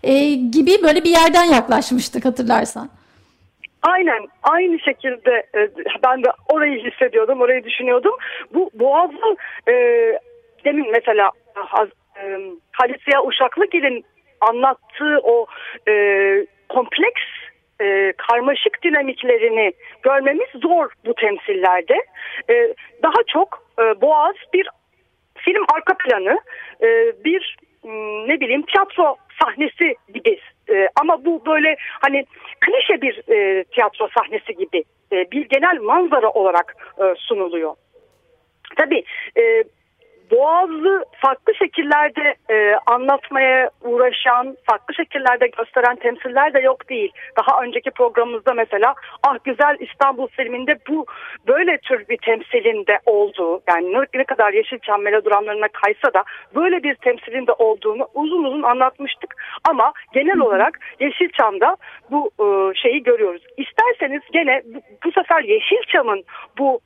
e, 0.04 0.34
gibi 0.34 0.70
böyle 0.82 1.04
bir 1.04 1.10
yerden 1.10 1.44
yaklaşmıştık 1.44 2.24
hatırlarsan. 2.24 2.90
Aynen 3.82 4.26
aynı 4.42 4.78
şekilde 4.80 5.30
e, 5.54 5.70
ben 6.04 6.24
de 6.24 6.28
orayı 6.52 6.84
hissediyordum 6.84 7.40
orayı 7.40 7.64
düşünüyordum. 7.64 8.14
Bu 8.54 8.70
Boğaz'ın 8.74 9.36
e, 9.68 9.72
demin 10.64 10.90
mesela 10.90 11.30
e, 12.16 12.30
Halit 12.72 13.02
Ziya 13.04 13.24
Uşaklıgil'in 13.24 14.04
anlattığı 14.40 15.20
o 15.22 15.46
e, 15.88 15.92
kompleks 16.68 17.22
e, 17.80 18.12
karmaşık 18.12 18.82
dinamiklerini 18.82 19.72
görmemiz 20.02 20.48
zor 20.62 20.90
bu 21.06 21.14
temsillerde. 21.14 21.94
E, 22.50 22.74
daha 23.02 23.22
çok 23.26 23.66
e, 23.78 24.00
Boğaz 24.00 24.34
bir 24.54 24.68
film 25.36 25.64
arka 25.74 25.94
planı, 25.96 26.40
e, 26.82 26.88
bir 27.24 27.56
ne 28.28 28.40
bileyim 28.40 28.62
tiyatro 28.62 29.16
sahnesi 29.44 29.96
gibi 30.14 30.40
e, 30.68 30.88
ama 31.00 31.24
bu 31.24 31.46
böyle 31.46 31.76
hani 32.00 32.24
klişe 32.60 33.02
bir 33.02 33.22
e, 33.28 33.64
tiyatro 33.64 34.08
sahnesi 34.18 34.54
gibi 34.54 34.84
e, 35.12 35.30
bir 35.30 35.48
genel 35.48 35.80
manzara 35.80 36.30
olarak 36.30 36.76
e, 36.98 37.14
sunuluyor. 37.18 37.74
Tabii 38.76 39.04
e, 39.36 39.64
Boğaz'ı 40.30 41.04
farklı 41.22 41.54
şekillerde 41.54 42.34
e, 42.50 42.74
anlatmaya 42.86 43.70
uğraşan, 43.82 44.56
farklı 44.70 44.94
şekillerde 44.94 45.46
gösteren 45.46 45.96
temsiller 45.96 46.54
de 46.54 46.60
yok 46.60 46.88
değil. 46.88 47.12
Daha 47.36 47.62
önceki 47.62 47.90
programımızda 47.90 48.54
mesela 48.54 48.94
Ah 49.22 49.36
Güzel 49.44 49.76
İstanbul 49.80 50.26
filminde 50.26 50.78
bu 50.88 51.06
böyle 51.46 51.78
tür 51.78 52.08
bir 52.08 52.16
temsilin 52.16 52.86
de 52.86 52.98
olduğu, 53.06 53.62
yani 53.68 53.96
ne 54.14 54.24
kadar 54.24 54.52
Yeşilçam 54.52 55.02
melodramlarına 55.02 55.68
kaysa 55.68 56.14
da 56.14 56.24
böyle 56.54 56.82
bir 56.82 56.94
temsilin 56.94 57.46
de 57.46 57.52
olduğunu 57.52 58.08
uzun 58.14 58.44
uzun 58.44 58.62
anlatmıştık. 58.62 59.34
Ama 59.68 59.92
genel 60.12 60.38
olarak 60.38 60.78
Yeşilçam'da 61.00 61.76
bu 62.10 62.30
e, 62.40 62.74
şeyi 62.74 63.02
görüyoruz. 63.02 63.42
İsterseniz 63.56 64.22
gene 64.32 64.62
bu, 64.64 64.80
bu 65.04 65.12
sefer 65.12 65.42
Yeşilçam'ın 65.42 66.24
bu 66.58 66.80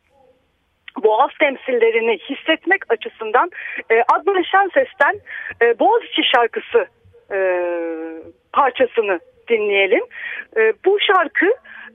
Boğaz 1.03 1.31
temsillerini 1.41 2.19
hissetmek 2.19 2.93
açısından 2.93 3.51
e, 3.91 4.03
Adnan 4.13 4.43
Şenses'ten 4.43 5.21
e, 5.63 5.79
Boğaziçi 5.79 6.23
şarkısı 6.35 6.87
e, 7.33 7.39
parçasını 8.53 9.21
dinleyelim. 9.49 10.05
E, 10.57 10.73
bu 10.85 10.99
şarkı 11.01 11.47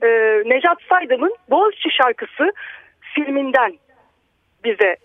e, 0.02 0.08
Necat 0.44 0.78
Saydam'ın 0.88 1.34
Boğaziçi 1.50 1.88
şarkısı 1.90 2.52
filminden 3.14 3.72
bize 4.64 4.96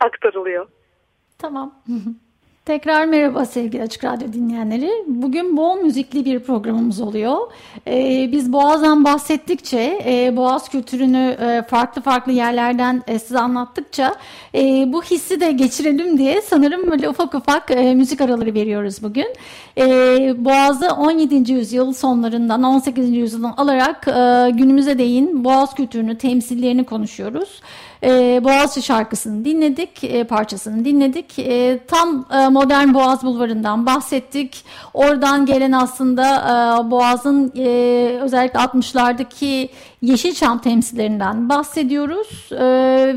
aktarılıyor. 0.00 0.68
Tamam. 1.38 1.74
Tekrar 2.66 3.04
merhaba 3.04 3.44
sevgili 3.44 3.82
Açık 3.82 4.04
Radyo 4.04 4.32
dinleyenleri. 4.32 4.90
Bugün 5.06 5.56
bol 5.56 5.76
müzikli 5.76 6.24
bir 6.24 6.40
programımız 6.40 7.00
oluyor. 7.00 7.36
Ee, 7.86 8.28
biz 8.32 8.52
Boğaz'dan 8.52 9.04
bahsettikçe, 9.04 10.02
e, 10.06 10.36
Boğaz 10.36 10.68
kültürünü 10.68 11.36
e, 11.40 11.62
farklı 11.62 12.02
farklı 12.02 12.32
yerlerden 12.32 13.02
e, 13.06 13.18
size 13.18 13.38
anlattıkça 13.38 14.14
e, 14.54 14.84
bu 14.92 15.02
hissi 15.02 15.40
de 15.40 15.52
geçirelim 15.52 16.18
diye 16.18 16.42
sanırım 16.42 16.90
böyle 16.90 17.08
ufak 17.08 17.34
ufak 17.34 17.70
e, 17.70 17.94
müzik 17.94 18.20
araları 18.20 18.54
veriyoruz 18.54 19.02
bugün. 19.02 19.26
E, 19.78 19.84
Boğaz'ı 20.44 20.88
17. 20.90 21.52
yüzyıl 21.52 21.92
sonlarından 21.92 22.62
18. 22.62 23.10
yüzyıldan 23.10 23.54
alarak 23.56 24.08
e, 24.08 24.50
günümüze 24.50 24.98
değin 24.98 25.44
Boğaz 25.44 25.74
kültürünü, 25.74 26.18
temsillerini 26.18 26.84
konuşuyoruz. 26.84 27.60
E, 28.06 28.40
Boğaziçi 28.44 28.82
şarkısını 28.86 29.44
dinledik, 29.44 30.04
e, 30.04 30.24
parçasını 30.24 30.84
dinledik. 30.84 31.38
E, 31.38 31.78
tam 31.86 32.26
e, 32.32 32.48
modern 32.48 32.94
Boğaz 32.94 33.22
Bulvarı'ndan 33.22 33.86
bahsettik. 33.86 34.64
Oradan 34.94 35.46
gelen 35.46 35.72
aslında 35.72 36.24
e, 36.36 36.90
Boğaz'ın 36.90 37.52
e, 37.56 37.66
özellikle 38.22 38.58
60'lardaki 38.58 39.68
Yeşilçam 40.06 40.58
temsillerinden 40.58 41.48
bahsediyoruz. 41.48 42.52
E, 42.52 42.64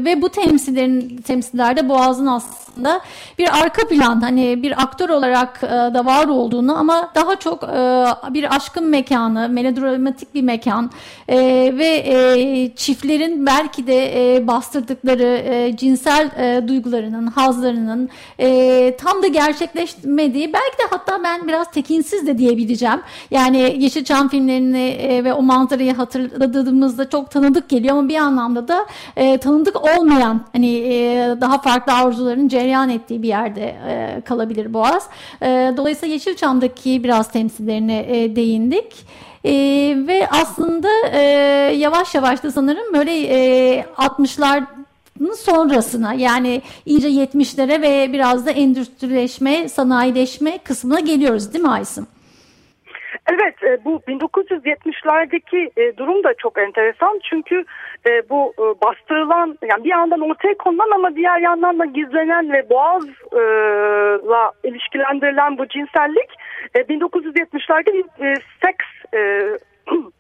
ve 0.06 0.22
bu 0.22 0.30
temsillerin 0.30 1.18
temsillerde 1.18 1.90
Boğaz'ın 1.90 2.26
aslında 2.26 3.02
bir 3.38 3.60
arka 3.62 3.88
plan, 3.88 4.22
hani 4.22 4.64
bir 4.64 4.82
aktör 4.82 5.10
olarak 5.10 5.60
e, 5.64 5.68
da 5.68 6.06
var 6.06 6.28
olduğunu 6.28 6.78
ama 6.78 7.12
daha 7.16 7.36
çok 7.36 7.64
e, 7.64 8.34
bir 8.34 8.56
aşkın 8.56 8.88
mekanı, 8.88 9.50
melodramatik 9.50 10.36
bir 10.36 10.42
mekan 10.42 10.92
e, 11.28 11.38
ve 11.78 12.04
e, 12.06 12.72
çiftlerin 12.76 13.46
belki 13.46 13.88
de 13.88 14.36
e, 14.36 14.48
bastırdıkları 14.48 15.44
e, 15.46 15.78
cinsel 15.78 16.30
e, 16.38 16.68
duygularının, 16.68 17.28
hazlarının 17.28 18.10
e, 18.40 18.98
tam 18.98 19.24
da 19.24 19.28
gerçekleşmediği, 19.28 20.54
belki 20.54 20.78
de 20.78 20.84
hatta 20.90 21.24
ben 21.24 21.48
biraz 21.48 21.72
tekinsiz 21.72 22.28
de 22.28 22.38
diyebileceğim. 22.38 23.02
Yani 23.32 23.76
Yeşilçam 23.78 24.30
filmlerini 24.30 24.88
e, 24.88 25.24
ve 25.24 25.34
o 25.34 25.42
manzarayı 25.42 25.94
hatırladığımızda 26.80 27.10
çok 27.10 27.32
tanıdık 27.32 27.70
geliyor 27.70 27.98
ama 27.98 28.10
bir 28.10 28.16
anlamda 28.16 28.68
da 28.68 28.86
e, 29.16 29.38
tanıdık 29.38 29.76
olmayan, 29.84 30.42
hani 30.54 30.76
e, 30.76 31.36
daha 31.42 31.58
farklı 31.58 31.94
arzuların 31.94 32.48
cereyan 32.48 32.90
ettiği 32.90 33.22
bir 33.22 33.28
yerde 33.28 33.76
e, 33.88 34.22
kalabilir 34.26 34.74
Boğaz. 34.74 35.10
E, 35.42 35.74
dolayısıyla 35.78 36.14
Yeşilçam'daki 36.14 37.04
biraz 37.04 37.32
temsillerine 37.32 38.06
e, 38.08 38.36
değindik. 38.36 39.06
E, 39.44 39.54
ve 40.08 40.28
aslında 40.32 40.90
e, 41.12 41.22
yavaş 41.78 42.16
yavaş 42.16 42.44
da 42.44 42.52
sanırım 42.52 42.94
böyle 42.94 43.12
e, 43.12 43.86
60'lar 43.98 44.64
sonrasına 45.38 46.14
yani 46.14 46.62
iyice 46.86 47.10
70'lere 47.10 47.82
ve 47.82 48.14
biraz 48.14 48.46
da 48.46 48.52
endüstrileşme, 48.52 49.70
sanayileşme 49.70 50.58
kısmına 50.58 51.00
geliyoruz 51.00 51.54
değil 51.54 51.64
mi 51.64 51.72
Aysim? 51.72 52.08
Evet 53.32 53.64
e, 53.64 53.86
bu 53.86 54.02
1970'lerdeki 54.08 55.72
e, 55.78 55.98
durum 55.98 56.24
da 56.24 56.34
çok 56.34 56.60
enteresan 56.60 57.20
çünkü 57.30 57.66
e, 58.10 58.30
bu 58.30 58.54
bastırılan 58.84 59.58
yani 59.70 59.84
bir 59.84 59.90
yandan 59.90 60.22
ortaya 60.22 60.58
konulan 60.58 60.92
ama 60.96 61.16
diğer 61.16 61.40
yandan 61.40 61.80
da 61.80 61.86
gizlenen 61.86 62.54
ve 62.54 62.70
boğazla 62.70 64.52
ilişkilendirilen 64.64 65.58
bu 65.58 65.68
cinsellik 65.68 66.30
1970'lerde 66.76 67.94
bir 67.94 68.06
seks 68.64 68.86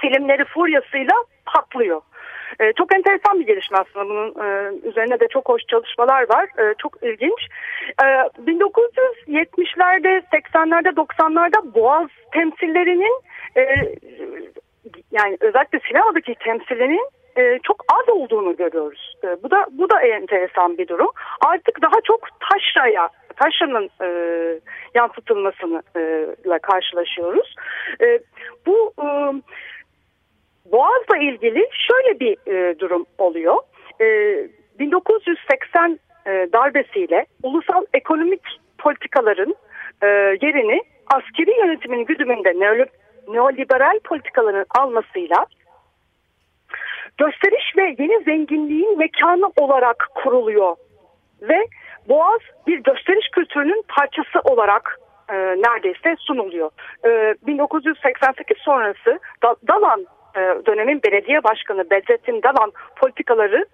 filmleri 0.00 0.44
furyasıyla 0.44 1.14
patlıyor. 1.46 2.00
E, 2.60 2.72
çok 2.72 2.94
enteresan 2.94 3.40
bir 3.40 3.46
gelişme 3.46 3.78
aslında 3.78 4.08
bunun 4.08 4.28
e, 4.28 4.72
üzerine 4.88 5.20
de 5.20 5.28
çok 5.28 5.48
hoş 5.48 5.62
çalışmalar 5.68 6.30
var. 6.30 6.48
E, 6.58 6.74
çok 6.78 7.02
ilginç. 7.02 7.46
E, 8.02 8.04
1970'lerde, 8.04 10.22
80'lerde, 10.32 10.88
90'larda 10.88 11.74
Boğaz 11.74 12.08
temsillerinin 12.32 13.20
e, 13.56 13.62
yani 15.12 15.36
özellikle 15.40 15.80
sinemadaki 15.88 16.34
temsillerinin 16.34 17.08
e, 17.36 17.58
çok 17.62 17.84
az 17.92 18.08
olduğunu 18.08 18.56
görüyoruz. 18.56 19.16
E, 19.24 19.42
bu 19.42 19.50
da 19.50 19.66
bu 19.70 19.90
da 19.90 20.00
enteresan 20.00 20.78
bir 20.78 20.88
durum. 20.88 21.10
Artık 21.40 21.82
daha 21.82 22.00
çok 22.04 22.20
taşraya 22.50 23.08
taşranın 23.36 23.90
e, 24.02 24.08
yansıtılmasıyla 24.94 26.56
e, 26.56 26.58
karşılaşıyoruz. 26.58 27.54
E, 28.00 28.18
bu 28.66 28.92
e, 29.02 29.06
Boğaz'la 30.72 31.16
ilgili 31.16 31.68
şöyle 31.72 32.20
bir 32.20 32.52
e, 32.52 32.78
durum 32.78 33.06
oluyor. 33.18 33.56
E, 34.00 34.04
1980 34.78 35.98
e, 36.26 36.48
darbesiyle 36.52 37.26
ulusal 37.42 37.84
ekonomik 37.94 38.42
politikaların 38.78 39.54
e, 40.02 40.06
yerini 40.42 40.80
askeri 41.06 41.58
yönetimin 41.58 42.04
güdümünde 42.04 42.52
neoliberal 43.28 43.98
politikaların 44.04 44.66
almasıyla 44.78 45.46
gösteriş 47.18 47.76
ve 47.76 47.96
yeni 47.98 48.24
zenginliğin 48.24 48.98
mekanı 48.98 49.52
olarak 49.56 50.08
kuruluyor. 50.14 50.76
Ve 51.42 51.66
Boğaz 52.08 52.40
bir 52.66 52.78
gösteriş 52.78 53.28
kültürünün 53.28 53.84
parçası 53.88 54.40
olarak 54.44 54.98
e, 55.30 55.34
neredeyse 55.34 56.16
sunuluyor. 56.18 56.70
E, 57.06 57.34
1988 57.46 58.58
sonrası 58.58 59.18
da, 59.42 59.56
Dalan 59.68 60.06
e, 60.38 60.66
dönemin 60.66 61.02
belediye 61.02 61.44
başkanı 61.44 61.90
Bedrettin 61.90 62.42
Dalan 62.42 62.72
politikaları 62.96 63.66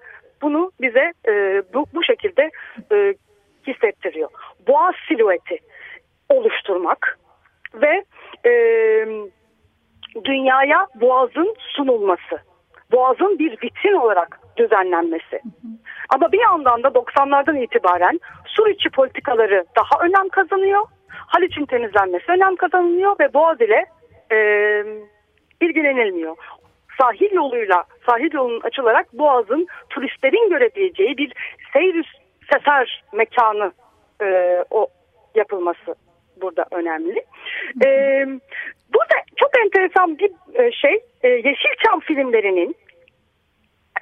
bunu 0.42 0.70
bize 0.80 1.12
e, 1.28 1.62
bu, 1.74 1.86
bu 1.94 2.04
şekilde 2.04 2.50
e, 2.92 3.14
hissettiriyor. 3.66 4.28
Boğaz 4.68 4.94
silüeti 5.08 5.58
oluşturmak 6.28 7.18
ve 7.74 8.04
e, 8.46 8.52
dünyaya 10.24 10.86
boğazın 10.94 11.54
sunulması, 11.58 12.38
boğazın 12.92 13.38
bir 13.38 13.52
vitrin 13.52 13.94
olarak 13.94 14.40
düzenlenmesi. 14.56 15.40
Ama 16.08 16.32
bir 16.32 16.40
yandan 16.40 16.82
da 16.82 16.88
90'lardan 16.88 17.64
itibaren 17.64 18.20
sur 18.46 18.66
içi 18.66 18.90
politikaları 18.90 19.64
daha 19.76 20.04
önem 20.04 20.28
kazanıyor. 20.28 20.86
Haliç'in 21.08 21.66
temizlenmesi 21.66 22.32
önem 22.32 22.56
kazanılıyor 22.56 23.16
ve 23.20 23.34
Boğaz 23.34 23.60
ile 23.60 23.86
e, 24.32 24.36
ilgilenilmiyor. 25.64 26.36
Sahil 27.00 27.32
yoluyla, 27.32 27.84
sahil 28.06 28.32
yolunun 28.32 28.60
açılarak 28.60 29.12
Boğaz'ın 29.12 29.66
turistlerin 29.90 30.50
görebileceği 30.50 31.16
bir 31.16 31.32
seyir 31.72 32.20
sefer 32.52 33.04
mekanı 33.12 33.72
e, 34.22 34.58
o 34.70 34.86
yapılması 35.34 35.94
burada 36.40 36.66
önemli. 36.70 37.24
E, 37.84 37.88
burada 38.94 39.14
çok 39.36 39.50
enteresan 39.64 40.18
bir 40.18 40.30
e, 40.54 40.72
şey, 40.72 41.00
e, 41.22 41.28
Yeşilçam 41.28 42.00
filmlerinin 42.00 42.76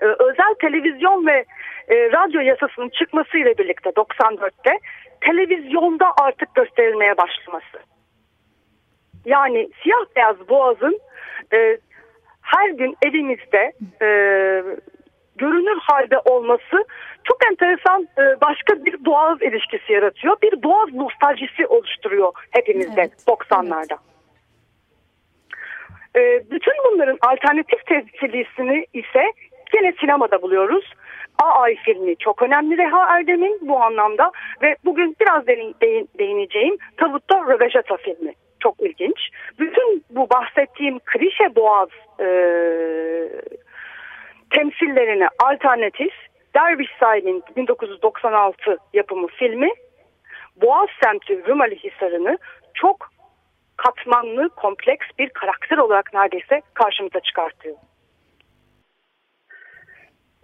e, 0.02 0.04
özel 0.04 0.54
televizyon 0.60 1.26
ve 1.26 1.44
e, 1.88 1.94
radyo 2.12 2.40
yasasının 2.40 2.88
çıkmasıyla 2.88 3.58
birlikte 3.58 3.90
94'te 3.90 4.78
televizyonda 5.20 6.12
artık 6.20 6.54
gösterilmeye 6.54 7.16
başlaması. 7.16 7.91
Yani 9.24 9.68
siyah 9.82 10.04
beyaz 10.16 10.48
boğazın 10.48 11.00
e, 11.52 11.78
her 12.42 12.70
gün 12.70 12.96
evimizde 13.02 13.72
e, 14.02 14.08
görünür 15.36 15.78
halde 15.80 16.18
olması 16.18 16.84
çok 17.24 17.38
enteresan 17.50 18.08
e, 18.18 18.40
başka 18.40 18.84
bir 18.84 19.04
boğaz 19.04 19.42
ilişkisi 19.42 19.92
yaratıyor. 19.92 20.36
Bir 20.42 20.62
boğaz 20.62 20.94
nostaljisi 20.94 21.66
oluşturuyor 21.66 22.32
hepimizde 22.50 23.00
evet, 23.00 23.24
90'larda. 23.26 23.96
Evet. 26.14 26.42
E, 26.42 26.50
bütün 26.50 26.74
bunların 26.84 27.18
alternatif 27.20 27.86
temsilisini 27.86 28.86
ise 28.92 29.32
yine 29.74 29.92
sinemada 30.00 30.42
buluyoruz. 30.42 30.92
A-Ay 31.42 31.76
filmi 31.76 32.16
çok 32.16 32.42
önemli 32.42 32.78
Reha 32.78 33.16
Erdem'in 33.16 33.58
bu 33.62 33.82
anlamda 33.82 34.32
ve 34.62 34.76
bugün 34.84 35.16
biraz 35.20 35.46
değineceğim 36.18 36.78
Tavut'ta 36.96 37.40
Röveşata 37.40 37.96
filmi 37.96 38.34
çok 38.62 38.80
ilginç. 38.80 39.30
Bütün 39.58 40.04
bu 40.10 40.30
bahsettiğim 40.30 40.98
klişe 40.98 41.56
boğaz 41.56 41.88
e, 42.20 42.26
temsillerine 44.50 45.28
alternatif 45.44 46.12
Derviş 46.54 46.90
Sahil'in 47.00 47.42
1996 47.56 48.78
yapımı 48.92 49.26
filmi 49.26 49.70
Boğaz 50.56 50.88
semti 51.02 51.46
Rumeli 51.46 51.76
Hisarı'nı 51.76 52.38
çok 52.74 53.08
katmanlı, 53.76 54.48
kompleks 54.48 55.06
bir 55.18 55.30
karakter 55.30 55.78
olarak 55.78 56.14
neredeyse 56.14 56.62
karşımıza 56.74 57.20
çıkartıyor. 57.20 57.76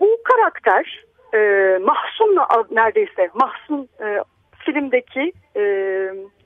Bu 0.00 0.16
karakter 0.24 1.04
e, 1.34 1.38
Mahsun'la 1.78 2.48
neredeyse 2.70 3.30
Mahsun 3.34 3.88
e, 4.00 4.22
filmdeki 4.64 5.32
e, 5.56 5.62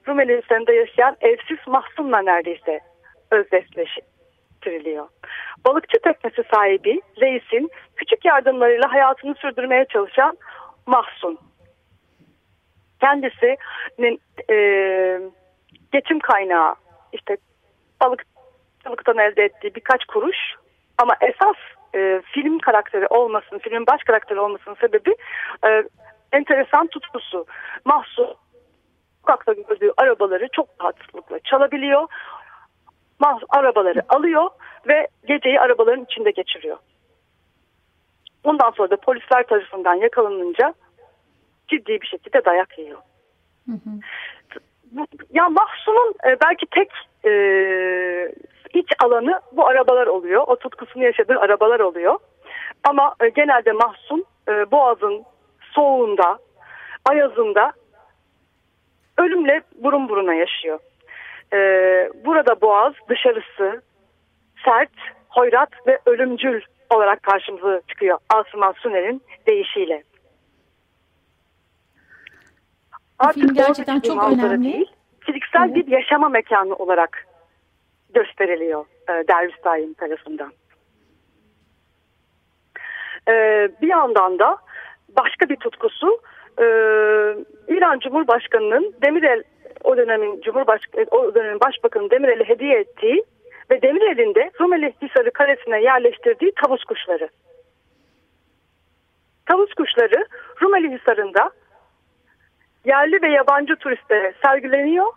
Rumeli 0.08 0.42
Hisarı'nda 0.42 0.72
yaşayan 0.72 1.16
evsiz 1.20 1.58
Mahsun'la 1.66 2.22
neredeyse 2.22 2.80
özdeşleşiyor 3.30 4.12
yetiştiriliyor. 4.62 5.08
Balıkçı 5.66 5.98
teknesi 6.04 6.42
sahibi 6.54 7.00
reisin 7.20 7.70
küçük 7.96 8.24
yardımlarıyla 8.24 8.92
hayatını 8.92 9.34
sürdürmeye 9.34 9.84
çalışan 9.92 10.36
Mahsun. 10.86 11.38
Kendisinin 13.00 14.20
e, 14.50 14.56
geçim 15.92 16.20
kaynağı 16.20 16.74
işte 17.12 17.36
balıkçılıktan 18.00 19.18
elde 19.18 19.44
ettiği 19.44 19.74
birkaç 19.74 20.04
kuruş 20.04 20.36
ama 20.98 21.14
esas 21.20 21.56
e, 21.94 22.22
film 22.32 22.58
karakteri 22.58 23.06
olmasının, 23.06 23.60
filmin 23.60 23.86
baş 23.86 24.02
karakteri 24.02 24.40
olmasının 24.40 24.74
sebebi 24.74 25.14
e, 25.66 25.82
enteresan 26.32 26.86
tutkusu. 26.86 27.46
Mahsun 27.84 28.34
sokakta 29.22 29.52
gördüğü 29.52 29.92
arabaları 29.96 30.48
çok 30.52 30.68
rahatlıkla 30.80 31.38
çalabiliyor. 31.38 32.08
Arabaları 33.48 34.02
alıyor 34.08 34.50
ve 34.88 35.08
geceyi 35.26 35.60
arabaların 35.60 36.04
içinde 36.04 36.30
geçiriyor. 36.30 36.76
Ondan 38.44 38.70
sonra 38.70 38.90
da 38.90 38.96
polisler 38.96 39.46
tarafından 39.46 39.94
yakalanınca 39.94 40.74
ciddi 41.68 42.00
bir 42.00 42.06
şekilde 42.06 42.44
dayak 42.44 42.78
yiyor. 42.78 42.98
Hı 43.66 43.72
hı. 43.72 43.90
Ya 45.32 45.48
Mahsun'un 45.48 46.14
e, 46.26 46.36
belki 46.44 46.66
tek 46.70 46.90
e, 47.24 47.32
iç 48.74 48.88
alanı 49.04 49.40
bu 49.52 49.66
arabalar 49.66 50.06
oluyor. 50.06 50.42
O 50.46 50.56
tutkusunu 50.56 51.04
yaşadığı 51.04 51.38
arabalar 51.40 51.80
oluyor. 51.80 52.18
Ama 52.84 53.14
e, 53.20 53.28
genelde 53.28 53.72
Mahsun 53.72 54.24
e, 54.48 54.70
Boğaz'ın 54.70 55.24
soğuğunda, 55.74 56.38
ayazında 57.04 57.72
ölümle 59.22 59.62
burun 59.74 60.08
buruna 60.08 60.34
yaşıyor. 60.34 60.78
E, 61.52 61.58
burada 62.24 62.60
Boğaz 62.60 62.92
dışarısı 63.08 63.82
sert, 64.64 64.92
hoyrat 65.28 65.86
ve 65.86 65.98
ölümcül 66.06 66.60
olarak 66.90 67.22
karşımıza 67.22 67.80
çıkıyor 67.88 68.18
Asuman 68.30 68.72
Suner'in 68.72 69.22
deyişiyle. 69.46 70.02
Artık 73.18 73.42
film 73.42 73.54
gerçekten 73.54 74.00
çok 74.00 74.32
önemli. 74.32 74.72
Değil, 74.72 74.90
fiziksel 75.20 75.64
evet. 75.64 75.76
bir 75.76 75.86
yaşama 75.86 76.28
mekanı 76.28 76.74
olarak 76.74 77.26
gösteriliyor 78.14 78.84
e, 79.08 79.28
Derviş 79.28 79.64
Daim 79.64 79.94
tarafından. 79.94 80.52
E, 83.28 83.32
bir 83.82 83.88
yandan 83.88 84.38
da 84.38 84.56
başka 85.16 85.48
bir 85.48 85.56
tutkusu 85.56 86.20
e, 86.58 86.64
İran 87.68 87.98
Cumhurbaşkanı'nın 87.98 88.94
Demirel 89.02 89.42
o 89.84 89.96
dönemin 89.96 90.40
Cumhurbaşkanı 90.40 91.06
o 91.10 91.34
dönemin 91.34 91.60
Başbakanı 91.60 92.10
Demirel'e 92.10 92.44
hediye 92.44 92.78
ettiği 92.78 93.24
ve 93.70 93.82
Demirel'in 93.82 94.34
de 94.34 94.50
Rumeli 94.60 94.94
Hisarı 95.02 95.30
karesine 95.30 95.82
yerleştirdiği 95.82 96.52
tavus 96.62 96.84
kuşları. 96.84 97.28
Tavus 99.46 99.74
kuşları 99.74 100.26
Rumeli 100.62 100.98
Hisarı'nda 100.98 101.50
yerli 102.84 103.22
ve 103.22 103.30
yabancı 103.30 103.76
turistlere 103.76 104.34
sergileniyor. 104.44 105.12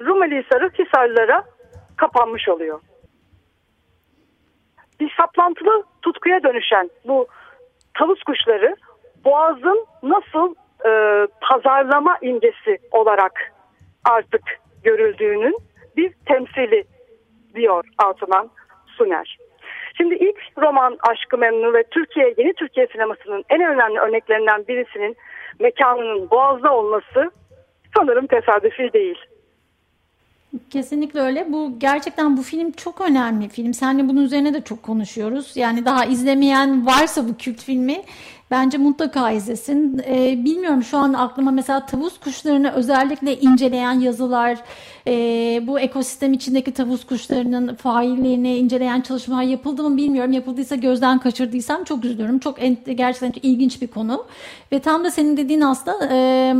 Rumeli 0.00 0.44
Hisarı 0.44 0.70
Hisarlılara 0.70 1.44
kapanmış 1.96 2.48
oluyor. 2.48 2.80
Bir 5.00 5.14
saplantılı 5.16 5.84
tutkuya 6.02 6.42
dönüşen 6.42 6.90
bu 7.04 7.26
tavus 7.94 8.22
kuşları 8.22 8.76
Boğaz'ın 9.24 9.86
nasıl 10.02 10.54
e, 10.86 11.26
pazarlama 11.40 12.18
imgesi 12.22 12.78
olarak 12.90 13.52
artık 14.04 14.42
görüldüğünün 14.82 15.58
bir 15.96 16.12
temsili 16.26 16.84
diyor 17.54 17.84
Altıman 17.98 18.50
Suner. 18.86 19.38
Şimdi 19.96 20.14
ilk 20.14 20.36
roman 20.58 20.98
Aşkı 21.00 21.38
Memnu 21.38 21.72
ve 21.72 21.84
Türkiye 21.90 22.34
yeni 22.38 22.52
Türkiye 22.52 22.86
sinemasının 22.86 23.44
en 23.50 23.60
önemli 23.60 23.98
örneklerinden 23.98 24.66
birisinin 24.68 25.16
mekanının 25.60 26.30
Boğaz'da 26.30 26.76
olması 26.76 27.30
sanırım 27.96 28.26
tesadüfi 28.26 28.92
değil. 28.92 29.18
Kesinlikle 30.70 31.20
öyle. 31.20 31.52
Bu 31.52 31.78
gerçekten 31.78 32.36
bu 32.36 32.42
film 32.42 32.72
çok 32.72 33.00
önemli 33.00 33.48
film. 33.48 33.74
Seninle 33.74 34.08
bunun 34.08 34.24
üzerine 34.24 34.54
de 34.54 34.60
çok 34.60 34.82
konuşuyoruz. 34.82 35.56
Yani 35.56 35.84
daha 35.84 36.04
izlemeyen 36.04 36.86
varsa 36.86 37.28
bu 37.28 37.36
kült 37.38 37.62
filmi 37.62 38.02
bence 38.50 38.78
mutlaka 38.78 39.30
izlesin. 39.30 40.02
Ee, 40.06 40.44
bilmiyorum 40.44 40.82
şu 40.82 40.98
an 40.98 41.12
aklıma 41.12 41.50
mesela 41.50 41.86
tavus 41.86 42.20
kuşlarını 42.20 42.70
özellikle 42.70 43.40
inceleyen 43.40 44.00
yazılar, 44.00 44.58
e, 45.06 45.12
bu 45.66 45.80
ekosistem 45.80 46.32
içindeki 46.32 46.72
tavus 46.72 47.04
kuşlarının 47.06 47.74
faillerini 47.74 48.56
inceleyen 48.56 49.00
çalışmalar 49.00 49.42
yapıldı 49.42 49.82
mı 49.82 49.96
bilmiyorum. 49.96 50.32
Yapıldıysa 50.32 50.76
gözden 50.76 51.18
kaçırdıysam 51.18 51.84
çok 51.84 52.04
üzülürüm. 52.04 52.38
Çok 52.38 52.58
gerçekten 52.84 53.30
çok 53.30 53.44
ilginç 53.44 53.82
bir 53.82 53.88
konu. 53.88 54.24
Ve 54.72 54.78
tam 54.78 55.04
da 55.04 55.10
senin 55.10 55.36
dediğin 55.36 55.60
aslında 55.60 56.08
e, 56.10 56.54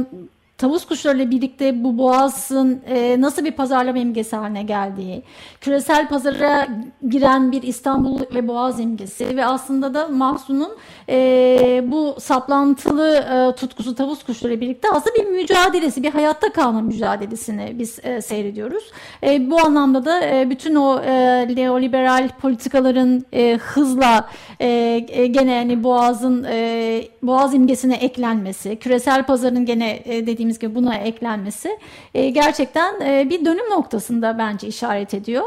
tavus 0.59 0.87
kuşlarıyla 0.87 1.31
birlikte 1.31 1.85
bu 1.85 1.99
boğazın 1.99 2.83
e, 2.87 3.21
nasıl 3.21 3.45
bir 3.45 3.53
pazarlama 3.53 3.99
imgesi 3.99 4.37
haline 4.37 4.63
geldiği, 4.63 5.23
küresel 5.61 6.09
pazara 6.09 6.69
giren 7.09 7.53
bir 7.53 7.63
İstanbul 7.63 8.21
ve 8.35 8.49
boğaz 8.49 8.81
imgesi 8.81 9.37
ve 9.37 9.47
aslında 9.47 9.95
da 9.95 10.09
Mahsun'un 10.09 10.71
e, 11.09 11.85
bu 11.87 12.17
saplantılı 12.19 13.17
e, 13.17 13.55
tutkusu 13.55 13.95
tavus 13.95 14.25
kuşlarıyla 14.25 14.61
birlikte 14.61 14.89
aslında 14.91 15.17
bir 15.17 15.25
mücadelesi, 15.25 16.03
bir 16.03 16.11
hayatta 16.11 16.53
kalma 16.53 16.81
mücadelesini 16.81 17.79
biz 17.79 17.99
e, 18.03 18.23
seyrediyoruz. 18.23 18.85
E, 19.23 19.51
bu 19.51 19.61
anlamda 19.61 20.05
da 20.05 20.27
e, 20.27 20.51
bütün 20.51 20.75
o 20.75 21.01
e, 21.01 21.15
neoliberal 21.57 22.29
politikaların 22.43 23.25
e, 23.33 23.57
hızla 23.57 24.29
e, 24.61 24.69
e, 25.09 25.27
gene 25.27 25.53
yani 25.53 25.85
boğazın 25.85 26.45
e, 26.51 27.03
boğaz 27.23 27.55
imgesine 27.55 27.95
eklenmesi, 27.95 28.77
küresel 28.77 29.27
pazarın 29.27 29.67
gene 29.67 30.03
e, 30.05 30.27
dediğimiz 30.27 30.44
dediğimiz 30.45 30.59
gibi 30.59 30.75
buna 30.75 30.95
eklenmesi 30.95 31.79
e, 32.15 32.31
gerçekten 32.31 33.01
e, 33.01 33.31
bir 33.31 33.45
dönüm 33.45 33.71
noktasında 33.71 34.39
bence 34.39 34.67
işaret 34.69 35.15
ediyor. 35.15 35.45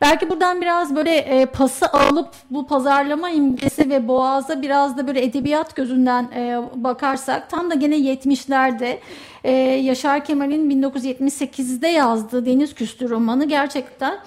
Belki 0.00 0.30
buradan 0.30 0.60
biraz 0.60 0.96
böyle 0.96 1.16
e, 1.16 1.46
pası 1.46 1.86
alıp 1.92 2.28
bu 2.50 2.66
pazarlama 2.66 3.30
imgesi 3.30 3.90
ve 3.90 4.08
boğaza 4.08 4.62
biraz 4.62 4.98
da 4.98 5.06
böyle 5.06 5.24
edebiyat 5.24 5.76
gözünden 5.76 6.22
e, 6.34 6.58
bakarsak 6.74 7.50
tam 7.50 7.70
da 7.70 7.74
gene 7.74 7.96
70'lerde 7.96 8.98
e, 9.44 9.52
Yaşar 9.60 10.24
Kemal'in 10.24 10.82
1978'de 10.82 11.88
yazdığı 11.88 12.46
Deniz 12.46 12.74
Küstü 12.74 13.10
romanı 13.10 13.44
gerçekten 13.44 14.18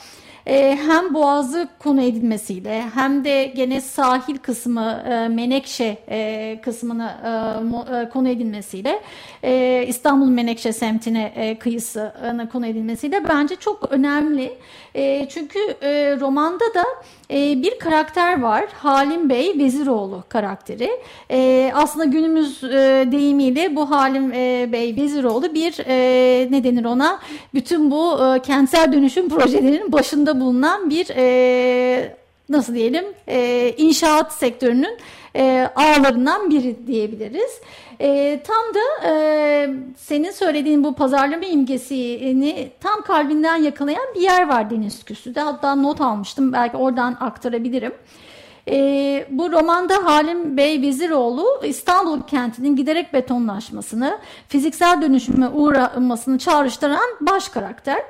e, 0.46 0.78
hem 0.88 1.14
boğazı 1.14 1.68
konu 1.80 2.02
edilmesiyle 2.02 2.82
hem 2.94 3.26
de 3.26 3.46
gene 3.46 3.82
sahil 3.82 4.38
kısmı 4.38 5.04
e, 5.10 5.28
Menekşe 5.28 5.98
e, 6.10 6.60
kısmını 6.62 7.12
e, 7.26 7.64
e, 8.02 8.10
konu 8.10 8.30
edilmesiyle 8.30 9.02
e, 9.44 9.86
İstanbul 9.88 10.28
Menekşe 10.28 10.74
semtine 10.74 11.34
e, 11.36 11.60
kıyısına 11.60 12.50
konu 12.50 12.66
edilmesiyle 12.66 13.24
bence 13.30 13.56
çok 13.56 13.92
önemli. 13.92 14.58
E, 14.96 15.28
çünkü 15.30 15.60
e, 15.82 16.18
romanda 16.20 16.66
da 16.74 16.86
e, 17.32 17.64
bir 17.64 17.80
karakter 17.80 18.42
var. 18.42 18.66
Halim 18.74 19.30
Bey 19.30 19.60
Veziroğlu 19.60 20.24
karakteri. 20.30 20.90
E, 21.32 21.72
aslında 21.76 22.06
günümüz 22.06 22.64
e, 22.64 23.08
deyimiyle 23.12 23.76
bu 23.76 23.92
Halim 23.92 24.32
e, 24.34 24.70
Bey 24.72 24.96
Veziroğlu 24.96 25.54
bir 25.54 25.80
e, 25.88 26.52
ne 26.52 26.64
denir 26.64 26.86
ona? 26.86 27.20
Bütün 27.54 27.92
bu 27.92 28.20
e, 28.26 28.42
kentsel 28.42 28.94
dönüşüm 28.94 29.30
projelerinin 29.30 29.92
başında 29.92 30.40
bulunan 30.40 30.90
bir 30.90 31.10
e, 31.16 32.16
nasıl 32.50 32.76
diyelim 32.76 33.06
e, 33.28 33.70
inşaat 33.78 34.34
sektörünün 34.34 34.98
e, 35.36 35.70
ağlarından 35.76 36.50
biri 36.50 36.88
diyebiliriz. 36.88 37.62
E, 38.00 38.40
tam 38.44 38.74
da 38.74 39.08
e, 39.10 39.70
senin 39.98 40.32
söylediğin 40.32 40.84
bu 40.84 40.96
pazarlama 40.96 41.46
imgesini 41.46 42.72
tam 42.80 43.02
kalbinden 43.02 43.56
yakalayan 43.56 44.06
bir 44.16 44.22
yer 44.22 44.48
var 44.48 44.70
Deniz 44.70 45.04
Küsü'de. 45.04 45.40
Hatta 45.40 45.76
not 45.76 46.02
almıştım 46.02 46.54
belki 46.54 46.78
oradan 46.78 47.18
aktarabilirim. 47.20 47.94
E, 48.68 49.26
bu 49.30 49.52
romanda 49.52 50.06
Halim 50.06 50.58
Bey 50.58 50.82
Veziroğlu 50.82 51.46
İstanbul 51.64 52.22
kentinin 52.22 52.76
giderek 52.76 53.14
betonlaşmasını, 53.14 54.18
fiziksel 54.48 55.02
dönüşüme 55.02 55.48
uğramasını 55.48 56.38
çağrıştıran 56.38 57.10
baş 57.22 57.50
karakter. 57.50 58.02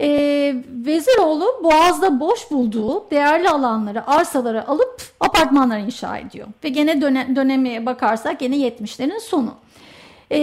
E, 0.00 0.54
Veziroğlu 0.86 1.60
Boğaz'da 1.62 2.20
boş 2.20 2.50
bulduğu 2.50 3.10
değerli 3.10 3.48
alanları, 3.48 4.10
arsaları 4.10 4.68
alıp 4.68 5.02
apartmanlar 5.20 5.78
inşa 5.78 6.18
ediyor. 6.18 6.48
Ve 6.64 6.68
gene 6.68 7.00
döne, 7.00 7.36
döneme 7.36 7.86
bakarsak 7.86 8.40
gene 8.40 8.56
70'lerin 8.56 9.20
sonu. 9.20 9.54
E, 10.30 10.38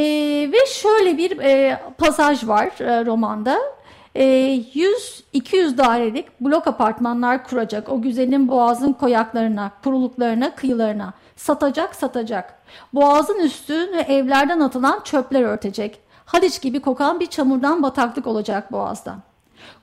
ve 0.52 0.66
şöyle 0.68 1.18
bir 1.18 1.40
e, 1.40 1.82
pasaj 1.98 2.48
var 2.48 2.66
e, 2.80 3.06
romanda. 3.06 3.58
E, 4.16 4.24
100-200 4.24 5.78
dairelik 5.78 6.42
blok 6.42 6.68
apartmanlar 6.68 7.44
kuracak 7.44 7.90
o 7.90 8.02
güzelim 8.02 8.48
boğazın 8.48 8.94
koyaklarına, 8.94 9.72
kuruluklarına, 9.84 10.56
kıyılarına. 10.56 11.14
Satacak 11.36 11.96
satacak. 11.96 12.60
Boğazın 12.94 13.40
üstünü 13.40 13.98
evlerden 13.98 14.60
atılan 14.60 15.00
çöpler 15.04 15.42
örtecek. 15.42 16.00
Haliç 16.26 16.62
gibi 16.62 16.80
kokan 16.80 17.20
bir 17.20 17.26
çamurdan 17.26 17.84
bataklık 17.84 18.28
olacak 18.28 18.72
boğazda. 18.72 19.27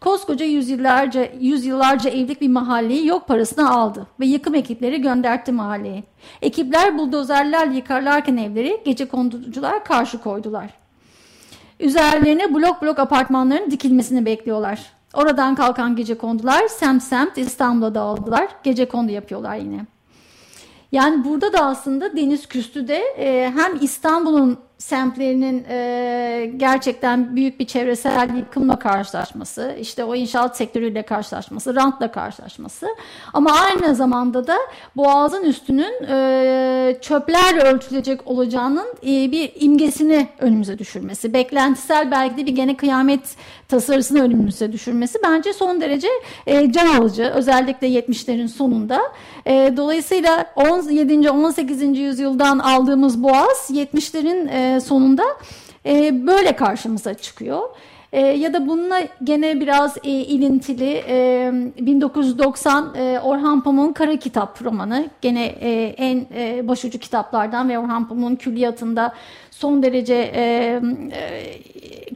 Koskoca 0.00 0.46
yüzyıllarca, 0.46 1.28
yüzyıllarca 1.40 2.10
evlilik 2.10 2.40
bir 2.40 2.48
mahalleyi 2.48 3.06
yok 3.06 3.28
parasına 3.28 3.70
aldı 3.70 4.06
ve 4.20 4.26
yıkım 4.26 4.54
ekipleri 4.54 5.00
göndertti 5.00 5.52
mahalleye. 5.52 6.04
Ekipler 6.42 6.98
buldozerlerle 6.98 7.76
yıkarlarken 7.76 8.36
evleri 8.36 8.82
gece 8.84 9.08
konducular 9.08 9.84
karşı 9.84 10.18
koydular. 10.18 10.70
Üzerlerine 11.80 12.54
blok 12.54 12.82
blok 12.82 12.98
apartmanların 12.98 13.70
dikilmesini 13.70 14.24
bekliyorlar. 14.24 14.80
Oradan 15.14 15.54
kalkan 15.54 15.96
gece 15.96 16.18
kondular 16.18 16.68
semt 16.68 17.02
semt 17.02 17.38
İstanbul'a 17.38 17.94
dağıldılar. 17.94 18.48
Gece 18.62 18.88
kondu 18.88 19.12
yapıyorlar 19.12 19.56
yine. 19.56 19.86
Yani 20.92 21.24
burada 21.24 21.52
da 21.52 21.60
aslında 21.60 22.16
Deniz 22.16 22.46
Küstü'de 22.46 22.98
e, 22.98 23.52
hem 23.56 23.78
İstanbul'un 23.80 24.58
semtlerinin 24.84 25.64
e, 25.68 26.52
gerçekten 26.56 27.36
büyük 27.36 27.60
bir 27.60 27.66
çevresel 27.66 28.36
yıkımla 28.36 28.78
karşılaşması, 28.78 29.76
işte 29.80 30.04
o 30.04 30.14
inşaat 30.14 30.56
sektörüyle 30.56 31.02
karşılaşması, 31.02 31.74
rantla 31.74 32.12
karşılaşması 32.12 32.86
ama 33.32 33.52
aynı 33.52 33.94
zamanda 33.94 34.46
da 34.46 34.56
Boğaz'ın 34.96 35.42
üstünün 35.42 36.04
e, 36.08 36.96
çöplerle 37.00 37.60
ölçülecek 37.60 38.26
olacağının 38.26 38.86
e, 39.02 39.32
bir 39.32 39.52
imgesini 39.54 40.28
önümüze 40.38 40.78
düşürmesi, 40.78 41.32
beklentisel 41.32 42.10
belki 42.10 42.36
de 42.36 42.46
bir 42.46 42.56
gene 42.56 42.76
kıyamet 42.76 43.36
tasarısını 43.68 44.22
önümüze 44.22 44.72
düşürmesi 44.72 45.18
bence 45.22 45.52
son 45.52 45.80
derece 45.80 46.08
e, 46.46 46.72
can 46.72 46.86
alıcı 46.86 47.24
özellikle 47.24 47.88
70'lerin 47.88 48.48
sonunda. 48.48 49.00
E, 49.46 49.72
dolayısıyla 49.76 50.46
17. 50.56 51.30
18. 51.30 51.98
yüzyıldan 51.98 52.58
aldığımız 52.58 53.22
Boğaz 53.22 53.70
70'lerin 53.70 54.48
e, 54.50 54.73
sonunda 54.80 55.24
e, 55.86 56.26
böyle 56.26 56.56
karşımıza 56.56 57.14
çıkıyor. 57.14 57.62
E, 58.14 58.20
ya 58.20 58.52
da 58.52 58.68
bununla 58.68 59.00
gene 59.24 59.60
biraz 59.60 59.96
e, 60.04 60.10
ilintili 60.10 61.04
e, 61.08 61.52
1990 61.76 62.94
e, 62.94 63.20
Orhan 63.20 63.62
Pamuk'un 63.62 63.92
Kara 63.92 64.16
Kitap 64.16 64.64
romanı. 64.64 65.06
Gene 65.20 65.44
e, 65.44 65.94
en 65.96 66.26
e, 66.34 66.68
başucu 66.68 66.98
kitaplardan 66.98 67.68
ve 67.68 67.78
Orhan 67.78 68.08
Pamuk'un 68.08 68.36
külliyatında 68.36 69.14
son 69.50 69.82
derece 69.82 70.14
e, 70.14 70.42
e, 71.12 71.64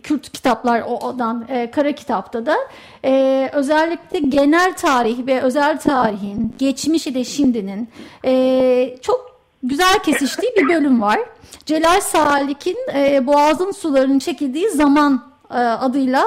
Kürt 0.02 0.32
kitaplar 0.32 0.82
odan 0.82 1.44
e, 1.48 1.70
Kara 1.70 1.92
Kitap'ta 1.92 2.46
da 2.46 2.56
e, 3.04 3.50
özellikle 3.52 4.18
genel 4.18 4.76
tarih 4.76 5.26
ve 5.26 5.40
özel 5.40 5.78
tarihin 5.78 6.54
geçmiş 6.58 7.06
ile 7.06 7.24
şimdinin 7.24 7.88
e, 8.24 8.96
çok 9.02 9.27
güzel 9.62 9.98
kesiştiği 9.98 10.52
bir 10.56 10.68
bölüm 10.68 11.02
var. 11.02 11.20
Celal 11.66 12.00
Salik'in 12.00 12.76
e, 12.94 13.26
Boğaz'ın 13.26 13.72
sularının 13.72 14.18
çekildiği 14.18 14.70
zaman 14.70 15.32
e, 15.50 15.54
adıyla 15.54 16.24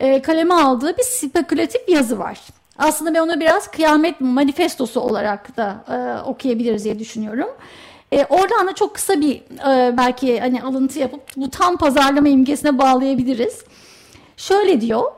e, 0.00 0.22
kaleme 0.22 0.54
aldığı 0.54 0.98
bir 0.98 1.02
spekülatif 1.02 1.88
yazı 1.88 2.18
var. 2.18 2.40
Aslında 2.78 3.14
ben 3.14 3.20
onu 3.20 3.40
biraz 3.40 3.70
kıyamet 3.70 4.20
manifestosu 4.20 5.00
olarak 5.00 5.56
da 5.56 5.84
e, 5.88 6.28
okuyabiliriz 6.28 6.84
diye 6.84 6.98
düşünüyorum. 6.98 7.48
E, 8.12 8.24
oradan 8.24 8.66
da 8.66 8.74
çok 8.74 8.94
kısa 8.94 9.20
bir 9.20 9.36
e, 9.70 9.96
belki 9.96 10.40
hani 10.40 10.62
alıntı 10.62 10.98
yapıp 10.98 11.22
bu 11.36 11.50
tam 11.50 11.76
pazarlama 11.76 12.28
imgesine 12.28 12.78
bağlayabiliriz. 12.78 13.64
Şöyle 14.36 14.80
diyor. 14.80 15.12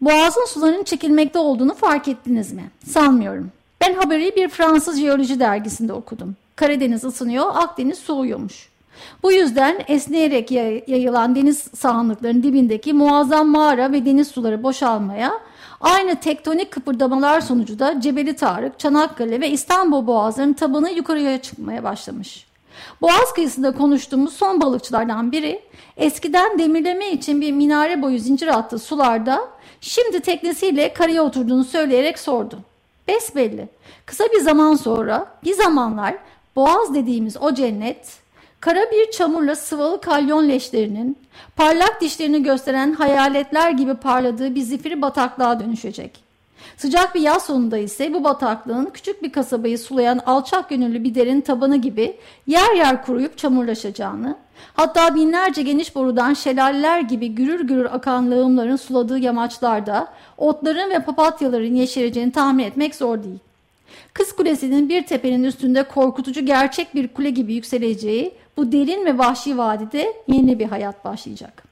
Boğazın 0.00 0.46
sularının 0.46 0.84
çekilmekte 0.84 1.38
olduğunu 1.38 1.74
fark 1.74 2.08
ettiniz 2.08 2.52
mi? 2.52 2.70
Sanmıyorum. 2.86 3.50
Ben 3.80 3.94
haberi 3.94 4.36
bir 4.36 4.48
Fransız 4.48 5.00
jeoloji 5.00 5.40
dergisinde 5.40 5.92
okudum. 5.92 6.36
Karadeniz 6.56 7.04
ısınıyor, 7.04 7.46
Akdeniz 7.54 7.98
soğuyormuş. 7.98 8.68
Bu 9.22 9.32
yüzden 9.32 9.84
esneyerek 9.88 10.50
yayılan 10.88 11.34
deniz 11.34 11.58
sahanlıklarının 11.58 12.42
dibindeki 12.42 12.92
muazzam 12.92 13.48
mağara 13.48 13.92
ve 13.92 14.04
deniz 14.04 14.28
suları 14.28 14.62
boşalmaya, 14.62 15.32
aynı 15.80 16.20
tektonik 16.20 16.70
kıpırdamalar 16.70 17.40
sonucu 17.40 17.78
da 17.78 18.00
Cebeli 18.00 18.36
Tarık, 18.36 18.78
Çanakkale 18.78 19.40
ve 19.40 19.50
İstanbul 19.50 20.06
boğazlarının 20.06 20.52
tabanı 20.52 20.90
yukarıya 20.90 21.42
çıkmaya 21.42 21.84
başlamış. 21.84 22.46
Boğaz 23.00 23.32
kıyısında 23.34 23.72
konuştuğumuz 23.72 24.32
son 24.32 24.60
balıkçılardan 24.60 25.32
biri, 25.32 25.62
eskiden 25.96 26.58
demirleme 26.58 27.10
için 27.10 27.40
bir 27.40 27.52
minare 27.52 28.02
boyu 28.02 28.18
zincir 28.18 28.46
attığı 28.46 28.78
sularda, 28.78 29.40
şimdi 29.80 30.20
teknesiyle 30.20 30.92
karaya 30.92 31.22
oturduğunu 31.22 31.64
söyleyerek 31.64 32.18
sordu. 32.18 32.58
Besbelli. 33.10 33.68
Kısa 34.06 34.24
bir 34.24 34.40
zaman 34.40 34.74
sonra 34.74 35.26
bir 35.44 35.52
zamanlar 35.52 36.16
Boğaz 36.56 36.94
dediğimiz 36.94 37.36
o 37.36 37.54
cennet 37.54 38.18
kara 38.60 38.80
bir 38.92 39.10
çamurla 39.10 39.56
sıvalı 39.56 40.00
kalyon 40.00 40.48
leşlerinin 40.48 41.18
parlak 41.56 42.00
dişlerini 42.00 42.42
gösteren 42.42 42.92
hayaletler 42.92 43.70
gibi 43.70 43.94
parladığı 43.94 44.54
bir 44.54 44.60
zifiri 44.60 45.02
bataklığa 45.02 45.60
dönüşecek. 45.60 46.24
Sıcak 46.76 47.14
bir 47.14 47.20
yaz 47.20 47.46
sonunda 47.46 47.78
ise 47.78 48.14
bu 48.14 48.24
bataklığın 48.24 48.90
küçük 48.94 49.22
bir 49.22 49.32
kasabayı 49.32 49.78
sulayan 49.78 50.20
alçak 50.26 50.68
gönüllü 50.68 51.04
bir 51.04 51.14
derin 51.14 51.40
tabanı 51.40 51.76
gibi 51.76 52.16
yer 52.46 52.74
yer 52.76 53.04
kuruyup 53.04 53.38
çamurlaşacağını, 53.38 54.36
hatta 54.74 55.14
binlerce 55.14 55.62
geniş 55.62 55.94
borudan 55.94 56.34
şelaleler 56.34 57.00
gibi 57.00 57.34
gürür 57.34 57.60
gürür 57.60 57.84
akan 57.84 58.30
lağımların 58.30 58.76
suladığı 58.76 59.18
yamaçlarda 59.18 60.08
otların 60.38 60.90
ve 60.90 60.98
papatyaların 60.98 61.74
yeşereceğini 61.74 62.32
tahmin 62.32 62.64
etmek 62.64 62.94
zor 62.94 63.22
değil. 63.22 63.38
Kız 64.14 64.32
Kulesi'nin 64.32 64.88
bir 64.88 65.06
tepenin 65.06 65.44
üstünde 65.44 65.82
korkutucu 65.82 66.46
gerçek 66.46 66.94
bir 66.94 67.08
kule 67.08 67.30
gibi 67.30 67.54
yükseleceği 67.54 68.34
bu 68.56 68.72
derin 68.72 69.06
ve 69.06 69.18
vahşi 69.18 69.58
vadide 69.58 70.12
yeni 70.28 70.58
bir 70.58 70.66
hayat 70.66 71.04
başlayacak 71.04 71.69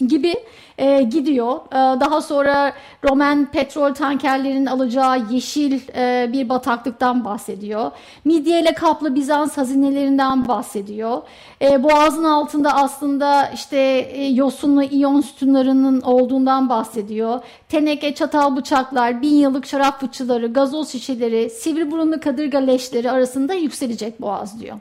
gibi 0.00 0.34
e, 0.78 1.02
gidiyor. 1.02 1.56
E, 1.56 2.00
daha 2.00 2.20
sonra 2.20 2.72
Roman 3.04 3.46
petrol 3.46 3.94
tankerlerinin 3.94 4.66
alacağı 4.66 5.26
yeşil 5.30 5.80
e, 5.96 6.32
bir 6.32 6.48
bataklıktan 6.48 7.24
bahsediyor. 7.24 7.90
Midye 8.24 8.60
ile 8.60 8.74
kaplı 8.74 9.14
Bizans 9.14 9.56
hazinelerinden 9.56 10.48
bahsediyor. 10.48 11.22
E, 11.62 11.82
boğazın 11.82 12.24
altında 12.24 12.74
aslında 12.74 13.48
işte 13.48 13.78
e, 14.12 14.24
yosunlu 14.24 14.82
iyon 14.82 15.20
sütunlarının 15.20 16.00
olduğundan 16.00 16.68
bahsediyor. 16.68 17.40
Teneke, 17.68 18.14
çatal 18.14 18.56
bıçaklar, 18.56 19.22
bin 19.22 19.34
yıllık 19.34 19.66
şarap 19.66 20.00
fıçıları, 20.00 20.52
gazoz 20.52 20.88
şişeleri, 20.88 21.50
sivri 21.50 21.90
burunlu 21.90 22.20
kadırga 22.20 22.58
leşleri 22.58 23.10
arasında 23.10 23.54
yükselecek 23.54 24.20
boğaz 24.20 24.60
diyor. 24.60 24.76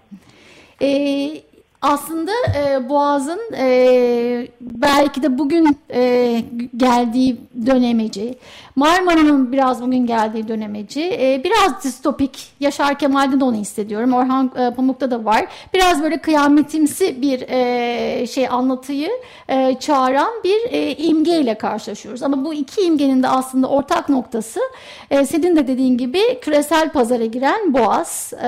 E, 0.81 1.52
aslında 1.83 2.31
e, 2.57 2.89
Boğaz'ın 2.89 3.39
e, 3.57 4.47
belki 4.61 5.23
de 5.23 5.37
bugün 5.37 5.77
e, 5.93 6.43
geldiği 6.77 7.37
dönemeci, 7.65 8.37
Marmara'nın 8.75 9.51
biraz 9.51 9.81
bugün 9.81 10.05
geldiği 10.05 10.47
dönemeci, 10.47 11.01
e, 11.01 11.41
biraz 11.43 11.83
distopik, 11.83 12.53
Yaşar 12.59 12.99
Kemal'de 12.99 13.39
de 13.39 13.43
onu 13.43 13.55
hissediyorum, 13.55 14.13
Orhan 14.13 14.51
e, 14.57 14.73
Pamuk'ta 14.73 15.11
da 15.11 15.25
var. 15.25 15.45
Biraz 15.73 16.03
böyle 16.03 16.17
kıyametimsi 16.17 17.21
bir 17.21 17.41
e, 17.49 18.27
şey 18.27 18.47
anlatıyı 18.47 19.09
e, 19.49 19.75
çağıran 19.79 20.31
bir 20.43 20.71
e, 20.71 20.95
imgeyle 20.95 21.57
karşılaşıyoruz. 21.57 22.23
Ama 22.23 22.45
bu 22.45 22.53
iki 22.53 22.81
imgenin 22.81 23.23
de 23.23 23.27
aslında 23.27 23.67
ortak 23.67 24.09
noktası, 24.09 24.59
e, 25.11 25.25
senin 25.25 25.55
de 25.55 25.67
dediğin 25.67 25.97
gibi 25.97 26.39
küresel 26.41 26.89
pazara 26.89 27.25
giren 27.25 27.73
Boğaz, 27.73 28.33
e, 28.41 28.47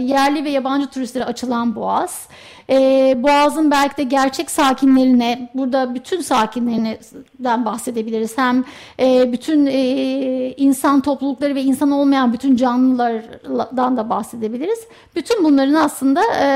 yerli 0.00 0.44
ve 0.44 0.50
yabancı 0.50 0.86
turistlere 0.86 1.24
açılan 1.24 1.76
Boğaz, 1.76 2.28
e, 2.70 2.76
Boğaz'ın 3.22 3.70
belki 3.70 3.96
de 3.96 4.02
gerçek 4.02 4.50
sakinlerine, 4.50 5.50
burada 5.54 5.94
bütün 5.94 6.20
sakinlerinden 6.20 7.64
bahsedebiliriz. 7.64 8.38
Hem 8.38 8.64
e, 9.00 9.32
bütün 9.32 9.66
e, 9.66 9.80
insan 10.56 11.00
toplulukları 11.00 11.54
ve 11.54 11.62
insan 11.62 11.90
olmayan 11.90 12.32
bütün 12.32 12.56
canlılardan 12.56 13.96
da 13.96 14.10
bahsedebiliriz. 14.10 14.88
Bütün 15.16 15.44
bunların 15.44 15.74
aslında 15.74 16.20
e, 16.20 16.46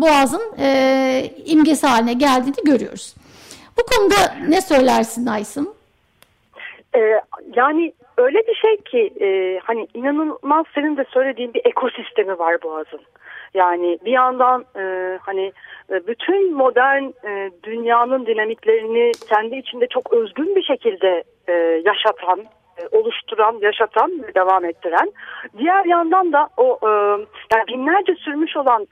Boğaz'ın 0.00 0.42
e, 0.58 1.30
imgesi 1.44 1.86
haline 1.86 2.12
geldiğini 2.12 2.64
görüyoruz. 2.64 3.14
Bu 3.78 3.82
konuda 3.96 4.34
ne 4.48 4.60
söylersin 4.60 5.26
Aysım? 5.26 5.74
Ee, 6.94 7.20
yani 7.56 7.92
öyle 8.18 8.46
bir 8.46 8.54
şey 8.54 8.76
ki 8.76 9.10
e, 9.20 9.60
hani 9.64 9.86
inanılmaz 9.94 10.66
senin 10.74 10.96
de 10.96 11.04
söylediğin 11.10 11.54
bir 11.54 11.62
ekosistemi 11.64 12.38
var 12.38 12.62
Boğaz'ın. 12.62 13.00
Yani 13.54 13.98
bir 14.04 14.12
yandan 14.12 14.64
e, 14.76 15.18
hani 15.22 15.52
e, 15.90 16.06
bütün 16.06 16.54
modern 16.54 17.04
e, 17.04 17.50
dünyanın 17.62 18.26
dinamiklerini 18.26 19.12
kendi 19.28 19.56
içinde 19.56 19.86
çok 19.86 20.12
özgün 20.12 20.56
bir 20.56 20.62
şekilde 20.62 21.24
e, 21.48 21.52
yaşatan, 21.84 22.40
e, 22.78 22.96
oluşturan, 22.96 23.58
yaşatan 23.62 24.22
ve 24.22 24.34
devam 24.34 24.64
ettiren. 24.64 25.12
Diğer 25.58 25.84
yandan 25.84 26.32
da 26.32 26.48
o 26.56 26.78
e, 26.82 26.90
yani 27.52 27.66
binlerce 27.68 28.14
sürmüş 28.14 28.56
olan 28.56 28.86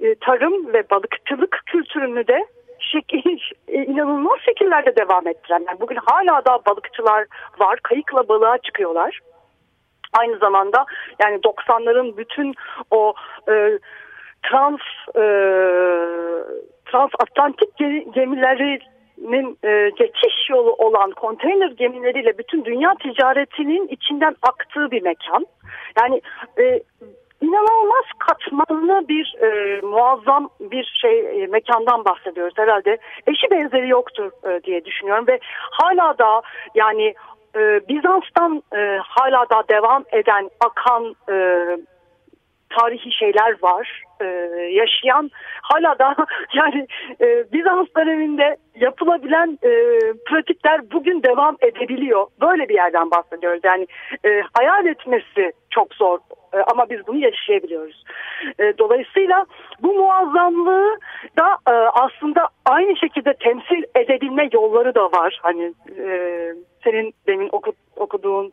e, 0.00 0.14
tarım 0.14 0.72
ve 0.72 0.90
balıkçılık 0.90 1.62
kültürünü 1.66 2.26
de 2.26 2.46
şekil, 2.92 3.38
e, 3.68 3.84
inanılmaz 3.84 4.38
şekillerde 4.44 4.96
devam 4.96 5.26
ettiren. 5.26 5.64
Yani 5.68 5.80
bugün 5.80 5.98
hala 6.06 6.44
da 6.44 6.58
balıkçılar 6.66 7.24
var, 7.58 7.78
kayıkla 7.82 8.28
balığa 8.28 8.58
çıkıyorlar. 8.58 9.20
Aynı 10.12 10.38
zamanda 10.38 10.86
yani 11.22 11.36
90'ların 11.36 12.16
bütün 12.16 12.54
o 12.90 13.14
e, 13.48 13.78
trans 14.42 14.80
e, 15.16 15.24
transatlantik 16.86 17.76
gemileri 18.14 18.78
e, 19.64 19.90
geçiş 19.90 20.50
yolu 20.50 20.72
olan 20.72 21.10
konteyner 21.10 21.70
gemileriyle 21.70 22.38
bütün 22.38 22.64
dünya 22.64 22.94
ticaretinin 22.94 23.88
içinden 23.88 24.36
aktığı 24.42 24.90
bir 24.90 25.02
mekan. 25.02 25.46
Yani 26.00 26.20
e, 26.58 26.80
inanılmaz 27.40 28.04
katmanlı 28.18 29.08
bir 29.08 29.36
e, 29.42 29.80
muazzam 29.80 30.48
bir 30.60 30.94
şey 31.00 31.42
e, 31.42 31.46
mekandan 31.46 32.04
bahsediyoruz 32.04 32.54
herhalde. 32.56 32.98
Eşi 33.26 33.50
benzeri 33.50 33.88
yoktur 33.88 34.30
e, 34.50 34.62
diye 34.64 34.84
düşünüyorum 34.84 35.26
ve 35.26 35.38
hala 35.70 36.18
da 36.18 36.42
yani 36.74 37.14
e, 37.56 37.88
Bizans'tan 37.88 38.62
e, 38.76 38.98
hala 39.02 39.50
da 39.50 39.62
devam 39.68 40.04
eden 40.12 40.50
akan 40.60 41.14
e, 41.30 41.34
tarihi 42.70 43.12
şeyler 43.12 43.62
var. 43.62 44.02
Ee, 44.20 44.24
yaşayan 44.72 45.30
hala 45.62 45.98
da 45.98 46.16
yani 46.54 46.86
e, 47.20 47.52
Bizans 47.52 47.86
döneminde 47.96 48.56
yapılabilen 48.74 49.58
e, 49.62 49.70
pratikler 50.26 50.90
bugün 50.90 51.22
devam 51.22 51.56
edebiliyor. 51.60 52.26
Böyle 52.40 52.68
bir 52.68 52.74
yerden 52.74 53.10
bahsediyoruz. 53.10 53.60
Yani 53.64 53.86
e, 54.24 54.42
hayal 54.52 54.86
etmesi 54.86 55.52
çok 55.70 55.94
zor 55.94 56.18
e, 56.52 56.58
ama 56.58 56.90
biz 56.90 57.06
bunu 57.06 57.18
yaşayabiliyoruz. 57.18 58.04
E, 58.58 58.78
dolayısıyla 58.78 59.46
bu 59.82 59.94
muazzamlığı 59.94 60.98
da 61.38 61.56
e, 61.68 61.74
aslında 61.74 62.48
aynı 62.66 62.96
şekilde 62.96 63.34
temsil 63.34 63.82
edebilme 63.96 64.48
yolları 64.52 64.94
da 64.94 65.04
var. 65.04 65.40
Hani 65.42 65.74
e, 65.98 66.08
senin 66.84 67.14
demin 67.26 67.48
oku, 67.52 67.72
okuduğun 67.96 68.52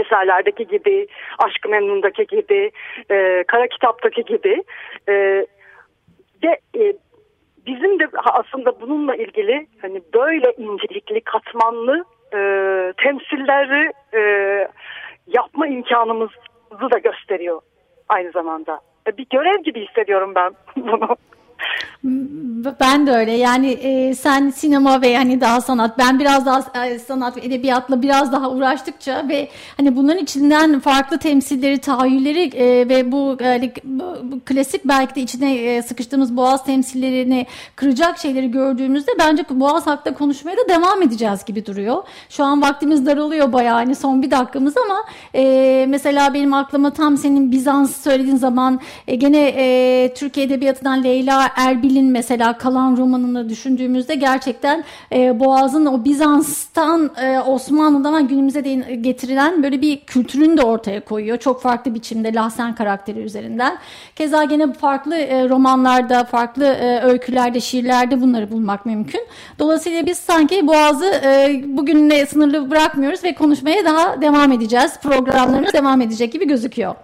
eserlerdeki 0.00 0.66
gibi, 0.66 1.06
Aşk-ı 1.38 1.68
Memnun'daki 1.68 2.26
gibi, 2.26 2.70
e, 3.10 3.44
Kara 3.46 3.66
Kitap'taki 3.66 4.24
gibi 4.24 4.62
e, 5.08 5.12
ve 6.44 6.58
e, 6.78 6.94
bizim 7.66 8.00
de 8.00 8.08
aslında 8.14 8.80
bununla 8.80 9.16
ilgili 9.16 9.66
hani 9.82 10.00
böyle 10.14 10.52
incelikli, 10.52 11.20
katmanlı 11.20 12.04
e, 12.34 12.38
temsilleri 12.96 13.92
e, 14.14 14.20
yapma 15.26 15.66
imkanımızı 15.66 16.90
da 16.92 16.98
gösteriyor 16.98 17.60
aynı 18.08 18.30
zamanda. 18.30 18.80
E, 19.06 19.16
bir 19.16 19.26
görev 19.30 19.62
gibi 19.62 19.86
hissediyorum 19.86 20.32
ben 20.34 20.52
bunu. 20.76 21.16
Ben 22.80 23.06
de 23.06 23.10
öyle 23.12 23.32
yani 23.32 23.70
e, 23.70 24.14
sen 24.14 24.50
sinema 24.50 25.02
ve 25.02 25.16
hani 25.16 25.40
daha 25.40 25.60
sanat 25.60 25.98
ben 25.98 26.18
biraz 26.18 26.46
daha 26.46 26.86
e, 26.86 26.98
sanat 26.98 27.36
ve 27.36 27.40
edebiyatla 27.40 28.02
biraz 28.02 28.32
daha 28.32 28.50
uğraştıkça 28.50 29.28
ve 29.28 29.48
hani 29.76 29.96
bunların 29.96 30.22
içinden 30.22 30.80
farklı 30.80 31.18
temsilleri 31.18 31.78
tahayyülleri 31.78 32.56
e, 32.56 32.88
ve 32.88 33.12
bu, 33.12 33.36
e, 33.40 33.72
bu 34.22 34.40
klasik 34.44 34.84
belki 34.84 35.14
de 35.14 35.20
içine 35.20 35.54
e, 35.54 35.82
sıkıştığımız 35.82 36.36
boğaz 36.36 36.64
temsillerini 36.64 37.46
kıracak 37.76 38.18
şeyleri 38.18 38.50
gördüğümüzde 38.50 39.10
bence 39.18 39.44
boğaz 39.50 39.86
hakkında 39.86 40.14
konuşmaya 40.14 40.56
da 40.56 40.68
devam 40.68 41.02
edeceğiz 41.02 41.44
gibi 41.44 41.66
duruyor. 41.66 42.02
Şu 42.28 42.44
an 42.44 42.62
vaktimiz 42.62 43.06
daralıyor 43.06 43.52
bayağı 43.52 43.74
hani 43.74 43.94
son 43.94 44.22
bir 44.22 44.30
dakikamız 44.30 44.74
ama 44.76 45.04
e, 45.34 45.86
mesela 45.88 46.34
benim 46.34 46.54
aklıma 46.54 46.92
tam 46.92 47.16
senin 47.16 47.52
Bizans 47.52 48.02
söylediğin 48.02 48.36
zaman 48.36 48.80
e, 49.08 49.14
gene 49.14 49.54
e, 49.56 50.14
Türkiye 50.14 50.46
Edebiyatı'ndan 50.46 51.04
Leyla 51.04 51.50
Erbil'in 51.94 52.12
mesela 52.12 52.58
kalan 52.58 52.96
romanını 52.96 53.48
düşündüğümüzde 53.48 54.14
gerçekten 54.14 54.84
e, 55.12 55.40
Boğaz'ın 55.40 55.86
o 55.86 56.04
Bizans'tan 56.04 57.10
e, 57.22 57.38
Osmanlı'dan 57.40 58.28
günümüze 58.28 58.64
de 58.64 58.74
getirilen 58.94 59.62
böyle 59.62 59.80
bir 59.80 60.00
kültürünü 60.00 60.56
de 60.56 60.62
ortaya 60.62 61.04
koyuyor. 61.04 61.38
Çok 61.38 61.62
farklı 61.62 61.94
biçimde 61.94 62.34
Lahsen 62.34 62.74
karakteri 62.74 63.20
üzerinden. 63.20 63.78
Keza 64.16 64.44
gene 64.44 64.72
farklı 64.72 65.16
e, 65.16 65.48
romanlarda, 65.48 66.24
farklı 66.24 66.64
e, 66.64 67.00
öykülerde, 67.00 67.60
şiirlerde 67.60 68.20
bunları 68.20 68.50
bulmak 68.50 68.86
mümkün. 68.86 69.20
Dolayısıyla 69.58 70.06
biz 70.06 70.18
sanki 70.18 70.66
Boğaz'ı 70.66 71.06
e, 71.24 71.62
bugünle 71.66 72.26
sınırlı 72.26 72.70
bırakmıyoruz 72.70 73.24
ve 73.24 73.34
konuşmaya 73.34 73.84
daha 73.84 74.20
devam 74.22 74.52
edeceğiz. 74.52 74.98
Programlarımız 75.02 75.72
devam 75.72 76.00
edecek 76.00 76.32
gibi 76.32 76.48
gözüküyor 76.48 76.94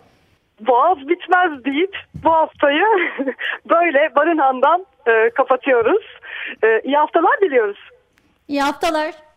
boğaz 0.60 0.98
bitmez 1.08 1.64
deyip 1.64 1.96
bu 2.24 2.32
haftayı 2.32 2.84
böyle 3.70 4.14
Barınhan'dan 4.16 4.86
e, 5.06 5.30
kapatıyoruz. 5.30 6.04
E, 6.62 6.80
iyi 6.84 6.96
haftalar 6.96 7.40
diliyoruz. 7.40 7.78
İyi 8.48 8.62
haftalar. 8.62 9.29